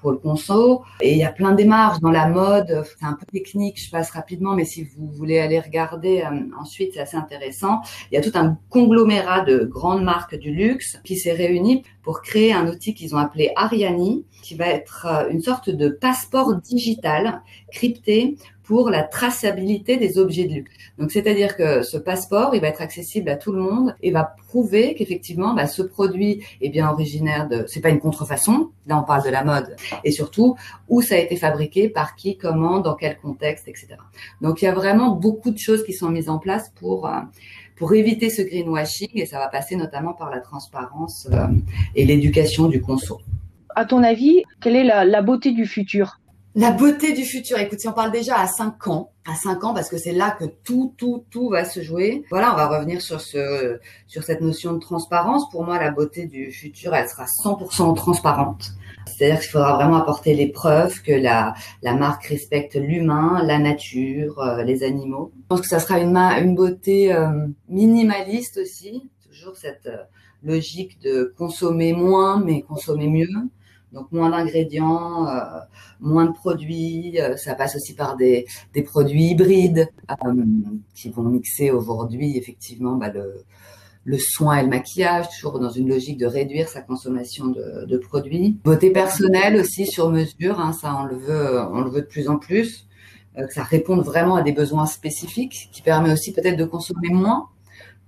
pour 0.03 0.11
le 0.11 0.19
conso. 0.19 0.83
Et 1.01 1.13
il 1.13 1.19
y 1.19 1.25
a 1.25 1.33
plein 1.33 1.53
de 1.53 1.57
démarches 1.57 2.01
dans 2.01 2.11
la 2.11 2.29
mode. 2.29 2.85
C'est 2.99 3.07
un 3.07 3.15
peu 3.15 3.25
technique, 3.33 3.81
je 3.81 3.91
passe 3.91 4.11
rapidement, 4.11 4.55
mais 4.55 4.67
si 4.67 4.85
vous 4.85 5.07
voulez 5.07 5.39
aller 5.39 5.61
regarder 5.61 6.23
euh, 6.23 6.61
ensuite, 6.61 6.93
c'est 6.95 7.01
assez 7.01 7.17
intéressant. 7.17 7.81
Il 8.11 8.17
y 8.17 8.19
a 8.19 8.21
tout 8.21 8.37
un 8.37 8.59
conglomérat 8.69 9.41
de 9.41 9.65
grandes 9.65 10.03
marques 10.03 10.35
du 10.35 10.53
luxe 10.53 11.01
qui 11.05 11.17
s'est 11.17 11.33
réuni 11.33 11.85
pour 12.03 12.21
créer 12.21 12.53
un 12.53 12.69
outil 12.69 12.95
qu'ils 12.95 13.15
ont 13.15 13.19
appelé 13.19 13.53
Ariani, 13.57 14.27
qui 14.43 14.57
va 14.57 14.67
être 14.67 15.07
euh, 15.07 15.31
une 15.31 15.41
sorte 15.41 15.71
de 15.71 15.89
passeport 15.89 16.57
digital 16.57 17.43
crypté 17.71 18.37
pour 18.73 18.89
la 18.89 19.03
traçabilité 19.03 19.99
des 19.99 20.17
objets 20.17 20.45
de 20.45 20.55
luxe. 20.55 20.73
Donc, 20.99 21.11
c'est-à-dire 21.11 21.59
que 21.59 21.83
ce 21.83 21.99
passeport, 21.99 22.55
il 22.55 22.63
va 22.63 22.69
être 22.69 22.81
accessible 22.81 23.29
à 23.29 23.37
tout 23.37 23.53
le 23.53 23.61
monde 23.61 23.95
et 24.03 24.11
va 24.11 24.35
prouver 24.49 24.95
qu'effectivement, 24.95 25.53
bah, 25.53 25.67
ce 25.67 25.83
produit 25.83 26.43
est 26.63 26.71
bien 26.71 26.89
originaire 26.89 27.51
de, 27.51 27.67
c'est 27.69 27.83
pas 27.83 27.91
une 27.91 28.01
contrefaçon. 28.01 28.71
Là, 28.87 28.99
on 28.99 29.03
parle 29.03 29.27
de 29.27 29.29
la 29.29 29.45
mode 29.45 29.77
et 30.05 30.11
surtout 30.11 30.57
où 30.89 31.03
ça 31.03 31.17
a 31.17 31.19
été 31.19 31.37
fabriqué, 31.37 31.91
par 31.91 32.17
qui, 32.17 32.39
comment, 32.39 32.81
dans 32.81 32.95
quel 32.95 33.19
contexte, 33.19 33.69
etc. 33.69 33.89
Donc, 34.41 34.63
il 34.63 34.65
y 34.65 34.69
a 34.69 34.73
vraiment 34.73 35.11
beaucoup 35.11 35.51
de 35.51 35.59
choses 35.59 35.85
qui 35.85 35.93
sont 35.93 36.09
mises 36.09 36.31
en 36.31 36.39
place 36.39 36.73
pour 36.81 37.07
euh, 37.07 37.21
pour 37.77 37.93
éviter 37.93 38.31
ce 38.31 38.41
greenwashing 38.41 39.11
et 39.17 39.27
ça 39.27 39.39
va 39.39 39.49
passer 39.49 39.77
notamment 39.77 40.15
par 40.15 40.31
la 40.31 40.41
transparence 40.41 41.29
euh, 41.31 41.47
et 41.95 42.07
l'éducation 42.07 42.69
du 42.69 42.81
conso. 42.81 43.21
À 43.75 43.85
ton 43.85 44.03
avis, 44.03 44.45
quelle 44.63 44.77
est 44.77 44.85
la, 44.85 45.05
la 45.05 45.21
beauté 45.21 45.53
du 45.53 45.67
futur? 45.67 46.22
La 46.55 46.71
beauté 46.71 47.13
du 47.13 47.25
futur. 47.25 47.59
Écoute, 47.59 47.81
si 47.81 47.89
on 47.89 47.93
parle 47.93 48.13
déjà 48.13 48.39
à 48.39 48.47
5 48.47 48.87
ans, 48.89 49.11
à 49.27 49.35
5 49.35 49.65
ans 49.65 49.75
parce 49.75 49.89
que 49.89 49.97
c'est 49.97 50.13
là 50.13 50.37
que 50.39 50.45
tout, 50.45 50.95
tout, 50.99 51.25
tout 51.31 51.49
va 51.49 51.65
se 51.65 51.81
jouer. 51.81 52.25
Voilà, 52.31 52.53
on 52.53 52.57
va 52.57 52.69
revenir 52.69 53.01
sur 53.01 53.21
ce, 53.21 53.79
sur 54.07 54.23
cette 54.23 54.41
notion 54.41 54.75
de 54.75 54.79
transparence. 54.79 55.49
Pour 55.51 55.65
moi, 55.65 55.79
la 55.79 55.91
beauté 55.91 56.27
du 56.27 56.53
futur, 56.53 56.95
elle 56.95 57.09
sera 57.09 57.25
100% 57.25 57.95
transparente. 57.97 58.73
C'est-à-dire 59.07 59.41
qu'il 59.41 59.51
faudra 59.51 59.77
vraiment 59.77 59.97
apporter 59.97 60.35
les 60.35 60.49
preuves 60.49 61.03
que 61.03 61.13
la, 61.13 61.55
la 61.83 61.95
marque 61.95 62.27
respecte 62.27 62.75
l'humain, 62.75 63.43
la 63.45 63.59
nature, 63.59 64.39
euh, 64.41 64.63
les 64.63 64.83
animaux. 64.83 65.33
Je 65.35 65.47
pense 65.49 65.61
que 65.63 65.69
ça 65.69 65.81
sera 65.81 65.99
une, 65.99 66.17
une 66.17 66.55
beauté 66.55 67.13
euh, 67.13 67.47
minimaliste 67.69 68.59
aussi. 68.59 69.11
Toujours 69.29 69.57
cette 69.57 69.87
euh, 69.87 70.03
logique 70.43 71.01
de 71.01 71.35
consommer 71.37 71.93
moins, 71.93 72.41
mais 72.41 72.63
consommer 72.63 73.09
mieux. 73.09 73.29
Donc 73.93 74.11
moins 74.11 74.31
d'ingrédients, 74.31 75.27
euh, 75.29 75.61
moins 76.01 76.27
de 76.27 76.33
produits. 76.33 77.21
Euh, 77.21 77.37
ça 77.37 77.55
passe 77.55 77.77
aussi 77.77 77.95
par 77.95 78.17
des, 78.17 78.47
des 78.73 78.83
produits 78.83 79.31
hybrides 79.31 79.89
euh, 80.11 80.45
qui 80.95 81.11
vont 81.11 81.25
mixer 81.25 81.71
aujourd'hui 81.71 82.39
effectivement 82.39 82.97
bah, 82.97 83.11
le, 83.11 83.45
le 84.05 84.19
soin 84.19 84.59
et 84.59 84.63
le 84.63 84.69
maquillage, 84.69 85.29
toujours 85.29 85.59
dans 85.59 85.71
une 85.71 85.89
logique 85.89 86.19
de 86.19 86.27
réduire 86.27 86.69
sa 86.69 86.81
consommation 86.81 87.49
de, 87.49 87.85
de 87.87 87.99
produits. 87.99 88.59
Beauté 88.65 88.91
personnelle 88.91 89.57
aussi 89.57 89.87
sur 89.87 90.11
mesure, 90.11 90.59
hein, 90.59 90.73
ça 90.73 90.97
on 90.99 91.05
le 91.05 91.17
veut, 91.17 91.61
on 91.73 91.83
le 91.83 91.91
veut 91.91 92.01
de 92.01 92.07
plus 92.07 92.29
en 92.29 92.39
plus. 92.39 92.87
que 93.37 93.53
ça 93.53 93.63
réponde 93.63 94.03
vraiment 94.05 94.37
à 94.37 94.43
des 94.43 94.53
besoins 94.53 94.87
spécifiques, 94.87 95.69
qui 95.73 95.83
permet 95.83 96.13
aussi 96.13 96.33
peut-être 96.33 96.57
de 96.57 96.65
consommer 96.65 97.11
moins 97.11 97.49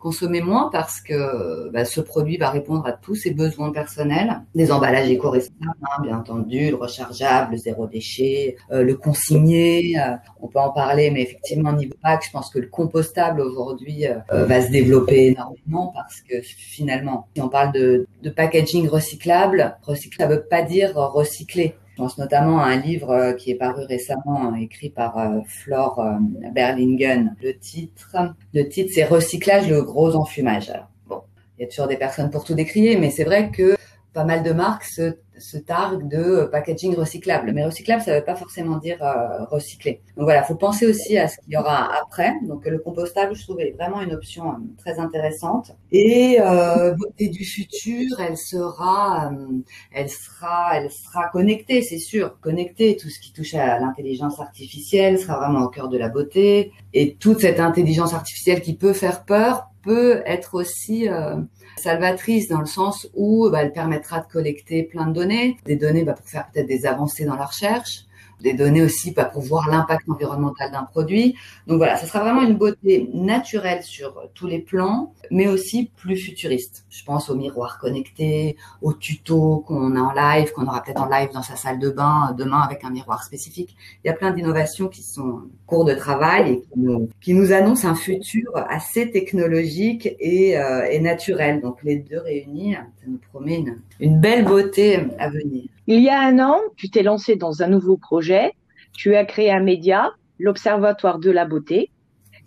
consommer 0.04 0.42
moins 0.42 0.68
parce 0.70 1.00
que 1.00 1.70
bah, 1.70 1.86
ce 1.86 2.02
produit 2.02 2.36
va 2.36 2.50
répondre 2.50 2.86
à 2.86 2.92
tous 2.92 3.14
ses 3.14 3.30
besoins 3.30 3.72
personnels. 3.72 4.42
Des 4.54 4.70
emballages 4.70 5.08
éco-responsables, 5.08 5.78
hein, 5.80 6.02
bien 6.02 6.18
entendu, 6.18 6.68
le 6.68 6.76
rechargeable, 6.76 7.52
le 7.52 7.56
zéro 7.56 7.86
déchet, 7.86 8.56
euh, 8.70 8.82
le 8.82 8.96
consigné. 8.96 9.98
Euh, 9.98 10.16
on 10.42 10.48
peut 10.48 10.58
en 10.58 10.72
parler, 10.72 11.10
mais 11.10 11.22
effectivement, 11.22 11.70
au 11.70 11.76
niveau 11.76 11.94
pack, 12.02 12.22
je 12.26 12.30
pense 12.30 12.50
que 12.50 12.58
le 12.58 12.66
compostable 12.66 13.40
aujourd'hui 13.40 14.06
euh, 14.06 14.44
va 14.44 14.60
se 14.60 14.70
développer 14.70 15.28
énormément 15.28 15.90
parce 15.94 16.20
que 16.20 16.42
finalement, 16.42 17.26
si 17.34 17.40
on 17.40 17.48
parle 17.48 17.72
de, 17.72 18.06
de 18.22 18.28
packaging 18.28 18.86
recyclable, 18.86 19.78
recycler, 19.84 20.22
ça 20.22 20.28
veut 20.28 20.42
pas 20.42 20.60
dire 20.60 20.94
recycler 20.96 21.76
Je 21.94 22.02
pense 22.02 22.18
notamment 22.18 22.58
à 22.58 22.64
un 22.64 22.76
livre 22.76 23.34
qui 23.38 23.52
est 23.52 23.54
paru 23.54 23.84
récemment, 23.84 24.52
écrit 24.56 24.90
par 24.90 25.16
Flore 25.46 26.04
Berlingen. 26.52 27.36
Le 27.40 27.56
titre, 27.56 28.34
le 28.52 28.68
titre, 28.68 28.90
c'est 28.92 29.04
Recyclage, 29.04 29.68
le 29.68 29.80
gros 29.80 30.16
enfumage. 30.16 30.72
bon, 31.06 31.20
il 31.56 31.62
y 31.62 31.64
a 31.64 31.68
toujours 31.68 31.86
des 31.86 31.96
personnes 31.96 32.30
pour 32.30 32.42
tout 32.42 32.54
décrier, 32.54 32.96
mais 32.96 33.10
c'est 33.10 33.22
vrai 33.22 33.52
que 33.52 33.76
pas 34.12 34.24
mal 34.24 34.42
de 34.42 34.50
marques 34.50 34.82
se, 34.82 35.14
se 35.38 35.56
targuent 35.56 36.08
de 36.08 36.48
packaging 36.50 36.94
recyclable. 36.94 37.52
Mais 37.52 37.64
recyclable, 37.64 38.02
ça 38.02 38.12
ne 38.12 38.18
veut 38.18 38.24
pas 38.24 38.36
forcément 38.36 38.78
dire 38.78 39.02
euh, 39.02 39.44
recycler. 39.44 40.00
Donc 40.16 40.24
voilà, 40.24 40.42
faut 40.42 40.54
penser 40.54 40.86
aussi 40.86 41.18
à 41.18 41.28
ce 41.28 41.38
qu'il 41.38 41.52
y 41.52 41.56
aura 41.56 41.90
après. 41.96 42.34
Donc 42.42 42.66
le 42.66 42.78
compostable, 42.78 43.34
je 43.34 43.42
trouvais 43.42 43.74
vraiment 43.78 44.00
une 44.00 44.12
option 44.12 44.50
euh, 44.50 44.56
très 44.78 44.98
intéressante. 44.98 45.72
Et 45.92 46.38
euh, 46.40 46.94
beauté 46.94 47.28
du 47.28 47.44
futur, 47.44 48.20
elle 48.20 48.36
sera, 48.36 49.32
euh, 49.32 49.62
elle 49.92 50.10
sera, 50.10 50.78
elle 50.78 50.90
sera 50.90 51.28
connectée, 51.28 51.82
c'est 51.82 51.98
sûr, 51.98 52.38
connectée. 52.40 52.96
Tout 52.96 53.08
ce 53.08 53.20
qui 53.20 53.32
touche 53.32 53.54
à 53.54 53.78
l'intelligence 53.78 54.40
artificielle 54.40 55.18
sera 55.18 55.38
vraiment 55.38 55.64
au 55.64 55.68
cœur 55.68 55.88
de 55.88 55.98
la 55.98 56.08
beauté. 56.08 56.72
Et 56.92 57.14
toute 57.16 57.40
cette 57.40 57.60
intelligence 57.60 58.14
artificielle 58.14 58.60
qui 58.60 58.74
peut 58.74 58.92
faire 58.92 59.24
peur 59.24 59.68
peut 59.84 60.22
être 60.26 60.54
aussi 60.54 61.08
euh, 61.08 61.36
salvatrice 61.76 62.48
dans 62.48 62.60
le 62.60 62.66
sens 62.66 63.08
où 63.14 63.48
bah, 63.50 63.62
elle 63.62 63.72
permettra 63.72 64.20
de 64.20 64.26
collecter 64.26 64.82
plein 64.82 65.06
de 65.06 65.12
données, 65.12 65.56
des 65.64 65.76
données 65.76 66.04
bah, 66.04 66.14
pour 66.14 66.28
faire 66.28 66.48
peut-être 66.50 66.66
des 66.66 66.86
avancées 66.86 67.24
dans 67.24 67.36
la 67.36 67.46
recherche, 67.46 68.04
des 68.44 68.52
données 68.52 68.82
aussi 68.82 69.12
pour 69.12 69.42
voir 69.42 69.68
l'impact 69.68 70.08
environnemental 70.08 70.70
d'un 70.70 70.84
produit. 70.84 71.34
Donc 71.66 71.78
voilà, 71.78 71.96
ça 71.96 72.06
sera 72.06 72.20
vraiment 72.20 72.42
une 72.42 72.54
beauté 72.54 73.10
naturelle 73.12 73.82
sur 73.82 74.28
tous 74.34 74.46
les 74.46 74.60
plans, 74.60 75.12
mais 75.30 75.48
aussi 75.48 75.90
plus 75.96 76.16
futuriste. 76.16 76.84
Je 76.90 77.02
pense 77.04 77.30
aux 77.30 77.36
miroirs 77.36 77.78
connectés, 77.78 78.56
aux 78.82 78.92
tutos 78.92 79.64
qu'on 79.66 79.96
a 79.96 80.00
en 80.00 80.12
live, 80.12 80.52
qu'on 80.52 80.66
aura 80.66 80.82
peut-être 80.82 81.00
en 81.00 81.08
live 81.08 81.30
dans 81.32 81.42
sa 81.42 81.56
salle 81.56 81.78
de 81.78 81.90
bain 81.90 82.28
euh, 82.30 82.34
demain 82.34 82.60
avec 82.60 82.84
un 82.84 82.90
miroir 82.90 83.24
spécifique. 83.24 83.74
Il 84.04 84.08
y 84.08 84.10
a 84.10 84.14
plein 84.14 84.30
d'innovations 84.30 84.88
qui 84.88 85.02
sont 85.02 85.22
en 85.22 85.42
cours 85.66 85.86
de 85.86 85.94
travail 85.94 86.52
et 86.52 86.60
qui 86.60 86.78
nous, 86.78 87.08
qui 87.22 87.34
nous 87.34 87.52
annoncent 87.52 87.88
un 87.88 87.94
futur 87.94 88.50
assez 88.68 89.10
technologique 89.10 90.14
et, 90.20 90.58
euh, 90.58 91.00
naturel. 91.00 91.60
Donc 91.60 91.82
les 91.82 91.96
deux 91.96 92.20
réunis, 92.20 92.74
ça 92.74 93.06
nous 93.08 93.18
promet 93.30 93.64
une 94.00 94.20
belle 94.20 94.44
beauté 94.44 95.00
à 95.18 95.28
venir. 95.28 95.64
Il 95.86 96.00
y 96.00 96.08
a 96.08 96.20
un 96.20 96.38
an, 96.38 96.60
tu 96.76 96.88
t'es 96.88 97.02
lancé 97.02 97.36
dans 97.36 97.62
un 97.62 97.68
nouveau 97.68 97.96
projet. 97.96 98.52
Tu 98.92 99.16
as 99.16 99.24
créé 99.24 99.50
un 99.50 99.60
média, 99.60 100.12
l'Observatoire 100.38 101.18
de 101.18 101.30
la 101.30 101.44
beauté, 101.44 101.90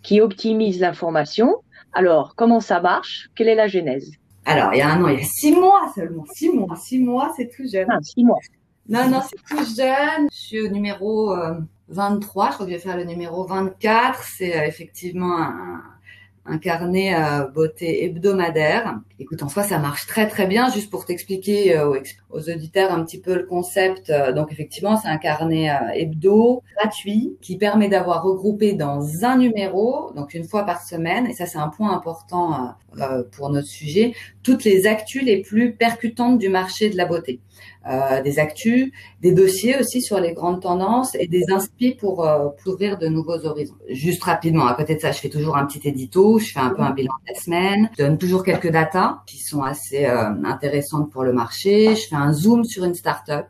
qui 0.01 0.21
optimise 0.21 0.79
l'information. 0.79 1.55
Alors, 1.93 2.35
comment 2.35 2.59
ça 2.59 2.79
marche? 2.79 3.29
Quelle 3.35 3.49
est 3.49 3.55
la 3.55 3.67
genèse? 3.67 4.11
Alors, 4.45 4.73
il 4.73 4.77
y 4.77 4.81
a 4.81 4.89
un 4.89 5.03
an, 5.03 5.09
il 5.09 5.19
y 5.19 5.21
a 5.21 5.25
six 5.25 5.51
mois 5.51 5.91
seulement. 5.93 6.25
Six 6.33 6.49
mois, 6.49 6.75
six 6.75 6.99
mois, 6.99 7.33
c'est 7.35 7.49
tout 7.49 7.67
jeune. 7.71 7.87
Ah, 7.89 7.97
six 8.01 8.23
mois. 8.23 8.39
Non, 8.87 9.09
non, 9.09 9.21
c'est 9.21 9.55
tout 9.55 9.63
jeune. 9.75 10.27
Je 10.31 10.37
suis 10.37 10.61
au 10.61 10.69
numéro 10.69 11.35
23. 11.89 12.49
Je 12.49 12.53
crois 12.53 12.65
que 12.65 12.71
je 12.71 12.75
vais 12.75 12.81
faire 12.81 12.97
le 12.97 13.03
numéro 13.03 13.45
24. 13.45 14.23
C'est 14.23 14.57
euh, 14.57 14.65
effectivement 14.65 15.37
un, 15.37 15.83
un 16.47 16.57
carnet 16.57 17.13
euh, 17.13 17.47
beauté 17.47 18.05
hebdomadaire. 18.05 18.99
Écoute, 19.19 19.41
en 19.41 19.49
soi, 19.49 19.63
ça 19.63 19.79
marche 19.79 20.05
très 20.05 20.27
très 20.27 20.45
bien. 20.45 20.69
Juste 20.69 20.91
pour 20.91 21.05
t'expliquer 21.05 21.75
euh, 21.75 21.99
aux, 22.29 22.49
auditeurs 22.49 22.91
un 22.91 23.03
petit 23.03 23.19
peu 23.19 23.33
le 23.33 23.43
concept. 23.43 24.11
Euh, 24.11 24.31
donc 24.31 24.51
effectivement, 24.51 24.95
c'est 24.95 25.07
un 25.07 25.17
carnet 25.17 25.71
euh, 25.71 25.89
hebdo 25.93 26.61
gratuit 26.77 27.35
qui 27.41 27.57
permet 27.57 27.89
d'avoir 27.89 28.23
regroupé 28.23 28.73
dans 28.73 29.25
un 29.25 29.37
numéro, 29.37 30.11
donc 30.15 30.35
une 30.35 30.43
fois 30.43 30.63
par 30.63 30.83
semaine, 30.83 31.25
et 31.25 31.33
ça 31.33 31.47
c'est 31.47 31.57
un 31.57 31.69
point 31.69 31.91
important 31.91 32.75
pour 33.31 33.49
notre 33.49 33.67
sujet, 33.67 34.13
toutes 34.47 34.63
les 34.63 34.87
actus 34.87 35.23
les 35.23 35.41
plus 35.41 35.73
percutantes 35.73 36.39
du 36.39 36.47
marché 36.47 36.89
de 36.89 36.95
la 36.95 37.03
beauté. 37.03 37.41
Euh, 37.85 38.21
des 38.21 38.39
actus, 38.39 38.93
des 39.21 39.33
dossiers 39.33 39.77
aussi 39.77 40.01
sur 40.01 40.21
les 40.21 40.31
grandes 40.33 40.61
tendances 40.61 41.15
et 41.15 41.27
des 41.27 41.51
inspi 41.51 41.95
pour, 41.95 42.25
euh, 42.25 42.47
pour 42.63 42.75
ouvrir 42.75 42.97
de 42.97 43.07
nouveaux 43.09 43.45
horizons. 43.45 43.75
Juste 43.89 44.23
rapidement, 44.23 44.65
à 44.65 44.73
côté 44.73 44.95
de 44.95 45.01
ça, 45.01 45.11
je 45.11 45.19
fais 45.19 45.27
toujours 45.27 45.57
un 45.57 45.65
petit 45.65 45.85
édito, 45.85 46.39
je 46.39 46.53
fais 46.53 46.61
un 46.61 46.69
peu 46.69 46.81
un 46.81 46.91
bilan 46.91 47.13
de 47.25 47.33
la 47.33 47.37
semaine, 47.37 47.89
je 47.97 48.05
donne 48.05 48.17
toujours 48.17 48.45
quelques 48.45 48.71
datas 48.71 49.19
qui 49.25 49.39
sont 49.39 49.63
assez 49.63 50.05
euh, 50.05 50.29
intéressantes 50.45 51.11
pour 51.11 51.23
le 51.25 51.33
marché, 51.33 51.93
je 51.97 52.07
fais 52.07 52.15
un 52.15 52.31
zoom 52.31 52.63
sur 52.63 52.85
une 52.85 52.95
startup 52.95 53.47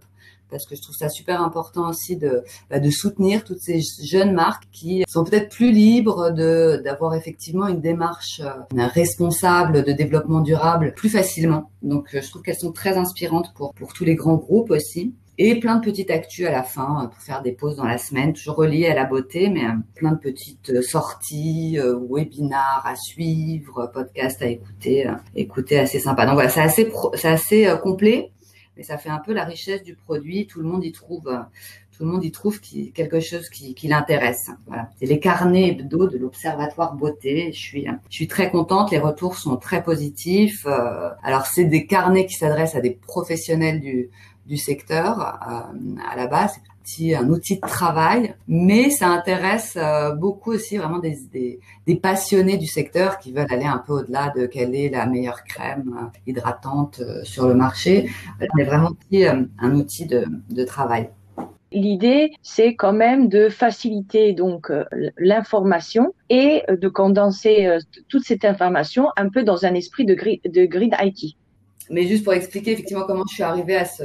parce 0.49 0.65
que 0.65 0.75
je 0.75 0.81
trouve 0.81 0.95
ça 0.95 1.09
super 1.09 1.41
important 1.41 1.89
aussi 1.89 2.15
de, 2.15 2.43
bah, 2.69 2.79
de 2.79 2.89
soutenir 2.89 3.43
toutes 3.43 3.59
ces 3.59 3.81
jeunes 4.03 4.33
marques 4.33 4.67
qui 4.71 5.03
sont 5.07 5.23
peut-être 5.23 5.49
plus 5.49 5.71
libres 5.71 6.31
de 6.31 6.81
d'avoir 6.83 7.15
effectivement 7.15 7.67
une 7.67 7.81
démarche 7.81 8.41
euh, 8.41 8.87
responsable 8.87 9.83
de 9.83 9.91
développement 9.91 10.41
durable 10.41 10.93
plus 10.95 11.09
facilement. 11.09 11.69
Donc 11.81 12.13
euh, 12.13 12.21
je 12.21 12.29
trouve 12.29 12.41
qu'elles 12.41 12.55
sont 12.55 12.71
très 12.71 12.97
inspirantes 12.97 13.53
pour 13.55 13.73
pour 13.73 13.93
tous 13.93 14.05
les 14.05 14.15
grands 14.15 14.35
groupes 14.35 14.71
aussi. 14.71 15.13
Et 15.39 15.59
plein 15.59 15.75
de 15.75 15.85
petites 15.85 16.09
actus 16.09 16.47
à 16.47 16.51
la 16.51 16.63
fin 16.63 17.03
euh, 17.03 17.07
pour 17.07 17.21
faire 17.21 17.43
des 17.43 17.51
pauses 17.51 17.75
dans 17.75 17.85
la 17.85 17.99
semaine, 17.99 18.33
toujours 18.33 18.55
reliées 18.55 18.87
à 18.87 18.95
la 18.95 19.05
beauté, 19.05 19.49
mais 19.49 19.61
plein 19.93 20.13
de 20.13 20.17
petites 20.17 20.81
sorties, 20.81 21.77
webinars 22.09 22.83
à 22.85 22.95
suivre, 22.95 23.91
podcasts 23.93 24.41
à 24.41 24.47
écouter, 24.47 25.07
écouter 25.35 25.77
assez 25.77 25.99
sympa. 25.99 26.25
Donc 26.25 26.33
voilà, 26.35 26.49
c'est 26.49 26.61
assez, 26.61 26.91
c'est 27.13 27.27
assez 27.27 27.71
complet 27.83 28.31
mais 28.77 28.83
ça 28.83 28.97
fait 28.97 29.09
un 29.09 29.19
peu 29.19 29.33
la 29.33 29.43
richesse 29.43 29.83
du 29.83 29.95
produit. 29.95 30.47
Tout 30.47 30.61
le 30.61 30.67
monde 30.67 30.85
y 30.85 30.91
trouve, 30.91 31.29
tout 31.97 32.05
le 32.05 32.11
monde 32.11 32.23
y 32.23 32.31
trouve 32.31 32.61
quelque 32.61 33.19
chose 33.19 33.49
qui, 33.49 33.73
qui 33.73 33.87
l'intéresse. 33.87 34.51
Voilà. 34.67 34.89
C'est 34.99 35.07
les 35.07 35.19
carnets 35.19 35.69
hebdo 35.69 36.07
de 36.07 36.17
l'Observatoire 36.17 36.93
Beauté. 36.93 37.51
Je 37.51 37.59
suis, 37.59 37.87
je 38.09 38.15
suis 38.15 38.27
très 38.27 38.51
contente. 38.51 38.91
Les 38.91 38.99
retours 38.99 39.35
sont 39.35 39.57
très 39.57 39.83
positifs. 39.83 40.65
Euh, 40.67 41.09
alors 41.23 41.47
c'est 41.47 41.65
des 41.65 41.85
carnets 41.87 42.25
qui 42.25 42.35
s'adressent 42.35 42.75
à 42.75 42.81
des 42.81 42.91
professionnels 42.91 43.81
du, 43.81 44.09
du 44.45 44.57
secteur 44.57 45.19
euh, 45.19 46.01
à 46.09 46.15
la 46.15 46.27
base 46.27 46.59
un 47.15 47.29
outil 47.29 47.55
de 47.55 47.61
travail, 47.61 48.35
mais 48.47 48.89
ça 48.89 49.07
intéresse 49.07 49.77
euh, 49.77 50.13
beaucoup 50.15 50.53
aussi 50.53 50.77
vraiment 50.77 50.99
des, 50.99 51.17
des, 51.31 51.59
des, 51.85 51.95
passionnés 51.95 52.57
du 52.57 52.67
secteur 52.67 53.19
qui 53.19 53.31
veulent 53.31 53.51
aller 53.51 53.65
un 53.65 53.83
peu 53.85 53.93
au-delà 53.93 54.31
de 54.35 54.45
quelle 54.45 54.73
est 54.73 54.89
la 54.89 55.05
meilleure 55.05 55.43
crème 55.43 55.95
euh, 55.97 56.19
hydratante 56.25 56.99
euh, 56.99 57.23
sur 57.23 57.47
le 57.47 57.55
marché. 57.55 58.09
C'est 58.39 58.63
vraiment 58.63 58.91
aussi 58.91 59.25
un 59.25 59.75
outil 59.75 60.05
de, 60.05 60.25
de 60.49 60.63
travail. 60.63 61.09
L'idée, 61.73 62.31
c'est 62.41 62.75
quand 62.75 62.93
même 62.93 63.27
de 63.27 63.49
faciliter 63.49 64.31
donc 64.31 64.71
l'information 65.17 66.13
et 66.29 66.63
de 66.69 66.87
condenser 66.87 67.77
toute 68.07 68.23
cette 68.23 68.45
information 68.45 69.09
un 69.17 69.27
peu 69.27 69.43
dans 69.43 69.65
un 69.65 69.73
esprit 69.73 70.05
de 70.05 70.13
grid, 70.13 70.39
de 70.45 71.05
IT. 71.05 71.35
Mais 71.89 72.07
juste 72.07 72.23
pour 72.23 72.33
expliquer 72.33 72.71
effectivement 72.71 73.03
comment 73.05 73.23
je 73.29 73.35
suis 73.35 73.43
arrivée 73.43 73.75
à 73.75 73.85
ce, 73.85 74.03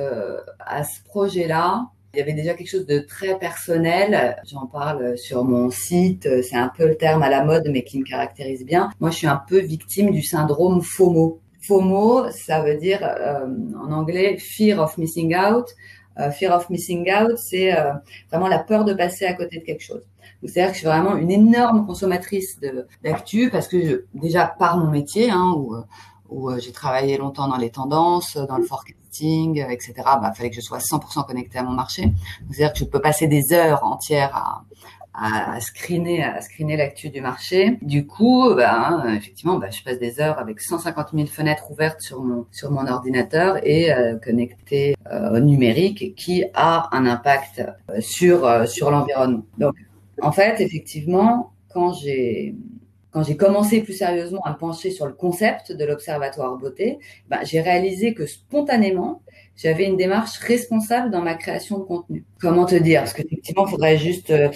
à 0.59 0.83
ce 0.83 1.03
projet-là, 1.05 1.87
il 2.15 2.19
y 2.19 2.23
avait 2.23 2.35
déjà 2.35 2.55
quelque 2.55 2.69
chose 2.69 2.87
de 2.87 2.99
très 2.99 3.39
personnel. 3.39 4.37
J'en 4.45 4.67
parle 4.67 5.17
sur 5.17 5.45
mon 5.45 5.71
site. 5.71 6.29
C'est 6.43 6.57
un 6.57 6.69
peu 6.69 6.87
le 6.87 6.97
terme 6.97 7.23
à 7.23 7.31
la 7.31 7.43
mode, 7.43 7.69
mais 7.71 7.85
qui 7.85 7.99
me 7.99 8.05
caractérise 8.05 8.67
bien. 8.67 8.91
Moi, 9.01 9.11
je 9.11 9.17
suis 9.17 9.27
un 9.27 9.41
peu 9.49 9.59
victime 9.59 10.11
du 10.11 10.23
syndrome 10.23 10.83
FOMO. 10.83 11.41
FOMO, 11.63 12.31
ça 12.31 12.63
veut 12.63 12.77
dire 12.77 13.01
euh, 13.03 13.47
en 13.81 13.93
anglais 13.93 14.37
Fear 14.37 14.81
of 14.81 14.99
Missing 14.99 15.35
Out. 15.37 15.69
Euh, 16.19 16.31
fear 16.31 16.55
of 16.55 16.69
Missing 16.69 17.11
Out, 17.11 17.39
c'est 17.39 17.75
euh, 17.75 17.93
vraiment 18.31 18.49
la 18.49 18.59
peur 18.59 18.85
de 18.85 18.93
passer 18.93 19.25
à 19.25 19.33
côté 19.33 19.61
de 19.61 19.65
quelque 19.65 19.83
chose. 19.83 20.03
C'est-à-dire 20.45 20.67
que 20.67 20.75
je 20.75 20.79
suis 20.81 20.87
vraiment 20.87 21.17
une 21.17 21.31
énorme 21.31 21.87
consommatrice 21.87 22.61
d'actu 23.03 23.49
parce 23.49 23.69
que 23.69 23.83
je, 23.83 23.97
déjà 24.13 24.47
par 24.47 24.77
mon 24.77 24.91
métier, 24.91 25.31
hein, 25.31 25.55
où, 25.57 25.75
où 26.29 26.51
j'ai 26.59 26.73
travaillé 26.73 27.17
longtemps 27.17 27.49
dans 27.49 27.57
les 27.57 27.71
tendances, 27.71 28.37
dans 28.37 28.59
le 28.59 28.65
forecast 28.65 29.02
etc. 29.13 29.93
Bah, 29.97 30.33
fallait 30.35 30.51
que 30.51 30.57
je 30.57 30.61
sois 30.61 30.79
100% 30.79 31.27
connecté 31.27 31.59
à 31.59 31.63
mon 31.63 31.73
marché. 31.73 32.13
C'est-à-dire 32.51 32.73
que 32.73 32.79
je 32.79 32.85
peux 32.85 33.01
passer 33.01 33.27
des 33.27 33.53
heures 33.53 33.85
entières 33.85 34.35
à, 34.35 34.65
à, 35.15 35.61
screener, 35.61 36.23
à 36.23 36.41
screener 36.41 36.77
l'actu 36.77 37.11
du 37.11 37.21
marché. 37.21 37.79
Du 37.83 38.07
coup, 38.07 38.55
bah, 38.55 39.05
effectivement, 39.09 39.59
bah, 39.59 39.71
je 39.71 39.83
passe 39.83 39.99
des 39.99 40.21
heures 40.21 40.39
avec 40.39 40.61
150 40.61 41.09
000 41.15 41.27
fenêtres 41.27 41.71
ouvertes 41.71 42.01
sur 42.01 42.23
mon 42.23 42.47
sur 42.51 42.71
mon 42.71 42.87
ordinateur 42.87 43.59
et 43.67 43.93
euh, 43.93 44.17
euh, 44.27 45.37
au 45.37 45.41
numérique, 45.41 46.15
qui 46.17 46.45
a 46.55 46.89
un 46.93 47.07
impact 47.07 47.63
euh, 47.91 48.01
sur 48.01 48.47
euh, 48.47 48.67
sur 48.67 48.91
l'environnement. 48.91 49.45
Donc, 49.59 49.75
en 50.21 50.33
fait, 50.33 50.61
effectivement, 50.61 51.53
quand 51.73 51.93
j'ai 51.93 52.55
quand 53.13 53.23
j'ai 53.23 53.37
commencé 53.37 53.83
plus 53.83 53.93
sérieusement 53.93 54.43
à 54.45 54.55
pencher 54.55 54.91
sur 54.91 55.07
le 55.07 55.13
concept 55.13 55.71
de 55.71 55.85
l'observatoire 55.85 56.57
beauté, 56.57 56.99
ben, 57.29 57.41
j'ai 57.45 57.61
réalisé 57.61 58.15
que 58.15 58.27
spontanément, 58.27 59.23
j'avais 59.57 59.85
une 59.85 59.97
démarche 59.97 60.39
responsable 60.39 61.11
dans 61.11 61.23
ma 61.23 61.35
création 61.35 61.79
de 61.79 61.85
contenu. 61.85 62.25
Comment 62.41 62.65
te 62.65 62.75
dire? 62.75 63.01
Parce 63.01 63.13
qu'effectivement, 63.13 63.67
il 63.67 63.71
faudrait 63.71 63.99
juste, 63.99 64.31
euh, 64.31 64.49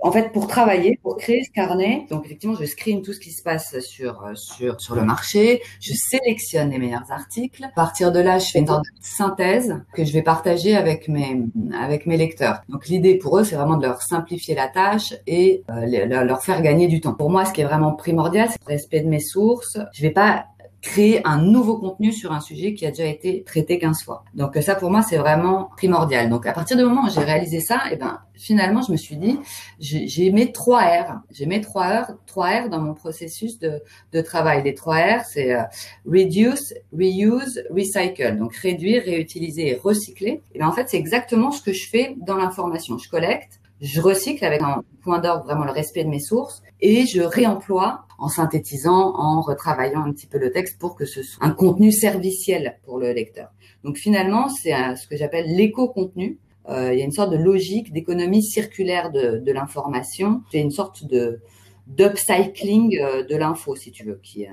en 0.00 0.12
fait, 0.12 0.32
pour 0.32 0.46
travailler, 0.46 0.98
pour 1.02 1.16
créer 1.16 1.42
ce 1.44 1.50
carnet, 1.50 2.06
donc 2.10 2.26
effectivement, 2.26 2.56
je 2.56 2.66
screen 2.66 3.02
tout 3.02 3.12
ce 3.12 3.20
qui 3.20 3.30
se 3.30 3.42
passe 3.42 3.78
sur 3.80 4.24
euh, 4.24 4.34
sur 4.34 4.80
sur 4.80 4.94
le 4.94 5.02
marché, 5.02 5.62
je 5.80 5.94
sélectionne 5.94 6.70
les 6.70 6.78
meilleurs 6.78 7.10
articles. 7.10 7.64
À 7.64 7.68
partir 7.68 8.12
de 8.12 8.20
là, 8.20 8.38
je 8.38 8.50
fais 8.50 8.58
une 8.58 8.66
sorte 8.66 8.84
de 8.84 8.90
synthèse 9.00 9.80
que 9.94 10.04
je 10.04 10.12
vais 10.12 10.22
partager 10.22 10.76
avec 10.76 11.08
mes 11.08 11.42
avec 11.78 12.06
mes 12.06 12.16
lecteurs. 12.16 12.60
Donc 12.68 12.88
l'idée 12.88 13.14
pour 13.16 13.38
eux, 13.38 13.44
c'est 13.44 13.56
vraiment 13.56 13.76
de 13.76 13.86
leur 13.86 14.02
simplifier 14.02 14.54
la 14.54 14.68
tâche 14.68 15.14
et 15.26 15.62
euh, 15.70 16.06
leur 16.06 16.42
faire 16.42 16.60
gagner 16.60 16.88
du 16.88 17.00
temps. 17.00 17.14
Pour 17.14 17.30
moi, 17.30 17.44
ce 17.44 17.52
qui 17.52 17.62
est 17.62 17.64
vraiment 17.64 17.92
primordial, 17.92 18.48
c'est 18.50 18.60
le 18.66 18.74
respect 18.74 19.00
de 19.00 19.08
mes 19.08 19.20
sources. 19.20 19.78
Je 19.94 20.02
vais 20.02 20.10
pas 20.10 20.46
créer 20.82 21.20
un 21.26 21.38
nouveau 21.42 21.78
contenu 21.78 22.12
sur 22.12 22.32
un 22.32 22.40
sujet 22.40 22.74
qui 22.74 22.86
a 22.86 22.90
déjà 22.90 23.06
été 23.06 23.42
traité 23.44 23.78
15 23.78 24.04
fois. 24.04 24.24
Donc 24.34 24.56
ça 24.56 24.74
pour 24.74 24.90
moi 24.90 25.02
c'est 25.02 25.16
vraiment 25.16 25.70
primordial. 25.76 26.28
Donc 26.28 26.46
à 26.46 26.52
partir 26.52 26.76
du 26.76 26.84
moment 26.84 27.04
où 27.04 27.10
j'ai 27.10 27.20
réalisé 27.20 27.60
ça, 27.60 27.82
et 27.90 27.94
eh 27.94 27.96
ben 27.96 28.20
finalement 28.34 28.82
je 28.82 28.92
me 28.92 28.96
suis 28.96 29.16
dit 29.16 29.38
j'ai 29.80 30.30
mis 30.30 30.52
trois 30.52 30.82
R, 30.82 31.20
j'ai 31.30 31.46
mis 31.46 31.60
trois 31.60 32.02
R, 32.02 32.10
trois 32.26 32.48
R 32.48 32.68
dans 32.68 32.80
mon 32.80 32.94
processus 32.94 33.58
de, 33.58 33.82
de 34.12 34.20
travail. 34.20 34.62
Les 34.62 34.74
trois 34.74 34.96
R 34.98 35.24
c'est 35.24 35.54
euh, 35.54 35.62
reduce, 36.06 36.74
reuse, 36.92 37.62
recycle. 37.70 38.36
Donc 38.36 38.54
réduire, 38.56 39.02
réutiliser 39.02 39.68
et 39.68 39.74
recycler. 39.74 40.42
Et 40.54 40.58
ben 40.58 40.68
en 40.68 40.72
fait 40.72 40.88
c'est 40.88 40.98
exactement 40.98 41.50
ce 41.50 41.62
que 41.62 41.72
je 41.72 41.88
fais 41.88 42.16
dans 42.20 42.36
l'information. 42.36 42.98
Je 42.98 43.08
collecte, 43.08 43.60
je 43.80 44.00
recycle 44.00 44.44
avec 44.44 44.62
un 44.62 44.82
point 45.02 45.18
d'ordre 45.18 45.44
vraiment 45.44 45.64
le 45.64 45.72
respect 45.72 46.04
de 46.04 46.08
mes 46.08 46.20
sources 46.20 46.62
et 46.80 47.06
je 47.06 47.22
réemploie 47.22 48.05
en 48.18 48.28
synthétisant, 48.28 49.14
en 49.16 49.40
retravaillant 49.40 50.04
un 50.04 50.12
petit 50.12 50.26
peu 50.26 50.38
le 50.38 50.50
texte 50.50 50.78
pour 50.78 50.94
que 50.96 51.04
ce 51.04 51.22
soit 51.22 51.44
un 51.44 51.50
contenu 51.50 51.92
serviciel 51.92 52.78
pour 52.84 52.98
le 52.98 53.12
lecteur. 53.12 53.50
Donc 53.84 53.98
finalement, 53.98 54.48
c'est 54.48 54.72
ce 54.96 55.06
que 55.06 55.16
j'appelle 55.16 55.46
l'éco-contenu. 55.54 56.38
Euh, 56.68 56.92
il 56.92 56.98
y 56.98 57.02
a 57.02 57.04
une 57.04 57.12
sorte 57.12 57.30
de 57.30 57.36
logique 57.36 57.92
d'économie 57.92 58.42
circulaire 58.42 59.12
de, 59.12 59.38
de 59.38 59.52
l'information. 59.52 60.42
C'est 60.50 60.60
une 60.60 60.72
sorte 60.72 61.04
de 61.04 61.40
d'upcycling 61.86 62.98
euh, 63.00 63.22
de 63.24 63.36
l'info, 63.36 63.76
si 63.76 63.90
tu 63.92 64.04
veux, 64.04 64.20
qui 64.22 64.42
est 64.42 64.50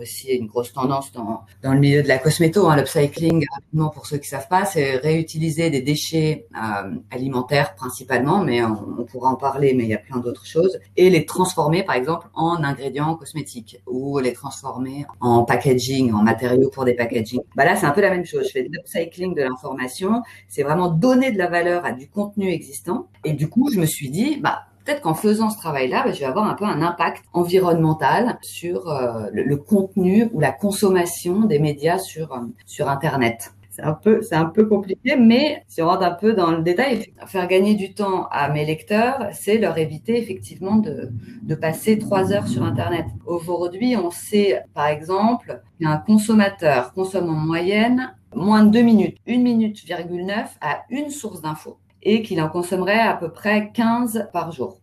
aussi 0.00 0.32
une 0.32 0.46
grosse 0.46 0.72
tendance 0.72 1.12
dans, 1.12 1.42
dans 1.62 1.72
le 1.72 1.80
milieu 1.80 2.02
de 2.02 2.08
la 2.08 2.18
cosméto. 2.18 2.68
Hein. 2.68 2.76
L'upcycling, 2.76 3.44
rapidement 3.54 3.90
pour 3.90 4.06
ceux 4.06 4.18
qui 4.18 4.28
savent 4.28 4.48
pas, 4.48 4.64
c'est 4.64 4.96
réutiliser 4.96 5.70
des 5.70 5.80
déchets 5.80 6.46
euh, 6.56 6.94
alimentaires 7.10 7.74
principalement, 7.74 8.42
mais 8.42 8.62
on, 8.64 9.04
pourra 9.04 9.30
en 9.30 9.36
parler, 9.36 9.74
mais 9.74 9.84
il 9.84 9.90
y 9.90 9.94
a 9.94 9.98
plein 9.98 10.18
d'autres 10.18 10.46
choses, 10.46 10.78
et 10.96 11.10
les 11.10 11.26
transformer, 11.26 11.82
par 11.82 11.96
exemple, 11.96 12.28
en 12.34 12.62
ingrédients 12.62 13.14
cosmétiques 13.16 13.80
ou 13.86 14.18
les 14.18 14.32
transformer 14.32 15.06
en 15.20 15.44
packaging, 15.44 16.12
en 16.12 16.22
matériaux 16.22 16.70
pour 16.70 16.84
des 16.84 16.94
packaging. 16.94 17.40
Bah 17.56 17.64
là, 17.64 17.76
c'est 17.76 17.86
un 17.86 17.90
peu 17.90 18.00
la 18.00 18.10
même 18.10 18.24
chose. 18.24 18.46
Je 18.46 18.52
fais 18.52 18.62
de 18.62 18.68
l'upcycling 18.70 19.34
de 19.34 19.42
l'information. 19.42 20.22
C'est 20.48 20.62
vraiment 20.62 20.88
donner 20.88 21.32
de 21.32 21.38
la 21.38 21.48
valeur 21.48 21.84
à 21.84 21.92
du 21.92 22.08
contenu 22.08 22.50
existant. 22.50 23.08
Et 23.24 23.32
du 23.32 23.48
coup, 23.48 23.70
je 23.72 23.78
me 23.78 23.86
suis 23.86 24.10
dit, 24.10 24.38
bah 24.40 24.62
peut-être 24.84 25.02
qu'en 25.02 25.14
faisant 25.14 25.50
ce 25.50 25.58
travail-là, 25.58 26.02
bah, 26.04 26.12
je 26.12 26.20
vais 26.20 26.26
avoir 26.26 26.48
un 26.48 26.54
peu 26.54 26.64
un 26.64 26.82
impact 26.82 27.24
environnemental 27.32 28.38
sur 28.42 28.88
euh, 28.88 29.26
le, 29.32 29.56
contenu 29.56 30.28
ou 30.32 30.40
la 30.40 30.52
consommation 30.52 31.40
des 31.40 31.58
médias 31.58 31.98
sur 31.98 32.32
euh, 32.32 32.40
sur 32.66 32.88
Internet. 32.88 33.54
C'est 33.70 33.82
un 33.82 33.94
peu 33.94 34.20
c'est 34.20 34.34
un 34.34 34.44
peu 34.44 34.66
compliqué, 34.66 35.16
mais 35.16 35.64
si 35.66 35.80
on 35.80 35.86
rentre 35.88 36.02
un 36.02 36.10
peu 36.10 36.34
dans 36.34 36.50
le 36.50 36.62
détail, 36.62 37.06
faire 37.26 37.48
gagner 37.48 37.74
du 37.74 37.94
temps 37.94 38.26
à 38.30 38.50
mes 38.50 38.66
lecteurs, 38.66 39.28
c'est 39.32 39.56
leur 39.56 39.78
éviter 39.78 40.18
effectivement 40.18 40.76
de 40.76 41.10
de 41.42 41.54
passer 41.54 41.98
trois 41.98 42.32
heures 42.32 42.48
sur 42.48 42.62
Internet. 42.64 43.06
Aujourd'hui, 43.24 43.96
on 43.96 44.10
sait 44.10 44.62
par 44.74 44.88
exemple 44.88 45.62
qu'un 45.80 45.96
consommateur 45.96 46.92
consomme 46.92 47.30
en 47.30 47.32
moyenne 47.32 48.14
moins 48.34 48.64
de 48.64 48.70
deux 48.70 48.82
minutes, 48.82 49.16
une 49.26 49.42
minute 49.42 49.84
virgule 49.84 50.26
neuf 50.26 50.56
à 50.60 50.82
une 50.90 51.10
source 51.10 51.40
d'infos 51.40 51.78
et 52.02 52.22
qu'il 52.22 52.40
en 52.42 52.48
consommerait 52.48 53.00
à 53.00 53.14
peu 53.14 53.30
près 53.30 53.70
15 53.72 54.28
par 54.32 54.52
jour. 54.52 54.78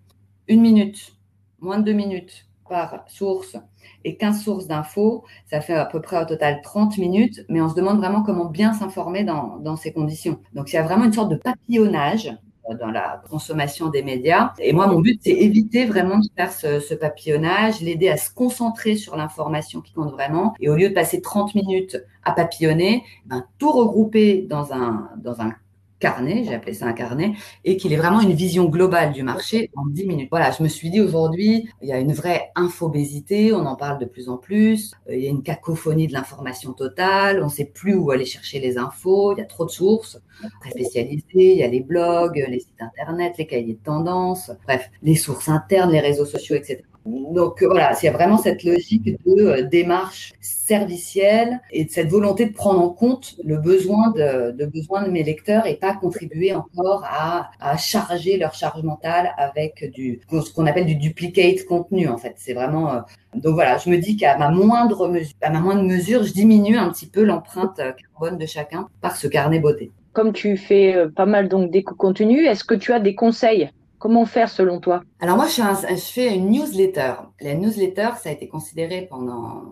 Une 0.47 0.61
minute, 0.61 1.15
moins 1.59 1.79
de 1.79 1.83
deux 1.83 1.93
minutes 1.93 2.47
par 2.67 3.03
source 3.07 3.57
et 4.05 4.15
15 4.15 4.43
sources 4.43 4.67
d'infos, 4.67 5.25
ça 5.49 5.59
fait 5.59 5.73
à 5.73 5.85
peu 5.85 6.01
près 6.01 6.21
au 6.21 6.25
total 6.25 6.61
30 6.61 6.97
minutes, 6.97 7.43
mais 7.49 7.61
on 7.61 7.69
se 7.69 7.75
demande 7.75 7.97
vraiment 7.97 8.21
comment 8.23 8.45
bien 8.45 8.73
s'informer 8.73 9.23
dans, 9.23 9.75
ces 9.75 9.91
conditions. 9.91 10.39
Donc 10.53 10.71
il 10.71 10.75
y 10.75 10.79
a 10.79 10.83
vraiment 10.83 11.05
une 11.05 11.13
sorte 11.13 11.29
de 11.29 11.35
papillonnage 11.35 12.31
dans 12.79 12.91
la 12.91 13.23
consommation 13.27 13.89
des 13.89 14.03
médias. 14.03 14.53
Et 14.59 14.73
moi, 14.73 14.85
mon 14.85 14.99
but, 14.99 15.19
c'est 15.23 15.31
éviter 15.31 15.85
vraiment 15.85 16.19
de 16.19 16.27
faire 16.37 16.51
ce, 16.51 16.79
ce 16.79 16.93
papillonnage, 16.93 17.81
l'aider 17.81 18.09
à 18.09 18.17
se 18.17 18.31
concentrer 18.31 18.95
sur 18.95 19.17
l'information 19.17 19.81
qui 19.81 19.91
compte 19.91 20.11
vraiment. 20.11 20.53
Et 20.59 20.69
au 20.69 20.75
lieu 20.75 20.89
de 20.89 20.93
passer 20.93 21.19
30 21.19 21.55
minutes 21.55 21.97
à 22.23 22.31
papillonner, 22.31 23.03
ben, 23.25 23.43
tout 23.57 23.71
regrouper 23.71 24.45
dans 24.47 24.71
un, 24.71 25.09
dans 25.17 25.41
un 25.41 25.51
carnet, 25.99 26.43
j'ai 26.45 26.53
appelé 26.53 26.73
ça 26.73 26.85
un 26.85 26.93
carnet, 26.93 27.33
et 27.65 27.77
qu'il 27.77 27.93
ait 27.93 27.97
vraiment 27.97 28.21
une 28.21 28.33
vision 28.33 28.65
globale 28.65 29.11
du 29.11 29.23
marché 29.23 29.69
en 29.75 29.85
10 29.85 30.05
minutes. 30.07 30.29
Voilà, 30.31 30.51
je 30.51 30.63
me 30.63 30.67
suis 30.67 30.89
dit 30.89 31.01
aujourd'hui, 31.01 31.69
il 31.81 31.87
y 31.87 31.91
a 31.91 31.99
une 31.99 32.13
vraie 32.13 32.51
infobésité, 32.55 33.53
on 33.53 33.65
en 33.65 33.75
parle 33.75 33.99
de 33.99 34.05
plus 34.05 34.29
en 34.29 34.37
plus, 34.37 34.93
euh, 35.09 35.15
il 35.15 35.23
y 35.23 35.27
a 35.27 35.29
une 35.29 35.43
cacophonie 35.43 36.07
de 36.07 36.13
l'information 36.13 36.73
totale, 36.73 37.41
on 37.41 37.45
ne 37.45 37.51
sait 37.51 37.65
plus 37.65 37.95
où 37.95 38.11
aller 38.11 38.25
chercher 38.25 38.59
les 38.59 38.77
infos, 38.77 39.33
il 39.33 39.39
y 39.39 39.41
a 39.41 39.45
trop 39.45 39.65
de 39.65 39.71
sources 39.71 40.19
très 40.61 40.71
spécialisées, 40.71 41.23
il 41.33 41.57
y 41.57 41.63
a 41.63 41.67
les 41.67 41.81
blogs, 41.81 42.43
les 42.47 42.59
sites 42.59 42.81
internet, 42.81 43.35
les 43.37 43.45
cahiers 43.45 43.73
de 43.73 43.83
tendance, 43.83 44.51
bref, 44.65 44.89
les 45.03 45.15
sources 45.15 45.49
internes, 45.49 45.91
les 45.91 45.99
réseaux 45.99 46.25
sociaux, 46.25 46.55
etc. 46.55 46.83
Donc 47.09 47.61
euh, 47.61 47.67
voilà, 47.67 47.89
a 47.89 48.11
vraiment 48.11 48.37
cette 48.37 48.63
logique 48.63 49.17
de 49.25 49.41
euh, 49.41 49.61
démarche 49.63 50.33
servicielle 50.41 51.59
et 51.71 51.85
de 51.85 51.89
cette 51.89 52.09
volonté 52.09 52.45
de 52.45 52.53
prendre 52.53 52.81
en 52.81 52.89
compte 52.89 53.35
le 53.43 53.57
besoin 53.57 54.11
de, 54.11 54.51
de 54.51 55.09
mes 55.09 55.23
lecteurs 55.23 55.65
et 55.65 55.75
pas 55.75 55.95
contribuer 55.95 56.53
encore 56.53 57.03
à, 57.05 57.49
charger 57.77 58.37
leur 58.37 58.53
charge 58.53 58.83
mentale 58.83 59.31
avec 59.37 59.91
du 59.91 60.21
ce 60.29 60.53
qu'on 60.53 60.67
appelle 60.67 60.85
du 60.85 60.95
duplicate 60.95 61.65
contenu 61.65 62.07
en 62.07 62.17
fait. 62.17 62.33
C'est 62.37 62.53
vraiment 62.53 62.93
euh, 62.93 62.99
donc 63.35 63.53
voilà, 63.53 63.77
je 63.77 63.89
me 63.89 63.97
dis 63.97 64.15
qu'à 64.15 64.37
ma 64.37 64.49
moindre 64.49 65.07
mesure, 65.07 65.35
à 65.41 65.49
ma 65.49 65.59
moindre 65.59 65.83
mesure, 65.83 66.23
je 66.23 66.33
diminue 66.33 66.77
un 66.77 66.89
petit 66.89 67.07
peu 67.07 67.23
l'empreinte 67.23 67.77
carbone 67.77 68.37
de 68.37 68.45
chacun 68.45 68.87
par 69.01 69.15
ce 69.15 69.27
carnet 69.27 69.59
beauté. 69.59 69.91
Comme 70.13 70.33
tu 70.33 70.57
fais 70.57 70.95
pas 71.15 71.27
mal 71.27 71.47
donc 71.47 71.71
d'éco-contenu, 71.71 72.45
est-ce 72.45 72.63
que 72.63 72.73
tu 72.73 72.91
as 72.91 72.99
des 72.99 73.15
conseils 73.15 73.69
Comment 73.99 74.25
faire 74.25 74.49
selon 74.49 74.79
toi? 74.79 75.03
Alors 75.19 75.35
moi, 75.35 75.47
je, 75.47 75.95
fais 75.97 76.33
une 76.33 76.49
newsletter. 76.51 77.15
La 77.41 77.53
newsletter, 77.53 78.11
ça 78.21 78.29
a 78.29 78.31
été 78.31 78.47
considéré 78.47 79.05
pendant, 79.09 79.63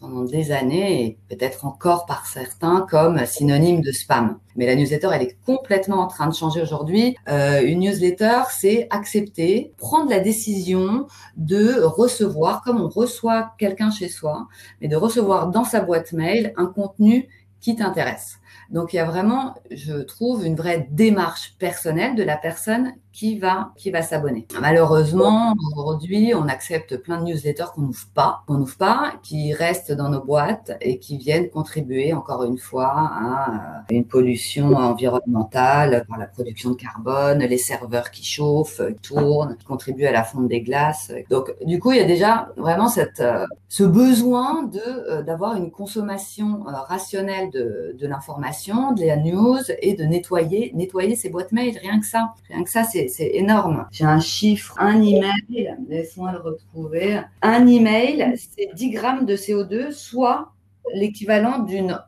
pendant 0.00 0.22
des 0.22 0.52
années 0.52 1.04
et 1.04 1.18
peut-être 1.28 1.66
encore 1.66 2.06
par 2.06 2.24
certains 2.24 2.86
comme 2.88 3.26
synonyme 3.26 3.82
de 3.82 3.92
spam. 3.92 4.38
Mais 4.56 4.64
la 4.64 4.74
newsletter, 4.74 5.10
elle 5.12 5.22
est 5.22 5.36
complètement 5.44 5.98
en 5.98 6.06
train 6.06 6.26
de 6.28 6.34
changer 6.34 6.62
aujourd'hui. 6.62 7.14
Euh, 7.28 7.60
une 7.62 7.80
newsletter, 7.80 8.44
c'est 8.48 8.86
accepter, 8.88 9.74
prendre 9.76 10.08
la 10.08 10.20
décision 10.20 11.06
de 11.36 11.82
recevoir, 11.82 12.62
comme 12.62 12.80
on 12.80 12.88
reçoit 12.88 13.52
quelqu'un 13.58 13.90
chez 13.90 14.08
soi, 14.08 14.48
mais 14.80 14.88
de 14.88 14.96
recevoir 14.96 15.50
dans 15.50 15.64
sa 15.64 15.80
boîte 15.80 16.14
mail 16.14 16.54
un 16.56 16.66
contenu 16.66 17.28
qui 17.60 17.76
t'intéresse. 17.76 18.38
Donc 18.70 18.92
il 18.92 18.96
y 18.96 18.98
a 18.98 19.04
vraiment, 19.04 19.54
je 19.70 19.94
trouve, 19.94 20.46
une 20.46 20.56
vraie 20.56 20.88
démarche 20.90 21.54
personnelle 21.58 22.14
de 22.14 22.22
la 22.22 22.38
personne 22.38 22.94
qui 23.14 23.38
va, 23.38 23.70
qui 23.76 23.92
va 23.92 24.02
s'abonner. 24.02 24.46
Malheureusement, 24.60 25.54
aujourd'hui, 25.76 26.34
on 26.34 26.48
accepte 26.48 26.96
plein 26.96 27.18
de 27.20 27.26
newsletters 27.26 27.66
qu'on 27.72 27.82
n'ouvre 27.82 28.08
pas, 28.12 28.42
qu'on 28.46 28.54
n'ouvre 28.54 28.76
pas, 28.76 29.12
qui 29.22 29.52
restent 29.52 29.92
dans 29.92 30.08
nos 30.08 30.22
boîtes 30.22 30.72
et 30.80 30.98
qui 30.98 31.16
viennent 31.16 31.48
contribuer 31.48 32.12
encore 32.12 32.42
une 32.42 32.58
fois 32.58 32.92
à 32.92 33.84
une 33.90 34.04
pollution 34.04 34.74
environnementale 34.74 36.04
par 36.08 36.18
la 36.18 36.26
production 36.26 36.70
de 36.70 36.74
carbone, 36.74 37.38
les 37.38 37.56
serveurs 37.56 38.10
qui 38.10 38.24
chauffent, 38.24 38.82
qui 38.84 39.08
tournent, 39.08 39.56
qui 39.56 39.64
contribuent 39.64 40.06
à 40.06 40.12
la 40.12 40.24
fonte 40.24 40.48
des 40.48 40.60
glaces. 40.60 41.12
Donc, 41.30 41.54
du 41.64 41.78
coup, 41.78 41.92
il 41.92 41.98
y 41.98 42.00
a 42.00 42.06
déjà 42.06 42.48
vraiment 42.56 42.88
euh, 43.20 43.46
ce 43.68 43.84
besoin 43.84 44.64
de, 44.64 44.80
euh, 44.80 45.22
d'avoir 45.22 45.54
une 45.54 45.70
consommation 45.70 46.66
euh, 46.66 46.72
rationnelle 46.72 47.50
de, 47.50 47.94
de 47.96 48.06
l'information, 48.08 48.92
de 48.92 49.04
la 49.04 49.16
news 49.16 49.60
et 49.80 49.94
de 49.94 50.02
nettoyer, 50.02 50.72
nettoyer 50.74 51.14
ses 51.14 51.28
boîtes 51.28 51.52
mail. 51.52 51.78
Rien 51.80 52.00
que 52.00 52.06
ça. 52.06 52.34
Rien 52.48 52.64
que 52.64 52.70
ça, 52.70 52.82
c'est 52.82 53.03
c'est 53.08 53.30
énorme. 53.34 53.86
J'ai 53.90 54.04
un 54.04 54.20
chiffre, 54.20 54.74
un 54.78 55.02
email, 55.02 55.76
laisse-moi 55.88 56.32
le 56.32 56.38
retrouver. 56.38 57.20
Un 57.42 57.66
email, 57.66 58.34
c'est 58.36 58.68
10 58.74 58.90
grammes 58.90 59.26
de 59.26 59.36
CO2, 59.36 59.92
soit 59.92 60.52
l'équivalent 60.94 61.60
d'une 61.60 62.00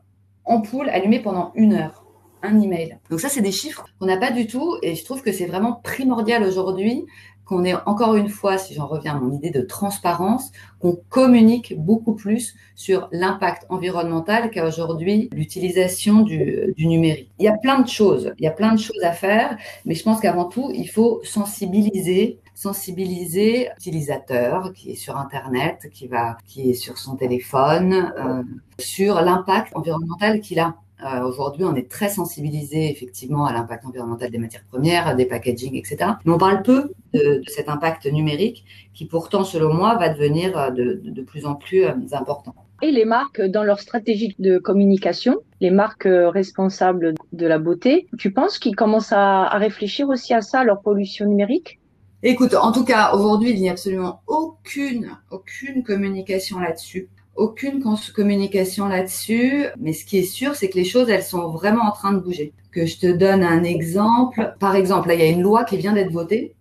ampoule 0.45 0.89
allumée 0.89 1.19
pendant 1.19 1.51
une 1.55 1.73
heure. 1.73 2.05
Un 2.43 2.61
email. 2.61 2.99
Donc 3.09 3.19
ça, 3.19 3.29
c'est 3.29 3.41
des 3.41 3.51
chiffres 3.51 3.85
qu'on 3.99 4.05
n'a 4.05 4.17
pas 4.17 4.31
du 4.31 4.47
tout 4.47 4.77
et 4.83 4.95
je 4.95 5.03
trouve 5.03 5.21
que 5.21 5.31
c'est 5.31 5.47
vraiment 5.47 5.73
primordial 5.73 6.43
aujourd'hui 6.43 7.05
qu'on 7.47 7.63
ait 7.63 7.75
encore 7.85 8.15
une 8.15 8.29
fois, 8.29 8.57
si 8.57 8.73
j'en 8.73 8.87
reviens 8.87 9.15
à 9.15 9.19
mon 9.19 9.31
idée 9.31 9.49
de 9.49 9.61
transparence, 9.61 10.51
qu'on 10.79 10.99
communique 11.09 11.75
beaucoup 11.77 12.13
plus 12.13 12.55
sur 12.75 13.07
l'impact 13.11 13.65
environnemental 13.69 14.51
qu'a 14.51 14.67
aujourd'hui 14.67 15.29
l'utilisation 15.31 16.21
du, 16.21 16.73
du, 16.75 16.87
numérique. 16.87 17.31
Il 17.39 17.45
y 17.45 17.47
a 17.47 17.57
plein 17.57 17.79
de 17.79 17.87
choses, 17.87 18.33
il 18.37 18.43
y 18.43 18.47
a 18.47 18.51
plein 18.51 18.73
de 18.73 18.79
choses 18.79 19.01
à 19.03 19.13
faire, 19.13 19.57
mais 19.85 19.95
je 19.95 20.03
pense 20.03 20.19
qu'avant 20.19 20.45
tout, 20.45 20.71
il 20.73 20.89
faut 20.89 21.21
sensibiliser 21.23 22.39
sensibiliser 22.57 23.69
l'utilisateur 23.75 24.73
qui 24.73 24.89
est 24.89 24.95
sur 24.95 25.15
Internet, 25.15 25.89
qui 25.93 26.07
va, 26.07 26.37
qui 26.47 26.71
est 26.71 26.73
sur 26.73 26.97
son 26.97 27.15
téléphone, 27.15 28.11
euh, 28.17 28.41
sur 28.79 29.21
l'impact 29.21 29.75
environnemental 29.75 30.41
qu'il 30.41 30.59
a. 30.59 30.75
Euh, 31.03 31.21
Aujourd'hui, 31.21 31.63
on 31.63 31.75
est 31.75 31.89
très 31.89 32.09
sensibilisé 32.09 32.89
effectivement 32.89 33.45
à 33.45 33.53
l'impact 33.53 33.85
environnemental 33.85 34.31
des 34.31 34.39
matières 34.39 34.63
premières, 34.63 35.15
des 35.15 35.25
packaging, 35.25 35.75
etc. 35.75 36.11
Mais 36.25 36.31
on 36.31 36.37
parle 36.37 36.63
peu 36.63 36.91
de, 37.13 37.19
de, 37.19 37.43
cet 37.47 37.69
impact 37.69 38.05
numérique 38.07 38.65
qui 38.93 39.05
pourtant, 39.05 39.43
selon 39.43 39.73
moi, 39.73 39.95
va 39.97 40.09
devenir 40.09 40.57
euh, 40.57 40.71
de, 40.71 40.99
de, 41.03 41.11
de 41.11 41.21
plus 41.21 41.45
en 41.45 41.55
plus 41.55 41.85
euh, 41.85 41.93
important. 42.13 42.55
Et 42.81 42.91
les 42.91 43.05
marques, 43.05 43.41
dans 43.41 43.63
leur 43.63 43.79
stratégie 43.79 44.35
de 44.39 44.57
communication, 44.59 45.37
les 45.61 45.71
marques 45.71 46.07
responsables 46.07 47.15
de 47.31 47.47
la 47.47 47.57
beauté, 47.57 48.07
tu 48.17 48.31
penses 48.31 48.59
qu'ils 48.59 48.75
commencent 48.75 49.13
à, 49.13 49.43
à 49.45 49.57
réfléchir 49.57 50.09
aussi 50.09 50.33
à 50.33 50.41
ça, 50.41 50.59
à 50.59 50.63
leur 50.63 50.81
pollution 50.81 51.25
numérique? 51.25 51.79
Écoute, 52.23 52.55
en 52.55 52.71
tout 52.71 52.83
cas, 52.83 53.13
aujourd'hui, 53.13 53.51
il 53.51 53.61
n'y 53.61 53.69
a 53.69 53.73
absolument 53.73 54.21
aucune, 54.27 55.11
aucune 55.29 55.83
communication 55.83 56.59
là-dessus 56.59 57.09
aucune 57.37 57.83
communication 58.13 58.87
là-dessus, 58.87 59.65
mais 59.79 59.93
ce 59.93 60.05
qui 60.05 60.17
est 60.17 60.23
sûr, 60.23 60.55
c'est 60.55 60.69
que 60.69 60.77
les 60.77 60.85
choses, 60.85 61.09
elles 61.09 61.23
sont 61.23 61.49
vraiment 61.49 61.83
en 61.83 61.91
train 61.91 62.11
de 62.13 62.19
bouger. 62.19 62.53
Que 62.71 62.85
je 62.85 62.97
te 62.97 63.07
donne 63.07 63.43
un 63.43 63.63
exemple. 63.63 64.55
Par 64.59 64.75
exemple, 64.75 65.07
là, 65.07 65.13
il 65.13 65.19
y 65.19 65.23
a 65.23 65.29
une 65.29 65.41
loi 65.41 65.63
qui 65.63 65.77
vient 65.77 65.93
d'être 65.93 66.11
votée 66.11 66.53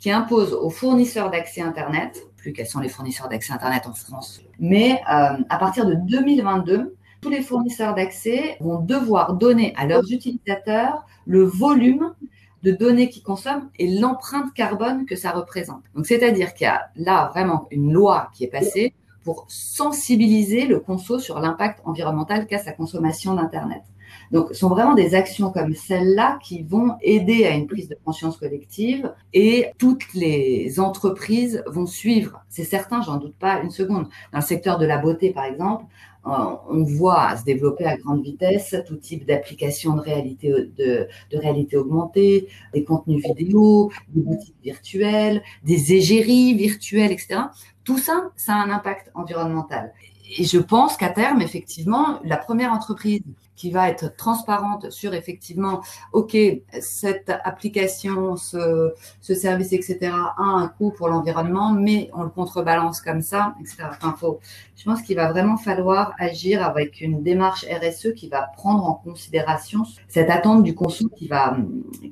qui 0.00 0.10
impose 0.10 0.54
aux 0.54 0.70
fournisseurs 0.70 1.30
d'accès 1.30 1.60
Internet, 1.60 2.26
plus 2.38 2.52
quels 2.52 2.66
sont 2.66 2.80
les 2.80 2.88
fournisseurs 2.88 3.28
d'accès 3.28 3.52
Internet 3.52 3.86
en 3.86 3.92
France, 3.92 4.40
mais 4.58 4.94
euh, 5.12 5.36
à 5.48 5.58
partir 5.58 5.86
de 5.86 5.94
2022, 5.94 6.96
tous 7.20 7.28
les 7.28 7.42
fournisseurs 7.42 7.94
d'accès 7.94 8.56
vont 8.60 8.80
devoir 8.80 9.34
donner 9.34 9.74
à 9.76 9.86
leurs 9.86 10.10
utilisateurs 10.10 11.04
le 11.26 11.44
volume 11.44 12.14
de 12.62 12.72
données 12.72 13.10
qu'ils 13.10 13.22
consomment 13.22 13.68
et 13.78 13.88
l'empreinte 13.98 14.52
carbone 14.54 15.04
que 15.04 15.16
ça 15.16 15.30
représente. 15.30 15.82
Donc, 15.94 16.06
c'est-à-dire 16.06 16.54
qu'il 16.54 16.64
y 16.64 16.68
a 16.68 16.90
là 16.96 17.30
vraiment 17.34 17.68
une 17.70 17.92
loi 17.92 18.30
qui 18.34 18.44
est 18.44 18.48
passée 18.48 18.94
pour 19.24 19.44
sensibiliser 19.48 20.66
le 20.66 20.80
conso 20.80 21.18
sur 21.18 21.40
l'impact 21.40 21.80
environnemental 21.84 22.46
qu'a 22.46 22.58
sa 22.58 22.72
consommation 22.72 23.34
d'Internet. 23.34 23.82
Donc, 24.30 24.48
ce 24.50 24.54
sont 24.54 24.68
vraiment 24.68 24.94
des 24.94 25.14
actions 25.14 25.50
comme 25.50 25.74
celle-là 25.74 26.38
qui 26.42 26.62
vont 26.62 26.94
aider 27.02 27.46
à 27.46 27.50
une 27.50 27.66
prise 27.66 27.88
de 27.88 27.96
conscience 28.04 28.36
collective 28.36 29.12
et 29.32 29.66
toutes 29.78 30.14
les 30.14 30.78
entreprises 30.78 31.62
vont 31.66 31.86
suivre. 31.86 32.44
C'est 32.48 32.64
certain, 32.64 33.02
j'en 33.02 33.16
doute 33.16 33.34
pas 33.34 33.60
une 33.60 33.70
seconde. 33.70 34.08
Dans 34.32 34.38
le 34.38 34.44
secteur 34.44 34.78
de 34.78 34.86
la 34.86 34.98
beauté, 34.98 35.30
par 35.30 35.44
exemple, 35.44 35.84
on 36.24 36.84
voit 36.84 37.36
se 37.36 37.44
développer 37.44 37.84
à 37.84 37.96
grande 37.96 38.22
vitesse 38.22 38.76
tout 38.86 38.96
type 38.96 39.26
d'applications 39.26 39.96
de 39.96 40.00
réalité, 40.00 40.50
de, 40.50 41.08
de, 41.30 41.38
réalité 41.38 41.76
augmentée, 41.76 42.48
des 42.74 42.84
contenus 42.84 43.24
vidéo, 43.24 43.90
des 44.08 44.22
boutiques 44.22 44.56
virtuelles, 44.62 45.42
des 45.64 45.94
égéries 45.94 46.54
virtuelles, 46.54 47.12
etc. 47.12 47.40
Tout 47.84 47.98
ça, 47.98 48.30
ça 48.36 48.54
a 48.54 48.56
un 48.56 48.70
impact 48.70 49.10
environnemental. 49.14 49.92
Et 50.38 50.44
je 50.44 50.58
pense 50.58 50.96
qu'à 50.96 51.08
terme, 51.08 51.42
effectivement, 51.42 52.20
la 52.24 52.36
première 52.36 52.72
entreprise 52.72 53.22
qui 53.60 53.70
va 53.70 53.90
être 53.90 54.16
transparente 54.16 54.90
sur 54.90 55.12
effectivement, 55.12 55.82
OK, 56.14 56.34
cette 56.80 57.30
application, 57.44 58.36
ce, 58.36 58.94
ce 59.20 59.34
service, 59.34 59.74
etc., 59.74 59.98
a 60.12 60.42
un 60.42 60.68
coût 60.68 60.92
pour 60.92 61.08
l'environnement, 61.08 61.70
mais 61.70 62.08
on 62.14 62.22
le 62.22 62.30
contrebalance 62.30 63.02
comme 63.02 63.20
ça, 63.20 63.54
etc. 63.60 63.88
Enfin, 63.90 64.14
faut, 64.18 64.40
je 64.76 64.84
pense 64.84 65.02
qu'il 65.02 65.16
va 65.16 65.30
vraiment 65.30 65.58
falloir 65.58 66.14
agir 66.18 66.64
avec 66.64 67.02
une 67.02 67.22
démarche 67.22 67.66
RSE 67.66 68.14
qui 68.14 68.30
va 68.30 68.50
prendre 68.56 68.82
en 68.86 68.94
considération 68.94 69.82
cette 70.08 70.30
attente 70.30 70.62
du 70.62 70.74
conso 70.74 71.10
qui 71.10 71.28
va, 71.28 71.54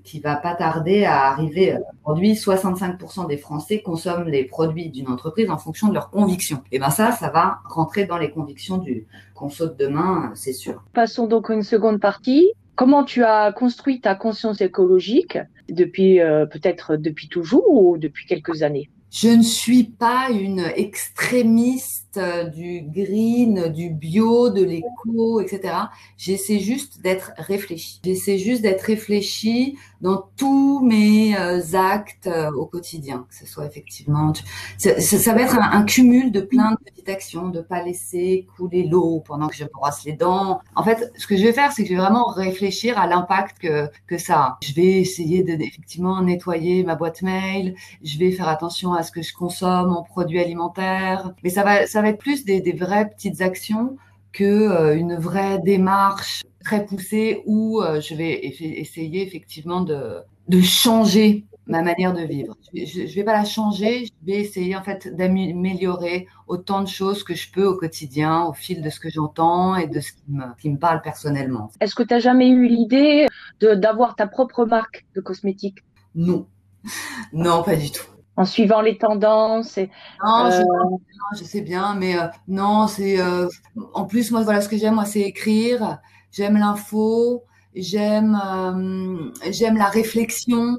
qui 0.04 0.20
va 0.20 0.36
pas 0.36 0.54
tarder 0.54 1.06
à 1.06 1.28
arriver. 1.28 1.78
Aujourd'hui, 2.04 2.34
65% 2.34 3.26
des 3.26 3.38
Français 3.38 3.80
consomment 3.80 4.28
les 4.28 4.44
produits 4.44 4.90
d'une 4.90 5.08
entreprise 5.08 5.48
en 5.48 5.56
fonction 5.56 5.88
de 5.88 5.94
leurs 5.94 6.10
convictions. 6.10 6.62
Et 6.70 6.78
ben 6.78 6.90
ça, 6.90 7.12
ça 7.12 7.30
va 7.30 7.60
rentrer 7.64 8.04
dans 8.04 8.18
les 8.18 8.30
convictions 8.30 8.76
du 8.76 9.06
conso 9.38 9.68
de 9.68 9.74
demain, 9.74 10.32
c'est 10.34 10.52
sûr. 10.52 10.82
Passons 10.92 11.26
donc 11.26 11.38
donc 11.38 11.50
une 11.50 11.62
seconde 11.62 12.00
partie. 12.00 12.50
Comment 12.74 13.04
tu 13.04 13.22
as 13.22 13.52
construit 13.52 14.00
ta 14.00 14.16
conscience 14.16 14.60
écologique 14.60 15.38
depuis 15.68 16.20
euh, 16.20 16.46
peut-être 16.46 16.96
depuis 16.96 17.28
toujours 17.28 17.64
ou 17.70 17.96
depuis 17.96 18.26
quelques 18.26 18.64
années? 18.64 18.90
Je 19.10 19.28
ne 19.28 19.42
suis 19.42 19.84
pas 19.84 20.30
une 20.30 20.64
extrémiste 20.74 22.07
euh, 22.16 22.44
du 22.44 22.82
green, 22.82 23.68
du 23.68 23.90
bio, 23.90 24.48
de 24.50 24.64
l'éco, 24.64 25.40
etc. 25.40 25.74
J'essaie 26.16 26.58
juste 26.58 27.02
d'être 27.02 27.32
réfléchi. 27.36 28.00
J'essaie 28.02 28.38
juste 28.38 28.62
d'être 28.62 28.82
réfléchi 28.82 29.76
dans 30.00 30.28
tous 30.36 30.80
mes 30.80 31.36
euh, 31.36 31.60
actes 31.74 32.26
euh, 32.26 32.50
au 32.52 32.66
quotidien, 32.66 33.26
que 33.28 33.34
ce 33.34 33.46
soit 33.46 33.66
effectivement. 33.66 34.32
Ça, 34.78 35.34
va 35.34 35.42
être 35.42 35.58
un, 35.60 35.84
cumul 35.84 36.32
de 36.32 36.40
plein 36.40 36.72
de 36.72 36.76
petites 36.76 37.08
actions, 37.08 37.48
de 37.48 37.60
pas 37.60 37.82
laisser 37.82 38.46
couler 38.56 38.84
l'eau 38.84 39.22
pendant 39.26 39.48
que 39.48 39.56
je 39.56 39.64
brosse 39.64 40.04
les 40.04 40.12
dents. 40.12 40.60
En 40.76 40.84
fait, 40.84 41.12
ce 41.18 41.26
que 41.26 41.36
je 41.36 41.42
vais 41.42 41.52
faire, 41.52 41.72
c'est 41.72 41.82
que 41.82 41.88
je 41.88 41.94
vais 41.94 42.00
vraiment 42.00 42.26
réfléchir 42.26 42.98
à 42.98 43.06
l'impact 43.06 43.58
que 43.58 43.88
que 44.06 44.18
ça 44.18 44.38
a. 44.38 44.58
Je 44.62 44.72
vais 44.72 45.00
essayer 45.00 45.42
de 45.42 45.52
effectivement 45.62 46.22
nettoyer 46.22 46.84
ma 46.84 46.94
boîte 46.94 47.22
mail. 47.22 47.74
Je 48.02 48.18
vais 48.18 48.30
faire 48.32 48.48
attention 48.48 48.94
à 48.94 49.02
ce 49.02 49.12
que 49.12 49.22
je 49.22 49.34
consomme 49.34 49.92
en 49.92 50.02
produits 50.02 50.40
alimentaires. 50.40 51.32
Mais 51.42 51.50
ça 51.50 51.62
va 51.62 51.86
va 52.02 52.08
être 52.08 52.18
plus 52.18 52.44
des, 52.44 52.60
vraies 52.72 53.08
petites 53.08 53.40
actions 53.40 53.96
que 54.32 54.44
euh, 54.44 54.96
une 54.96 55.16
vraie 55.16 55.58
démarche 55.58 56.44
très 56.64 56.84
poussée 56.84 57.42
où 57.46 57.80
euh, 57.80 58.00
je 58.00 58.14
vais 58.14 58.44
essayer 58.44 59.26
effectivement 59.26 59.80
de, 59.80 60.20
de 60.48 60.60
changer 60.60 61.44
ma 61.66 61.82
manière 61.82 62.14
de 62.14 62.22
vivre. 62.22 62.56
Je 62.74 63.02
ne 63.02 63.06
vais 63.06 63.24
pas 63.24 63.34
la 63.34 63.44
changer, 63.44 64.06
je 64.06 64.12
vais 64.26 64.40
essayer 64.40 64.74
en 64.74 64.82
fait 64.82 65.14
d'améliorer 65.14 66.26
autant 66.46 66.82
de 66.82 66.88
choses 66.88 67.22
que 67.22 67.34
je 67.34 67.50
peux 67.52 67.66
au 67.66 67.76
quotidien, 67.76 68.44
au 68.44 68.54
fil 68.54 68.82
de 68.82 68.88
ce 68.90 68.98
que 68.98 69.10
j'entends 69.10 69.76
et 69.76 69.86
de 69.86 70.00
ce 70.00 70.12
qui 70.12 70.22
me, 70.28 70.44
qui 70.60 70.70
me 70.70 70.78
parle 70.78 71.02
personnellement. 71.02 71.70
Est-ce 71.80 71.94
que 71.94 72.02
tu 72.02 72.14
as 72.14 72.20
jamais 72.20 72.48
eu 72.48 72.66
l'idée 72.66 73.26
d'avoir 73.60 74.16
ta 74.16 74.26
propre 74.26 74.64
marque 74.64 75.06
de 75.14 75.20
cosmétiques 75.20 75.84
Non. 76.14 76.46
Non, 77.32 77.62
pas 77.62 77.76
du 77.76 77.90
tout 77.90 78.06
en 78.38 78.44
suivant 78.44 78.80
les 78.80 78.96
tendances. 78.96 79.76
Et, 79.78 79.90
non, 80.24 80.48
je, 80.50 81.42
euh, 81.42 81.44
sais 81.44 81.60
bien, 81.60 81.96
mais 81.96 82.16
euh, 82.16 82.28
non, 82.46 82.86
c'est. 82.86 83.20
Euh, 83.20 83.48
en 83.94 84.04
plus, 84.04 84.30
moi, 84.30 84.42
voilà, 84.42 84.60
ce 84.60 84.68
que 84.68 84.76
j'aime, 84.78 84.94
moi, 84.94 85.04
c'est 85.04 85.20
écrire. 85.20 85.98
J'aime 86.30 86.56
l'info. 86.56 87.42
J'aime, 87.74 88.40
j'aime 89.50 89.76
la 89.76 89.86
réflexion. 89.86 90.78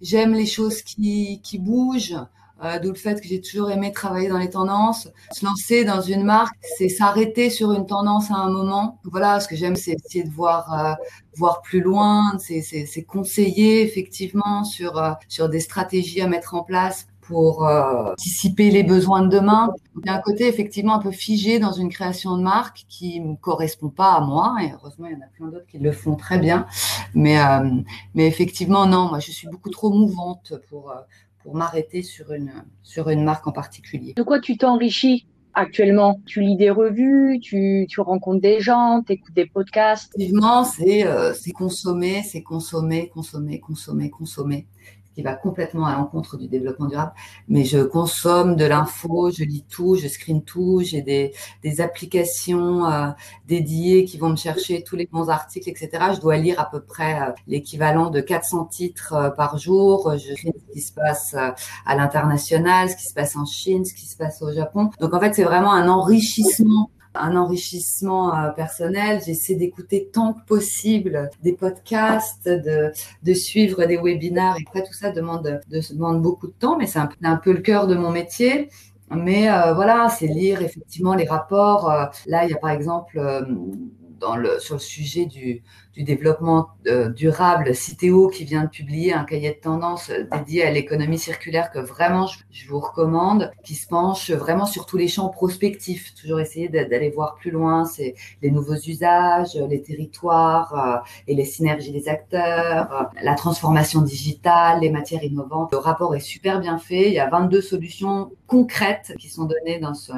J'aime 0.00 0.32
les 0.32 0.46
choses 0.46 0.82
qui, 0.82 1.40
qui 1.42 1.58
bougent. 1.58 2.16
Euh, 2.62 2.78
d'où 2.78 2.90
le 2.90 2.94
fait 2.94 3.20
que 3.20 3.26
j'ai 3.26 3.40
toujours 3.40 3.70
aimé 3.70 3.90
travailler 3.90 4.28
dans 4.28 4.38
les 4.38 4.50
tendances. 4.50 5.08
Se 5.32 5.44
lancer 5.44 5.84
dans 5.84 6.00
une 6.00 6.22
marque, 6.22 6.54
c'est 6.78 6.88
s'arrêter 6.88 7.50
sur 7.50 7.72
une 7.72 7.84
tendance 7.84 8.30
à 8.30 8.36
un 8.36 8.48
moment. 8.48 9.00
Voilà, 9.04 9.40
ce 9.40 9.48
que 9.48 9.56
j'aime, 9.56 9.74
c'est 9.74 9.92
essayer 9.92 10.24
de 10.24 10.30
voir, 10.30 10.72
euh, 10.72 10.94
voir 11.36 11.62
plus 11.62 11.80
loin, 11.80 12.36
c'est 12.38 13.02
conseiller 13.02 13.82
effectivement 13.82 14.62
sur, 14.62 14.98
euh, 14.98 15.10
sur 15.28 15.48
des 15.48 15.60
stratégies 15.60 16.20
à 16.20 16.28
mettre 16.28 16.54
en 16.54 16.62
place 16.62 17.08
pour 17.22 17.64
anticiper 17.64 18.70
les 18.70 18.82
besoins 18.82 19.22
de 19.22 19.28
demain. 19.28 19.70
Il 19.96 20.06
y 20.06 20.10
a 20.10 20.14
un 20.14 20.20
côté 20.20 20.46
effectivement 20.46 20.96
un 20.96 20.98
peu 20.98 21.10
figé 21.10 21.58
dans 21.58 21.72
une 21.72 21.88
création 21.88 22.36
de 22.36 22.42
marque 22.42 22.84
qui 22.90 23.18
ne 23.18 23.34
correspond 23.34 23.88
pas 23.88 24.12
à 24.12 24.20
moi, 24.20 24.56
et 24.60 24.70
heureusement 24.74 25.06
il 25.06 25.14
y 25.14 25.16
en 25.16 25.24
a 25.24 25.30
plein 25.34 25.46
d'autres 25.46 25.66
qui 25.66 25.78
le 25.78 25.90
font 25.90 26.16
très 26.16 26.38
bien. 26.38 26.66
Mais, 27.14 27.38
mais 28.14 28.26
effectivement, 28.26 28.84
non, 28.84 29.08
moi 29.08 29.20
je 29.20 29.30
suis 29.30 29.48
beaucoup 29.48 29.70
trop 29.70 29.88
mouvante 29.88 30.52
pour, 30.68 30.92
pour 31.44 31.54
m'arrêter 31.54 32.02
sur 32.02 32.32
une, 32.32 32.52
sur 32.82 33.10
une 33.10 33.22
marque 33.22 33.46
en 33.46 33.52
particulier. 33.52 34.14
De 34.16 34.22
quoi 34.22 34.40
tu 34.40 34.56
t'enrichis 34.56 35.26
actuellement? 35.52 36.20
Tu 36.24 36.40
lis 36.40 36.56
des 36.56 36.70
revues, 36.70 37.38
tu, 37.40 37.86
tu 37.88 38.00
rencontres 38.00 38.40
des 38.40 38.60
gens, 38.60 39.02
tu 39.06 39.12
écoutes 39.12 39.34
des 39.34 39.46
podcasts? 39.46 40.10
Effectivement, 40.16 40.64
c'est 40.64 41.06
euh, 41.06 41.32
consommer, 41.54 42.22
c'est 42.22 42.42
consommer, 42.42 43.10
consommer, 43.10 43.60
consommer, 43.60 44.10
consommer 44.10 44.66
qui 45.14 45.22
va 45.22 45.34
complètement 45.34 45.86
à 45.86 45.96
l'encontre 45.96 46.36
du 46.36 46.48
développement 46.48 46.86
durable. 46.86 47.12
Mais 47.48 47.64
je 47.64 47.78
consomme 47.78 48.56
de 48.56 48.64
l'info, 48.64 49.30
je 49.30 49.44
lis 49.44 49.64
tout, 49.68 49.96
je 49.96 50.08
screen 50.08 50.42
tout, 50.42 50.82
j'ai 50.82 51.02
des, 51.02 51.32
des 51.62 51.80
applications 51.80 52.86
euh, 52.86 53.08
dédiées 53.46 54.04
qui 54.04 54.18
vont 54.18 54.30
me 54.30 54.36
chercher 54.36 54.82
tous 54.82 54.96
les 54.96 55.06
bons 55.06 55.28
articles, 55.28 55.68
etc. 55.68 55.90
Je 56.14 56.20
dois 56.20 56.36
lire 56.36 56.60
à 56.60 56.68
peu 56.68 56.80
près 56.80 57.20
euh, 57.20 57.32
l'équivalent 57.46 58.10
de 58.10 58.20
400 58.20 58.66
titres 58.66 59.12
euh, 59.12 59.30
par 59.30 59.58
jour. 59.58 60.16
Je 60.16 60.34
screen 60.34 60.52
ce 60.68 60.72
qui 60.72 60.80
se 60.80 60.92
passe 60.92 61.34
à 61.34 61.96
l'international, 61.96 62.90
ce 62.90 62.96
qui 62.96 63.04
se 63.04 63.14
passe 63.14 63.36
en 63.36 63.44
Chine, 63.44 63.84
ce 63.84 63.94
qui 63.94 64.06
se 64.06 64.16
passe 64.16 64.42
au 64.42 64.52
Japon. 64.52 64.90
Donc 65.00 65.14
en 65.14 65.20
fait, 65.20 65.34
c'est 65.34 65.44
vraiment 65.44 65.72
un 65.72 65.88
enrichissement 65.88 66.90
un 67.14 67.36
enrichissement 67.36 68.36
euh, 68.36 68.50
personnel. 68.50 69.20
J'essaie 69.24 69.54
d'écouter 69.54 70.10
tant 70.12 70.32
que 70.32 70.44
possible 70.44 71.30
des 71.42 71.52
podcasts, 71.52 72.48
de, 72.48 73.32
suivre 73.34 73.84
des 73.84 73.96
webinaires. 73.96 74.56
Et 74.58 74.64
après, 74.66 74.82
tout 74.82 74.92
ça 74.92 75.10
demande, 75.10 75.60
de, 75.68 76.18
beaucoup 76.18 76.46
de 76.46 76.52
temps, 76.52 76.76
mais 76.78 76.86
c'est 76.86 76.98
un, 76.98 77.08
un, 77.22 77.36
peu 77.36 77.52
le 77.52 77.60
cœur 77.60 77.86
de 77.86 77.94
mon 77.94 78.10
métier. 78.10 78.68
Mais 79.10 79.50
euh, 79.50 79.74
voilà, 79.74 80.08
c'est 80.08 80.26
lire 80.26 80.62
effectivement 80.62 81.14
les 81.14 81.26
rapports. 81.26 81.90
Euh, 81.90 82.06
là, 82.26 82.44
il 82.44 82.50
y 82.50 82.54
a 82.54 82.58
par 82.58 82.70
exemple 82.70 83.18
sur 84.58 84.74
le 84.74 84.80
sujet 84.80 85.26
du, 85.26 85.62
développement 85.96 86.70
euh, 86.88 87.08
durable, 87.08 87.72
Citeo 87.72 88.28
qui 88.28 88.44
vient 88.44 88.64
de 88.64 88.68
publier 88.68 89.12
un 89.12 89.22
cahier 89.22 89.50
de 89.50 89.60
tendance 89.60 90.10
dédié 90.32 90.64
à 90.64 90.72
l'économie 90.72 91.18
circulaire 91.18 91.70
que 91.70 91.78
vraiment 91.78 92.26
je, 92.50 92.68
vous 92.68 92.80
recommande, 92.80 93.52
qui 93.62 93.76
se 93.76 93.86
penche 93.86 94.32
vraiment 94.32 94.66
sur 94.66 94.86
tous 94.86 94.96
les 94.96 95.06
champs 95.06 95.28
prospectifs. 95.28 96.12
Toujours 96.14 96.40
essayer 96.40 96.68
d'aller 96.68 97.10
voir 97.10 97.36
plus 97.36 97.52
loin, 97.52 97.84
c'est 97.84 98.16
les 98.42 98.50
nouveaux 98.50 98.74
usages, 98.74 99.54
les 99.54 99.82
territoires 99.82 100.74
euh, 100.74 101.08
et 101.28 101.34
les 101.34 101.44
synergies 101.44 101.92
des 101.92 102.08
acteurs, 102.08 102.92
euh, 102.92 103.04
la 103.22 103.34
transformation 103.34 104.02
digitale, 104.02 104.80
les 104.80 104.90
matières 104.90 105.22
innovantes. 105.22 105.70
Le 105.70 105.78
rapport 105.78 106.14
est 106.16 106.20
super 106.20 106.60
bien 106.60 106.78
fait. 106.78 107.06
Il 107.06 107.14
y 107.14 107.20
a 107.20 107.28
22 107.28 107.60
solutions 107.60 108.32
concrètes 108.48 109.14
qui 109.18 109.28
sont 109.28 109.44
données 109.44 109.78
dans 109.78 109.94
ce 109.94 110.12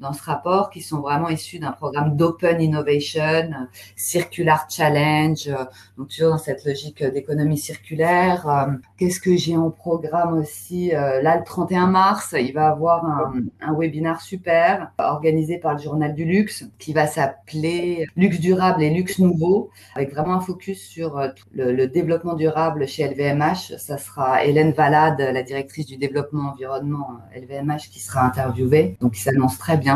dans 0.00 0.12
ce 0.12 0.22
rapport, 0.22 0.70
qui 0.70 0.80
sont 0.80 1.00
vraiment 1.00 1.28
issues 1.28 1.58
d'un 1.58 1.72
programme 1.72 2.16
d'open 2.16 2.60
innovation, 2.60 3.50
circular 3.96 4.66
challenge 4.68 4.88
challenge, 4.88 5.50
donc 5.96 6.08
toujours 6.08 6.30
dans 6.30 6.38
cette 6.38 6.64
logique 6.64 7.02
d'économie 7.02 7.58
circulaire. 7.58 8.68
Qu'est-ce 8.96 9.20
que 9.20 9.36
j'ai 9.36 9.56
en 9.56 9.70
programme 9.70 10.38
aussi 10.38 10.90
Là, 10.90 11.36
le 11.36 11.44
31 11.44 11.86
mars, 11.86 12.34
il 12.38 12.52
va 12.52 12.68
avoir 12.68 13.04
un, 13.04 13.32
un 13.60 13.74
webinaire 13.74 14.20
super 14.20 14.92
organisé 14.98 15.58
par 15.58 15.74
le 15.74 15.80
Journal 15.80 16.14
du 16.14 16.24
Luxe 16.24 16.66
qui 16.78 16.92
va 16.92 17.06
s'appeler 17.06 18.06
Luxe 18.16 18.40
durable 18.40 18.82
et 18.82 18.90
luxe 18.90 19.18
nouveau, 19.18 19.70
avec 19.94 20.12
vraiment 20.12 20.34
un 20.34 20.40
focus 20.40 20.80
sur 20.80 21.20
le, 21.52 21.72
le 21.72 21.86
développement 21.86 22.34
durable 22.34 22.86
chez 22.86 23.08
LVMH. 23.08 23.76
Ça 23.78 23.98
sera 23.98 24.44
Hélène 24.44 24.72
Valade, 24.72 25.20
la 25.20 25.42
directrice 25.42 25.86
du 25.86 25.96
développement 25.96 26.50
environnement 26.50 27.18
LVMH, 27.36 27.90
qui 27.90 28.00
sera 28.00 28.24
interviewée. 28.24 28.96
Donc, 29.00 29.18
il 29.18 29.20
s'annonce 29.20 29.58
très 29.58 29.76
bien. 29.76 29.87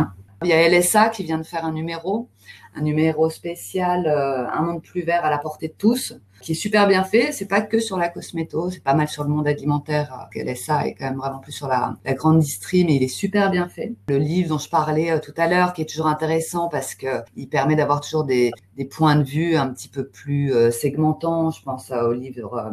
Il 0.45 0.49
y 0.49 0.53
a 0.53 0.68
LSA 0.68 1.11
qui 1.11 1.22
vient 1.22 1.38
de 1.38 1.45
faire 1.45 1.64
un 1.64 1.72
numéro, 1.72 2.28
un 2.74 2.80
numéro 2.82 3.30
spécial, 3.30 4.07
euh, 4.07 4.49
un 4.51 4.62
monde 4.62 4.82
plus 4.82 5.03
vert 5.03 5.24
à 5.24 5.30
la 5.30 5.38
portée 5.38 5.68
de 5.68 5.74
tous, 5.78 6.14
qui 6.40 6.53
est 6.53 6.57
super 6.57 6.88
bien 6.88 7.05
fait. 7.05 7.30
C'est 7.30 7.47
pas 7.47 7.61
que 7.61 7.78
sur 7.78 7.97
la 7.97 8.09
cosméto, 8.09 8.68
c'est 8.68 8.82
pas 8.82 8.95
mal 8.95 9.07
sur 9.07 9.22
le 9.22 9.28
monde 9.28 9.47
alimentaire. 9.47 10.28
Euh, 10.36 10.45
LSA 10.45 10.88
est 10.88 10.95
quand 10.95 11.05
même 11.05 11.18
vraiment 11.18 11.38
plus 11.38 11.53
sur 11.53 11.68
la, 11.68 11.95
grande 12.14 12.40
distrie, 12.40 12.84
mais 12.84 12.97
il 12.97 13.05
est 13.05 13.09
super 13.09 13.53
bien 13.53 13.68
fait. 13.68 13.95
Le 14.09 14.18
livre 14.18 14.49
dont 14.49 14.59
je 14.59 14.68
parlais 14.68 15.12
euh, 15.12 15.20
tout 15.20 15.34
à 15.36 15.47
l'heure, 15.47 15.74
qui 15.74 15.82
est 15.82 15.88
toujours 15.88 16.09
intéressant 16.09 16.68
parce 16.68 16.97
que 16.97 17.22
il 17.36 17.49
permet 17.49 17.76
d'avoir 17.76 18.01
toujours 18.01 18.24
des, 18.24 18.51
points 18.90 19.14
de 19.14 19.22
vue 19.22 19.55
un 19.55 19.68
petit 19.68 19.88
peu 19.88 20.09
plus 20.09 20.53
segmentants. 20.72 21.53
Je 21.53 21.62
pense 21.62 21.93
au 21.93 22.12
livre 22.12 22.72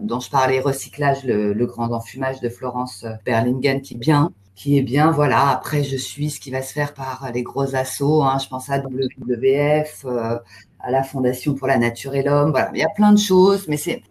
dont 0.00 0.20
je 0.20 0.30
parlais, 0.30 0.60
Recyclage, 0.60 1.24
le, 1.24 1.52
le 1.52 1.66
grand 1.66 1.92
enfumage 1.92 2.40
de 2.40 2.48
Florence 2.48 3.04
Berlingen, 3.26 3.82
qui 3.82 3.94
est 3.94 3.98
bien 3.98 4.32
qui 4.60 4.76
est 4.76 4.82
bien. 4.82 5.10
Voilà, 5.10 5.48
après, 5.48 5.84
je 5.84 5.96
suis 5.96 6.28
ce 6.28 6.38
qui 6.38 6.50
va 6.50 6.60
se 6.60 6.74
faire 6.74 6.92
par 6.92 7.30
les 7.32 7.42
gros 7.42 7.74
assauts. 7.74 8.22
Hein. 8.22 8.36
Je 8.38 8.46
pense 8.46 8.68
à 8.68 8.78
WWF, 8.78 10.04
euh, 10.04 10.36
à 10.80 10.90
la 10.90 11.02
Fondation 11.02 11.54
pour 11.54 11.66
la 11.66 11.78
Nature 11.78 12.14
et 12.14 12.22
l'Homme. 12.22 12.50
Voilà, 12.50 12.70
il 12.74 12.78
y 12.78 12.82
a 12.82 12.90
plein 12.90 13.12
de 13.12 13.18
choses, 13.18 13.68
mais 13.68 13.78
c'est 13.78 14.02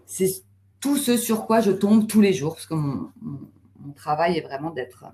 tout 0.79 0.97
ce 0.97 1.17
sur 1.17 1.45
quoi 1.45 1.61
je 1.61 1.69
tombe 1.69 2.07
tous 2.07 2.21
les 2.21 2.33
jours, 2.33 2.55
parce 2.55 2.65
que 2.65 2.73
mon, 2.73 3.11
mon 3.21 3.93
travail 3.93 4.39
est 4.39 4.41
vraiment 4.41 4.71
d'être 4.71 5.05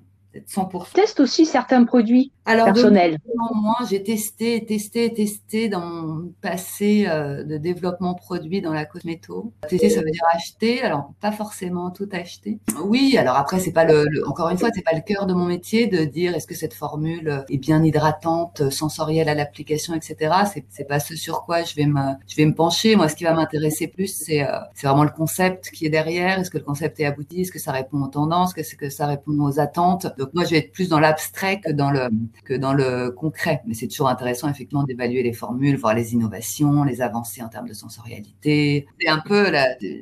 100%. 0.48 0.94
Teste 0.94 1.20
aussi 1.20 1.46
certains 1.46 1.84
produits 1.86 2.32
Alors, 2.46 2.66
personnels. 2.66 3.18
moi, 3.54 3.78
j'ai 3.90 4.04
testé, 4.04 4.64
testé, 4.66 5.14
testé 5.14 5.70
dans 5.70 5.86
mon 5.86 6.34
passé 6.42 7.06
euh, 7.08 7.44
de 7.44 7.58
développement 7.58 8.14
produit 8.14 8.62
dans 8.62 8.74
la 8.74 8.86
cosméto. 8.86 9.54
Tester, 9.68 9.90
ça 9.90 10.02
veut 10.02 10.12
dire 10.12 10.24
acheter. 10.34 10.82
Alors, 10.82 11.14
pas 11.22 11.32
forcément 11.32 11.92
tout 11.92 12.10
acheter. 12.12 12.60
Oui, 12.84 13.18
alors 13.18 13.36
après, 13.36 13.60
c'est 13.60 13.72
pas 13.72 13.86
le, 13.86 14.06
encore 14.28 14.50
une 14.50 14.58
fois, 14.58 14.70
c'est 14.74 14.84
pas 14.84 14.96
le 14.96 15.02
cœur 15.02 15.26
de 15.26 15.34
mon 15.34 15.46
métier 15.46 15.88
de 15.88 16.06
dire 16.06 16.36
est-ce 16.36 16.48
que 16.48 16.56
cette 16.56 16.74
formule 16.74 17.44
est 17.50 17.58
bien 17.58 17.84
hydratante, 17.84 18.70
sensorielle 18.70 19.30
à 19.30 19.36
l'application, 19.36 19.94
etc. 19.94 20.34
C'est, 20.52 20.66
c'est 20.70 20.88
pas 20.88 21.00
ce 21.00 21.16
sur 21.16 21.44
quoi 21.44 21.64
je 21.64 21.76
vais 21.76 21.86
me, 21.86 22.02
je 22.28 22.36
vais 22.36 22.46
me 22.46 22.54
pencher. 22.54 22.96
Moi, 22.96 23.10
ce 23.10 23.16
qui 23.16 23.24
va 23.24 23.34
m'intéresser 23.34 23.88
plus, 23.88 24.08
c'est, 24.08 24.44
euh, 24.44 24.60
c'est 24.74 24.88
vraiment 24.88 25.04
le 25.04 25.10
concept 25.10 25.70
qui 25.72 25.86
est 25.86 25.90
derrière. 25.90 26.40
Est-ce 26.40 26.52
que 26.52 26.58
le 26.58 26.64
concept 26.64 27.00
est 27.00 27.06
abouti? 27.06 27.42
Est-ce 27.42 27.52
que 27.52 27.60
ça 27.60 27.72
répond 27.72 28.02
aux 28.02 28.08
tendances? 28.08 28.58
Est-ce 28.58 28.76
que 28.76 28.90
ça 28.90 29.08
répond 29.08 29.40
aux 29.40 29.60
attentes? 29.60 30.08
Donc 30.26 30.34
moi, 30.34 30.44
je 30.44 30.50
vais 30.50 30.58
être 30.58 30.72
plus 30.72 30.90
dans 30.90 31.00
l'abstrait 31.00 31.60
que 31.60 31.72
dans 31.72 31.92
le 31.92 32.10
que 32.46 32.56
dans 32.56 32.74
le 32.74 33.12
concret. 33.12 33.62
Mais 33.68 33.76
c'est 33.76 33.88
toujours 33.88 34.10
intéressant 34.10 34.50
effectivement 34.50 34.84
d'évaluer 34.84 35.22
les 35.22 35.34
formules, 35.34 35.78
voir 35.78 35.94
les 35.94 36.14
innovations, 36.14 36.84
les 36.84 37.00
avancées 37.04 37.44
en 37.44 37.48
termes 37.48 37.68
de 37.68 37.76
sensorialité. 37.76 38.88
C'est 39.00 39.08
un 39.08 39.20
peu. 39.20 39.52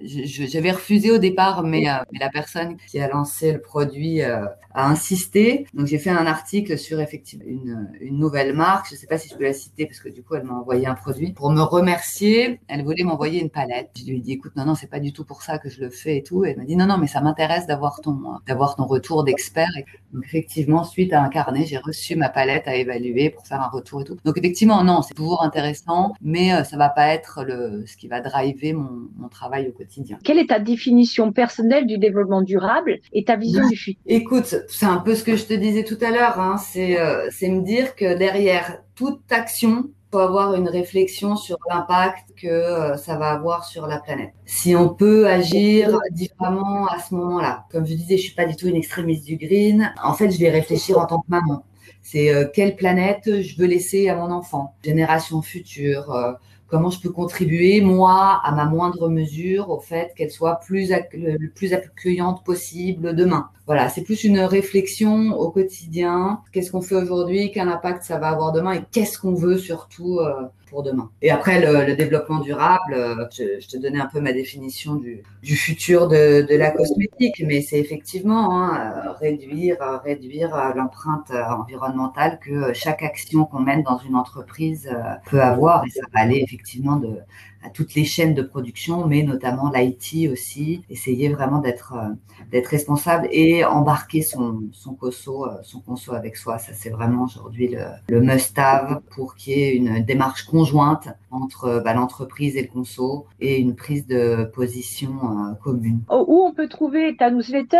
J'avais 0.05 0.71
refusé 0.71 1.11
au 1.11 1.17
départ, 1.17 1.63
mais, 1.63 1.89
euh, 1.89 1.95
mais, 2.13 2.19
la 2.19 2.29
personne 2.29 2.77
qui 2.87 3.01
a 3.01 3.09
lancé 3.09 3.51
le 3.51 3.59
produit 3.59 4.21
euh, 4.21 4.45
a 4.73 4.87
insisté. 4.87 5.67
Donc 5.73 5.87
j'ai 5.87 5.99
fait 5.99 6.09
un 6.09 6.25
article 6.25 6.77
sur 6.77 7.01
effectivement 7.01 7.43
une, 7.45 7.89
une 7.99 8.17
nouvelle 8.17 8.53
marque. 8.53 8.87
Je 8.91 8.95
sais 8.95 9.07
pas 9.07 9.17
si 9.17 9.27
je 9.27 9.35
peux 9.35 9.43
la 9.43 9.51
citer 9.51 9.85
parce 9.87 9.99
que 9.99 10.07
du 10.07 10.23
coup 10.23 10.35
elle 10.35 10.43
m'a 10.43 10.53
envoyé 10.53 10.87
un 10.87 10.95
produit 10.95 11.33
pour 11.33 11.51
me 11.51 11.61
remercier. 11.61 12.61
Elle 12.69 12.85
voulait 12.85 13.03
m'envoyer 13.03 13.41
une 13.41 13.49
palette. 13.49 13.89
Je 13.97 14.05
lui 14.05 14.19
ai 14.19 14.21
dit 14.21 14.31
écoute 14.31 14.53
non 14.55 14.63
non 14.63 14.75
c'est 14.75 14.87
pas 14.87 15.01
du 15.01 15.11
tout 15.11 15.25
pour 15.25 15.43
ça 15.43 15.57
que 15.57 15.69
je 15.69 15.81
le 15.81 15.89
fais 15.89 16.15
et 16.15 16.23
tout. 16.23 16.45
Et 16.45 16.51
elle 16.51 16.57
m'a 16.57 16.63
dit 16.63 16.77
non 16.77 16.85
non 16.85 16.97
mais 16.97 17.07
ça 17.07 17.19
m'intéresse 17.19 17.67
d'avoir 17.67 17.99
ton 17.99 18.39
d'avoir 18.47 18.77
ton 18.77 18.85
retour 18.85 19.25
d'expert. 19.25 19.67
Donc 20.13 20.25
effectivement, 20.25 20.83
suite 20.83 21.11
à 21.11 21.21
un 21.21 21.29
carnet, 21.29 21.65
j'ai 21.65 21.77
reçu 21.77 22.15
ma 22.15 22.29
palette 22.29 22.67
à 22.67 22.75
évaluer 22.75 23.31
pour 23.31 23.47
faire 23.47 23.61
un 23.61 23.67
retour 23.67 24.01
et 24.01 24.03
tout. 24.03 24.17
Donc 24.23 24.37
effectivement, 24.37 24.83
non, 24.83 25.01
c'est 25.01 25.15
toujours 25.15 25.43
intéressant, 25.43 26.13
mais 26.21 26.53
euh, 26.53 26.63
ça 26.63 26.77
va 26.77 26.89
pas 26.89 27.07
être 27.07 27.43
le, 27.43 27.83
ce 27.87 27.97
qui 27.97 28.07
va 28.07 28.21
driver 28.21 28.73
mon, 28.73 29.09
mon, 29.17 29.27
travail 29.27 29.67
au 29.67 29.71
quotidien. 29.71 30.19
Quelle 30.23 30.37
est 30.37 30.49
ta 30.49 30.59
définition 30.59 31.31
personnelle 31.31 31.87
du 31.87 31.97
développement 31.97 32.43
durable 32.43 32.99
et 33.11 33.23
ta 33.23 33.35
vision 33.35 33.67
du 33.67 33.75
futur? 33.75 34.01
Écoute, 34.05 34.55
c'est 34.67 34.85
un 34.85 34.97
peu 34.97 35.15
ce 35.15 35.23
que 35.23 35.35
je 35.35 35.45
te 35.45 35.53
disais 35.53 35.83
tout 35.83 35.97
à 36.01 36.11
l'heure. 36.11 36.39
Hein, 36.39 36.57
c'est 36.57 36.99
euh, 36.99 37.29
me 37.41 37.65
dire 37.65 37.95
que 37.95 38.15
derrière 38.15 38.83
toute 38.95 39.31
action, 39.31 39.89
faut 40.13 40.19
avoir 40.19 40.53
une 40.53 40.69
réflexion 40.69 41.35
sur 41.35 41.57
l'impact 41.71 42.35
que 42.39 42.47
euh, 42.47 42.97
ça 42.97 43.17
va 43.17 43.31
avoir 43.31 43.65
sur 43.65 43.87
la 43.87 43.99
planète. 43.99 44.31
Si 44.45 44.75
on 44.75 44.89
peut 44.89 45.27
agir 45.27 45.97
différemment 46.11 46.85
à 46.85 46.99
ce 46.99 47.15
moment-là. 47.15 47.65
Comme 47.71 47.87
je 47.87 47.95
disais, 47.95 48.17
je 48.17 48.21
suis 48.21 48.35
pas 48.35 48.45
du 48.45 48.55
tout 48.55 48.67
une 48.67 48.75
extrémiste 48.75 49.25
du 49.25 49.37
green. 49.37 49.91
En 50.03 50.13
fait, 50.13 50.29
je 50.29 50.37
vais 50.37 50.51
réfléchir 50.51 50.99
en 50.99 51.07
tant 51.07 51.21
que 51.21 51.29
maman. 51.29 51.65
C'est 52.03 52.31
euh, 52.31 52.45
quelle 52.53 52.75
planète 52.75 53.41
je 53.41 53.57
veux 53.57 53.65
laisser 53.65 54.07
à 54.07 54.15
mon 54.15 54.29
enfant, 54.29 54.75
génération 54.83 55.41
future. 55.41 56.11
Euh, 56.11 56.33
comment 56.73 56.89
je 56.89 56.99
peux 56.99 57.11
contribuer, 57.11 57.81
moi, 57.81 58.41
à 58.43 58.51
ma 58.51 58.65
moindre 58.65 59.07
mesure, 59.07 59.69
au 59.69 59.79
fait 59.79 60.11
qu'elle 60.15 60.31
soit 60.31 60.59
le 60.71 61.47
plus 61.49 61.71
accueillante 61.71 62.43
possible 62.43 63.15
demain. 63.15 63.49
Voilà, 63.67 63.89
c'est 63.89 64.01
plus 64.01 64.23
une 64.23 64.39
réflexion 64.39 65.37
au 65.37 65.51
quotidien. 65.51 66.41
Qu'est-ce 66.51 66.71
qu'on 66.71 66.81
fait 66.81 66.95
aujourd'hui? 66.95 67.51
Quel 67.53 67.67
impact 67.69 68.01
ça 68.01 68.17
va 68.17 68.29
avoir 68.29 68.53
demain? 68.53 68.73
Et 68.73 68.81
qu'est-ce 68.91 69.19
qu'on 69.19 69.35
veut 69.35 69.59
surtout 69.59 70.17
euh, 70.17 70.47
demain 70.81 71.09
Et 71.21 71.29
après, 71.29 71.59
le, 71.61 71.95
développement 71.95 72.39
durable, 72.39 72.93
euh, 72.93 73.27
je, 73.31 73.67
te 73.67 73.77
donnais 73.77 73.99
un 73.99 74.07
peu 74.07 74.19
ma 74.19 74.33
définition 74.33 74.95
du, 74.95 75.55
futur 75.55 76.07
de, 76.07 76.55
la 76.55 76.71
cosmétique, 76.71 77.43
mais 77.45 77.61
c'est 77.61 77.79
effectivement 77.79 78.57
hein, 78.57 78.93
euh, 79.05 79.11
réduire, 79.11 79.77
réduire 80.03 80.73
l'empreinte 80.75 81.31
environnementale 81.31 82.39
que 82.39 82.73
chaque 82.73 83.03
action 83.03 83.45
qu'on 83.45 83.59
mène 83.59 83.83
dans 83.83 83.97
une 83.97 84.15
entreprise 84.15 84.89
peut 85.29 85.41
avoir. 85.41 85.85
Et 85.85 85.89
ça 85.89 86.01
va 86.13 86.21
aller 86.21 86.37
effectivement 86.37 86.95
de 86.95 87.19
à 87.63 87.69
toutes 87.69 87.93
les 87.95 88.03
chaînes 88.03 88.33
de 88.33 88.41
production, 88.41 89.07
mais 89.07 89.23
notamment 89.23 89.71
l'IT 89.71 90.29
aussi, 90.31 90.81
essayer 90.89 91.29
vraiment 91.29 91.59
d'être 91.59 91.93
euh, 91.93 92.09
d'être 92.51 92.67
responsable 92.67 93.27
et 93.31 93.63
embarquer 93.65 94.21
son 94.21 94.63
son 94.71 94.95
conso 94.95 95.45
euh, 95.45 95.57
son 95.63 95.79
conso 95.79 96.13
avec 96.13 96.35
soi. 96.37 96.57
Ça 96.57 96.73
c'est 96.73 96.89
vraiment 96.89 97.23
aujourd'hui 97.23 97.69
le, 97.69 97.85
le 98.09 98.19
must-have 98.21 98.99
pour 99.11 99.35
qu'il 99.35 99.57
y 99.57 99.61
ait 99.61 99.75
une 99.75 100.03
démarche 100.03 100.43
conjointe 100.43 101.07
entre 101.31 101.81
bah, 101.83 101.93
l'entreprise 101.93 102.57
et 102.57 102.63
le 102.63 102.67
conso 102.67 103.27
et 103.39 103.59
une 103.59 103.75
prise 103.75 104.05
de 104.07 104.49
position 104.53 105.11
euh, 105.11 105.53
commune. 105.63 106.01
Où 106.09 106.43
on 106.43 106.53
peut 106.53 106.67
trouver 106.67 107.15
ta 107.17 107.31
newsletter? 107.31 107.77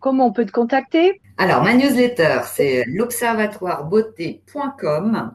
Comment 0.00 0.26
on 0.28 0.32
peut 0.32 0.46
te 0.46 0.52
contacter? 0.52 1.20
Alors 1.36 1.62
ma 1.62 1.74
newsletter 1.74 2.40
c'est 2.46 2.84
l'observatoirebeauté.com 2.86 5.32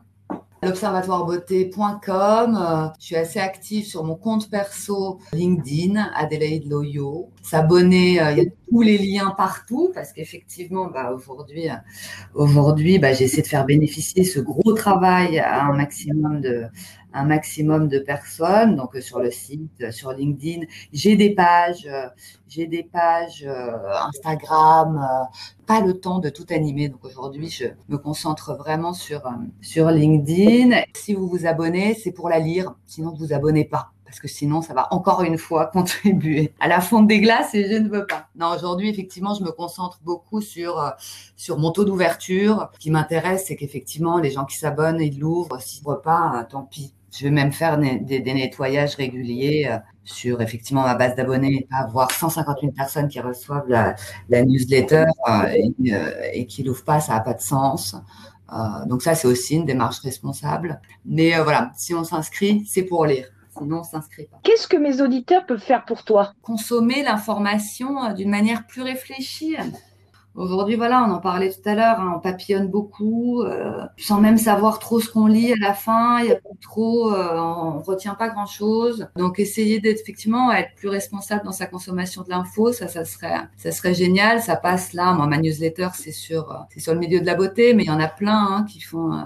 l'observatoirebeauté.com. 0.65 2.57
Euh, 2.59 2.87
je 2.99 3.05
suis 3.05 3.15
assez 3.15 3.39
active 3.39 3.85
sur 3.85 4.03
mon 4.03 4.15
compte 4.15 4.49
perso 4.49 5.19
LinkedIn, 5.33 6.11
Adelaide 6.15 6.67
Loyo. 6.67 7.29
S'abonner, 7.41 8.21
euh, 8.21 8.31
il 8.31 8.37
y 8.39 8.41
a 8.41 8.49
tous 8.69 8.81
les 8.81 8.97
liens 8.97 9.33
partout 9.37 9.91
parce 9.93 10.11
qu'effectivement, 10.11 10.87
bah, 10.87 11.11
aujourd'hui, 11.13 11.69
euh, 11.69 11.75
aujourd'hui, 12.33 12.99
bah, 12.99 13.13
j'essaie 13.13 13.41
de 13.41 13.47
faire 13.47 13.65
bénéficier 13.65 14.23
ce 14.23 14.39
gros 14.39 14.73
travail 14.73 15.39
à 15.39 15.65
un 15.65 15.73
maximum 15.73 16.41
de, 16.41 16.65
un 17.15 17.25
maximum 17.25 17.87
de 17.87 17.99
personnes. 17.99 18.75
Donc 18.75 18.95
sur 19.01 19.19
le 19.19 19.31
site, 19.31 19.91
sur 19.91 20.11
LinkedIn, 20.11 20.65
j'ai 20.93 21.15
des 21.15 21.33
pages, 21.33 21.87
j'ai 22.47 22.67
des 22.67 22.83
pages 22.83 23.47
Instagram. 24.07 25.07
pas 25.65 25.81
le 25.81 25.99
temps 25.99 26.19
de 26.19 26.29
tout 26.29 26.45
animer. 26.49 26.89
Donc 26.89 27.03
aujourd'hui, 27.05 27.49
je 27.49 27.65
me 27.89 27.97
concentre 27.97 28.55
vraiment 28.55 28.93
sur 28.93 29.23
sur 29.61 29.89
LinkedIn. 29.89 30.81
Si 30.95 31.13
vous 31.13 31.27
vous 31.27 31.45
abonnez, 31.45 31.95
c'est 31.95 32.11
pour 32.11 32.29
la 32.29 32.39
lire. 32.39 32.75
Sinon, 32.85 33.11
vous 33.11 33.27
vous 33.27 33.33
abonnez 33.33 33.65
pas 33.65 33.91
parce 34.15 34.19
que 34.19 34.27
sinon, 34.29 34.61
ça 34.61 34.73
va 34.73 34.87
encore 34.93 35.23
une 35.23 35.37
fois 35.37 35.65
contribuer 35.73 36.53
à 36.61 36.69
la 36.69 36.79
fonte 36.79 37.07
des 37.07 37.19
glaces 37.19 37.53
et 37.53 37.67
je 37.69 37.75
ne 37.75 37.89
veux 37.89 38.05
pas. 38.05 38.27
Non, 38.35 38.55
aujourd'hui, 38.55 38.89
effectivement, 38.89 39.33
je 39.33 39.43
me 39.43 39.51
concentre 39.51 39.99
beaucoup 40.03 40.39
sur, 40.39 40.79
euh, 40.79 40.91
sur 41.35 41.57
mon 41.57 41.71
taux 41.71 41.83
d'ouverture. 41.83 42.69
Ce 42.75 42.79
qui 42.79 42.91
m'intéresse, 42.91 43.45
c'est 43.47 43.57
qu'effectivement, 43.57 44.19
les 44.19 44.31
gens 44.31 44.45
qui 44.45 44.57
s'abonnent, 44.57 45.01
ils 45.01 45.19
l'ouvrent. 45.19 45.59
S'ils 45.59 45.85
ne 45.85 45.95
pas, 45.95 46.39
euh, 46.39 46.43
tant 46.49 46.63
pis. 46.63 46.93
Je 47.17 47.23
vais 47.25 47.31
même 47.31 47.51
faire 47.51 47.77
des, 47.77 48.19
des 48.19 48.33
nettoyages 48.33 48.95
réguliers 48.95 49.67
euh, 49.69 49.77
sur 50.03 50.41
effectivement 50.41 50.83
ma 50.83 50.95
base 50.95 51.15
d'abonnés, 51.15 51.67
avoir 51.71 52.11
150 52.11 52.57
000 52.61 52.71
personnes 52.73 53.07
qui 53.07 53.19
reçoivent 53.19 53.67
la, 53.67 53.95
la 54.29 54.43
newsletter 54.43 55.05
et, 55.53 55.71
et 56.33 56.45
qui 56.45 56.63
l'ouvrent 56.63 56.83
pas, 56.83 56.99
ça 56.99 57.13
n'a 57.13 57.21
pas 57.21 57.33
de 57.33 57.41
sens. 57.41 57.95
Euh, 58.53 58.85
donc 58.85 59.01
ça, 59.01 59.15
c'est 59.15 59.27
aussi 59.27 59.55
une 59.55 59.65
démarche 59.65 59.99
responsable. 59.99 60.79
Mais 61.05 61.35
euh, 61.35 61.43
voilà, 61.43 61.71
si 61.75 61.93
on 61.93 62.03
s'inscrit, 62.03 62.65
c'est 62.65 62.83
pour 62.83 63.05
lire 63.05 63.27
sinon 63.57 63.79
on 63.79 63.83
s'inscrit 63.83 64.25
pas. 64.25 64.37
Qu'est-ce 64.43 64.67
que 64.67 64.77
mes 64.77 65.01
auditeurs 65.01 65.45
peuvent 65.45 65.61
faire 65.61 65.85
pour 65.85 66.03
toi? 66.03 66.33
Consommer 66.41 67.03
l'information 67.03 68.03
euh, 68.03 68.13
d'une 68.13 68.29
manière 68.29 68.67
plus 68.67 68.81
réfléchie. 68.81 69.55
Aujourd'hui, 70.35 70.75
voilà, 70.75 71.05
on 71.07 71.11
en 71.11 71.19
parlait 71.19 71.49
tout 71.49 71.61
à 71.63 71.75
l'heure, 71.75 71.97
hein, 72.01 72.13
on 72.17 72.19
papillonne 72.19 72.67
beaucoup, 72.67 73.41
euh, 73.43 73.85
sans 73.97 74.19
même 74.19 74.37
savoir 74.37 74.79
trop 74.79 74.99
ce 74.99 75.09
qu'on 75.09 75.27
lit 75.27 75.53
à 75.53 75.55
la 75.61 75.73
fin. 75.73 76.19
Il 76.19 76.25
y 76.27 76.31
a 76.31 76.35
pas 76.35 76.49
trop, 76.61 77.13
euh, 77.13 77.37
on 77.39 77.79
retient 77.81 78.15
pas 78.15 78.27
grand 78.27 78.45
chose. 78.45 79.07
Donc, 79.15 79.39
essayer 79.39 79.79
d'être 79.79 80.01
effectivement 80.01 80.51
être 80.51 80.75
plus 80.75 80.89
responsable 80.89 81.45
dans 81.45 81.53
sa 81.53 81.67
consommation 81.67 82.23
de 82.23 82.29
l'info, 82.31 82.73
ça, 82.73 82.89
ça 82.89 83.05
serait, 83.05 83.33
ça 83.55 83.71
serait 83.71 83.93
génial. 83.93 84.41
Ça 84.41 84.57
passe 84.57 84.91
là. 84.91 85.13
Moi, 85.13 85.25
ma 85.27 85.37
newsletter, 85.37 85.89
c'est 85.93 86.11
sur, 86.11 86.51
euh, 86.51 86.55
c'est 86.69 86.81
sur 86.81 86.93
le 86.93 86.99
milieu 86.99 87.21
de 87.21 87.25
la 87.25 87.35
beauté, 87.35 87.73
mais 87.73 87.83
il 87.83 87.87
y 87.87 87.91
en 87.91 88.01
a 88.01 88.09
plein 88.09 88.45
hein, 88.45 88.65
qui 88.69 88.81
font 88.81 89.13
euh, 89.13 89.21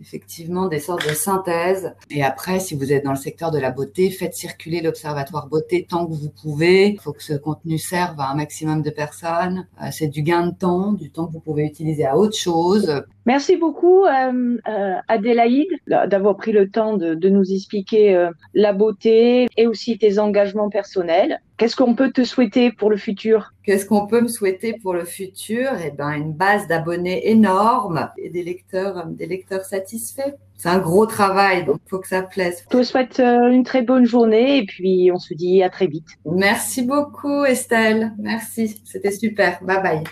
effectivement 0.00 0.66
des 0.66 0.80
sortes 0.80 1.08
de 1.08 1.14
synthèses. 1.14 1.94
Et 2.10 2.22
après, 2.22 2.60
si 2.60 2.74
vous 2.74 2.92
êtes 2.92 3.04
dans 3.04 3.12
le 3.12 3.16
secteur 3.16 3.50
de 3.50 3.58
la 3.58 3.70
beauté, 3.70 4.10
faites 4.10 4.34
circuler 4.34 4.80
l'observatoire 4.80 5.48
beauté 5.48 5.86
tant 5.88 6.06
que 6.06 6.12
vous 6.12 6.30
pouvez. 6.30 6.88
Il 6.88 7.00
faut 7.00 7.12
que 7.12 7.22
ce 7.22 7.34
contenu 7.34 7.78
serve 7.78 8.18
à 8.20 8.30
un 8.30 8.34
maximum 8.34 8.82
de 8.82 8.90
personnes. 8.90 9.66
Euh, 9.82 9.86
c'est 9.90 10.08
du 10.08 10.22
gain 10.22 10.46
de 10.48 10.54
temps, 10.54 10.92
du 10.92 11.10
temps 11.10 11.26
que 11.26 11.32
vous 11.32 11.40
pouvez 11.40 11.64
utiliser 11.64 12.04
à 12.04 12.16
autre 12.16 12.36
chose. 12.36 13.02
Merci 13.26 13.56
beaucoup, 13.56 14.04
euh, 14.04 14.58
euh, 14.68 14.94
Adélaïde, 15.08 15.70
d'avoir 15.86 16.36
pris 16.36 16.52
le 16.52 16.68
temps 16.68 16.96
de, 16.96 17.28
nous 17.28 17.52
expliquer 17.52 18.28
la 18.52 18.72
beauté 18.74 19.46
et 19.56 19.66
aussi 19.66 19.96
tes 19.96 20.18
engagements 20.18 20.68
personnels. 20.68 21.40
Qu'est-ce 21.56 21.76
qu'on 21.76 21.94
peut 21.94 22.10
te 22.10 22.24
souhaiter 22.24 22.72
pour 22.72 22.90
le 22.90 22.96
futur? 22.96 23.52
Qu'est-ce 23.62 23.86
qu'on 23.86 24.08
peut 24.08 24.20
me 24.20 24.26
souhaiter 24.26 24.74
pour 24.82 24.92
le 24.92 25.04
futur? 25.04 25.70
Eh 25.84 25.92
ben, 25.92 26.10
une 26.10 26.32
base 26.32 26.66
d'abonnés 26.66 27.30
énorme 27.30 28.10
et 28.18 28.28
des 28.28 28.42
lecteurs, 28.42 29.06
des 29.06 29.26
lecteurs 29.26 29.64
satisfaits. 29.64 30.34
C'est 30.56 30.68
un 30.68 30.80
gros 30.80 31.06
travail, 31.06 31.64
donc 31.64 31.78
il 31.86 31.88
faut 31.88 32.00
que 32.00 32.08
ça 32.08 32.22
plaise. 32.22 32.64
Je 32.72 32.78
te 32.78 32.82
souhaite 32.82 33.20
euh, 33.20 33.52
une 33.52 33.62
très 33.62 33.82
bonne 33.82 34.04
journée 34.04 34.58
et 34.58 34.66
puis 34.66 35.10
on 35.14 35.20
se 35.20 35.32
dit 35.32 35.62
à 35.62 35.70
très 35.70 35.86
vite. 35.86 36.08
Merci 36.26 36.82
beaucoup, 36.82 37.44
Estelle. 37.44 38.12
Merci, 38.18 38.80
c'était 38.84 39.12
super. 39.12 39.62
Bye 39.62 39.82
bye. 39.82 40.04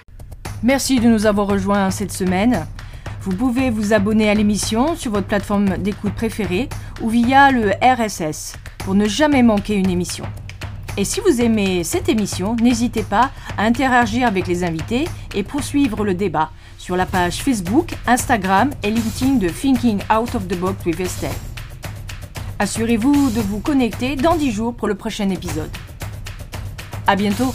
Merci 0.63 1.01
de 1.01 1.09
nous 1.09 1.27
avoir 1.27 1.49
rejoints 1.49 1.91
cette 1.91 2.13
semaine. 2.13 2.67
Vous 3.23 3.35
pouvez 3.35 3.71
vous 3.71 3.93
abonner 3.93 4.31
à 4.31 4.35
l'émission 4.35 4.95
sur 4.95 5.11
votre 5.11 5.27
plateforme 5.27 5.77
d'écoute 5.79 6.15
préférée 6.15 6.69
ou 7.01 7.09
via 7.09 7.51
le 7.51 7.71
RSS 7.83 8.55
pour 8.79 8.95
ne 8.95 9.07
jamais 9.07 9.43
manquer 9.43 9.75
une 9.75 9.91
émission. 9.91 10.25
Et 10.99 11.05
si 11.05 11.21
vous 11.21 11.41
aimez 11.41 11.85
cette 11.85 12.11
émission, 12.11 12.55
n'hésitez 12.57 13.03
pas 13.03 13.31
à 13.57 13.65
interagir 13.65 14.27
avec 14.27 14.47
les 14.47 14.63
invités 14.63 15.09
et 15.35 15.43
poursuivre 15.43 16.05
le 16.05 16.13
débat 16.13 16.51
sur 16.77 16.97
la 16.97 17.07
page 17.07 17.43
Facebook, 17.43 17.95
Instagram 18.07 18.71
et 18.83 18.91
LinkedIn 18.91 19.37
de 19.37 19.49
Thinking 19.49 20.01
Out 20.11 20.35
of 20.35 20.49
the 20.49 20.59
Box 20.59 20.85
with 20.85 21.01
Estelle. 21.01 21.31
Assurez-vous 22.59 23.31
de 23.31 23.41
vous 23.41 23.61
connecter 23.61 24.17
dans 24.17 24.37
10 24.37 24.53
jours 24.53 24.75
pour 24.75 24.87
le 24.87 24.95
prochain 24.95 25.31
épisode. 25.31 25.71
À 27.07 27.17
bientôt! 27.17 27.55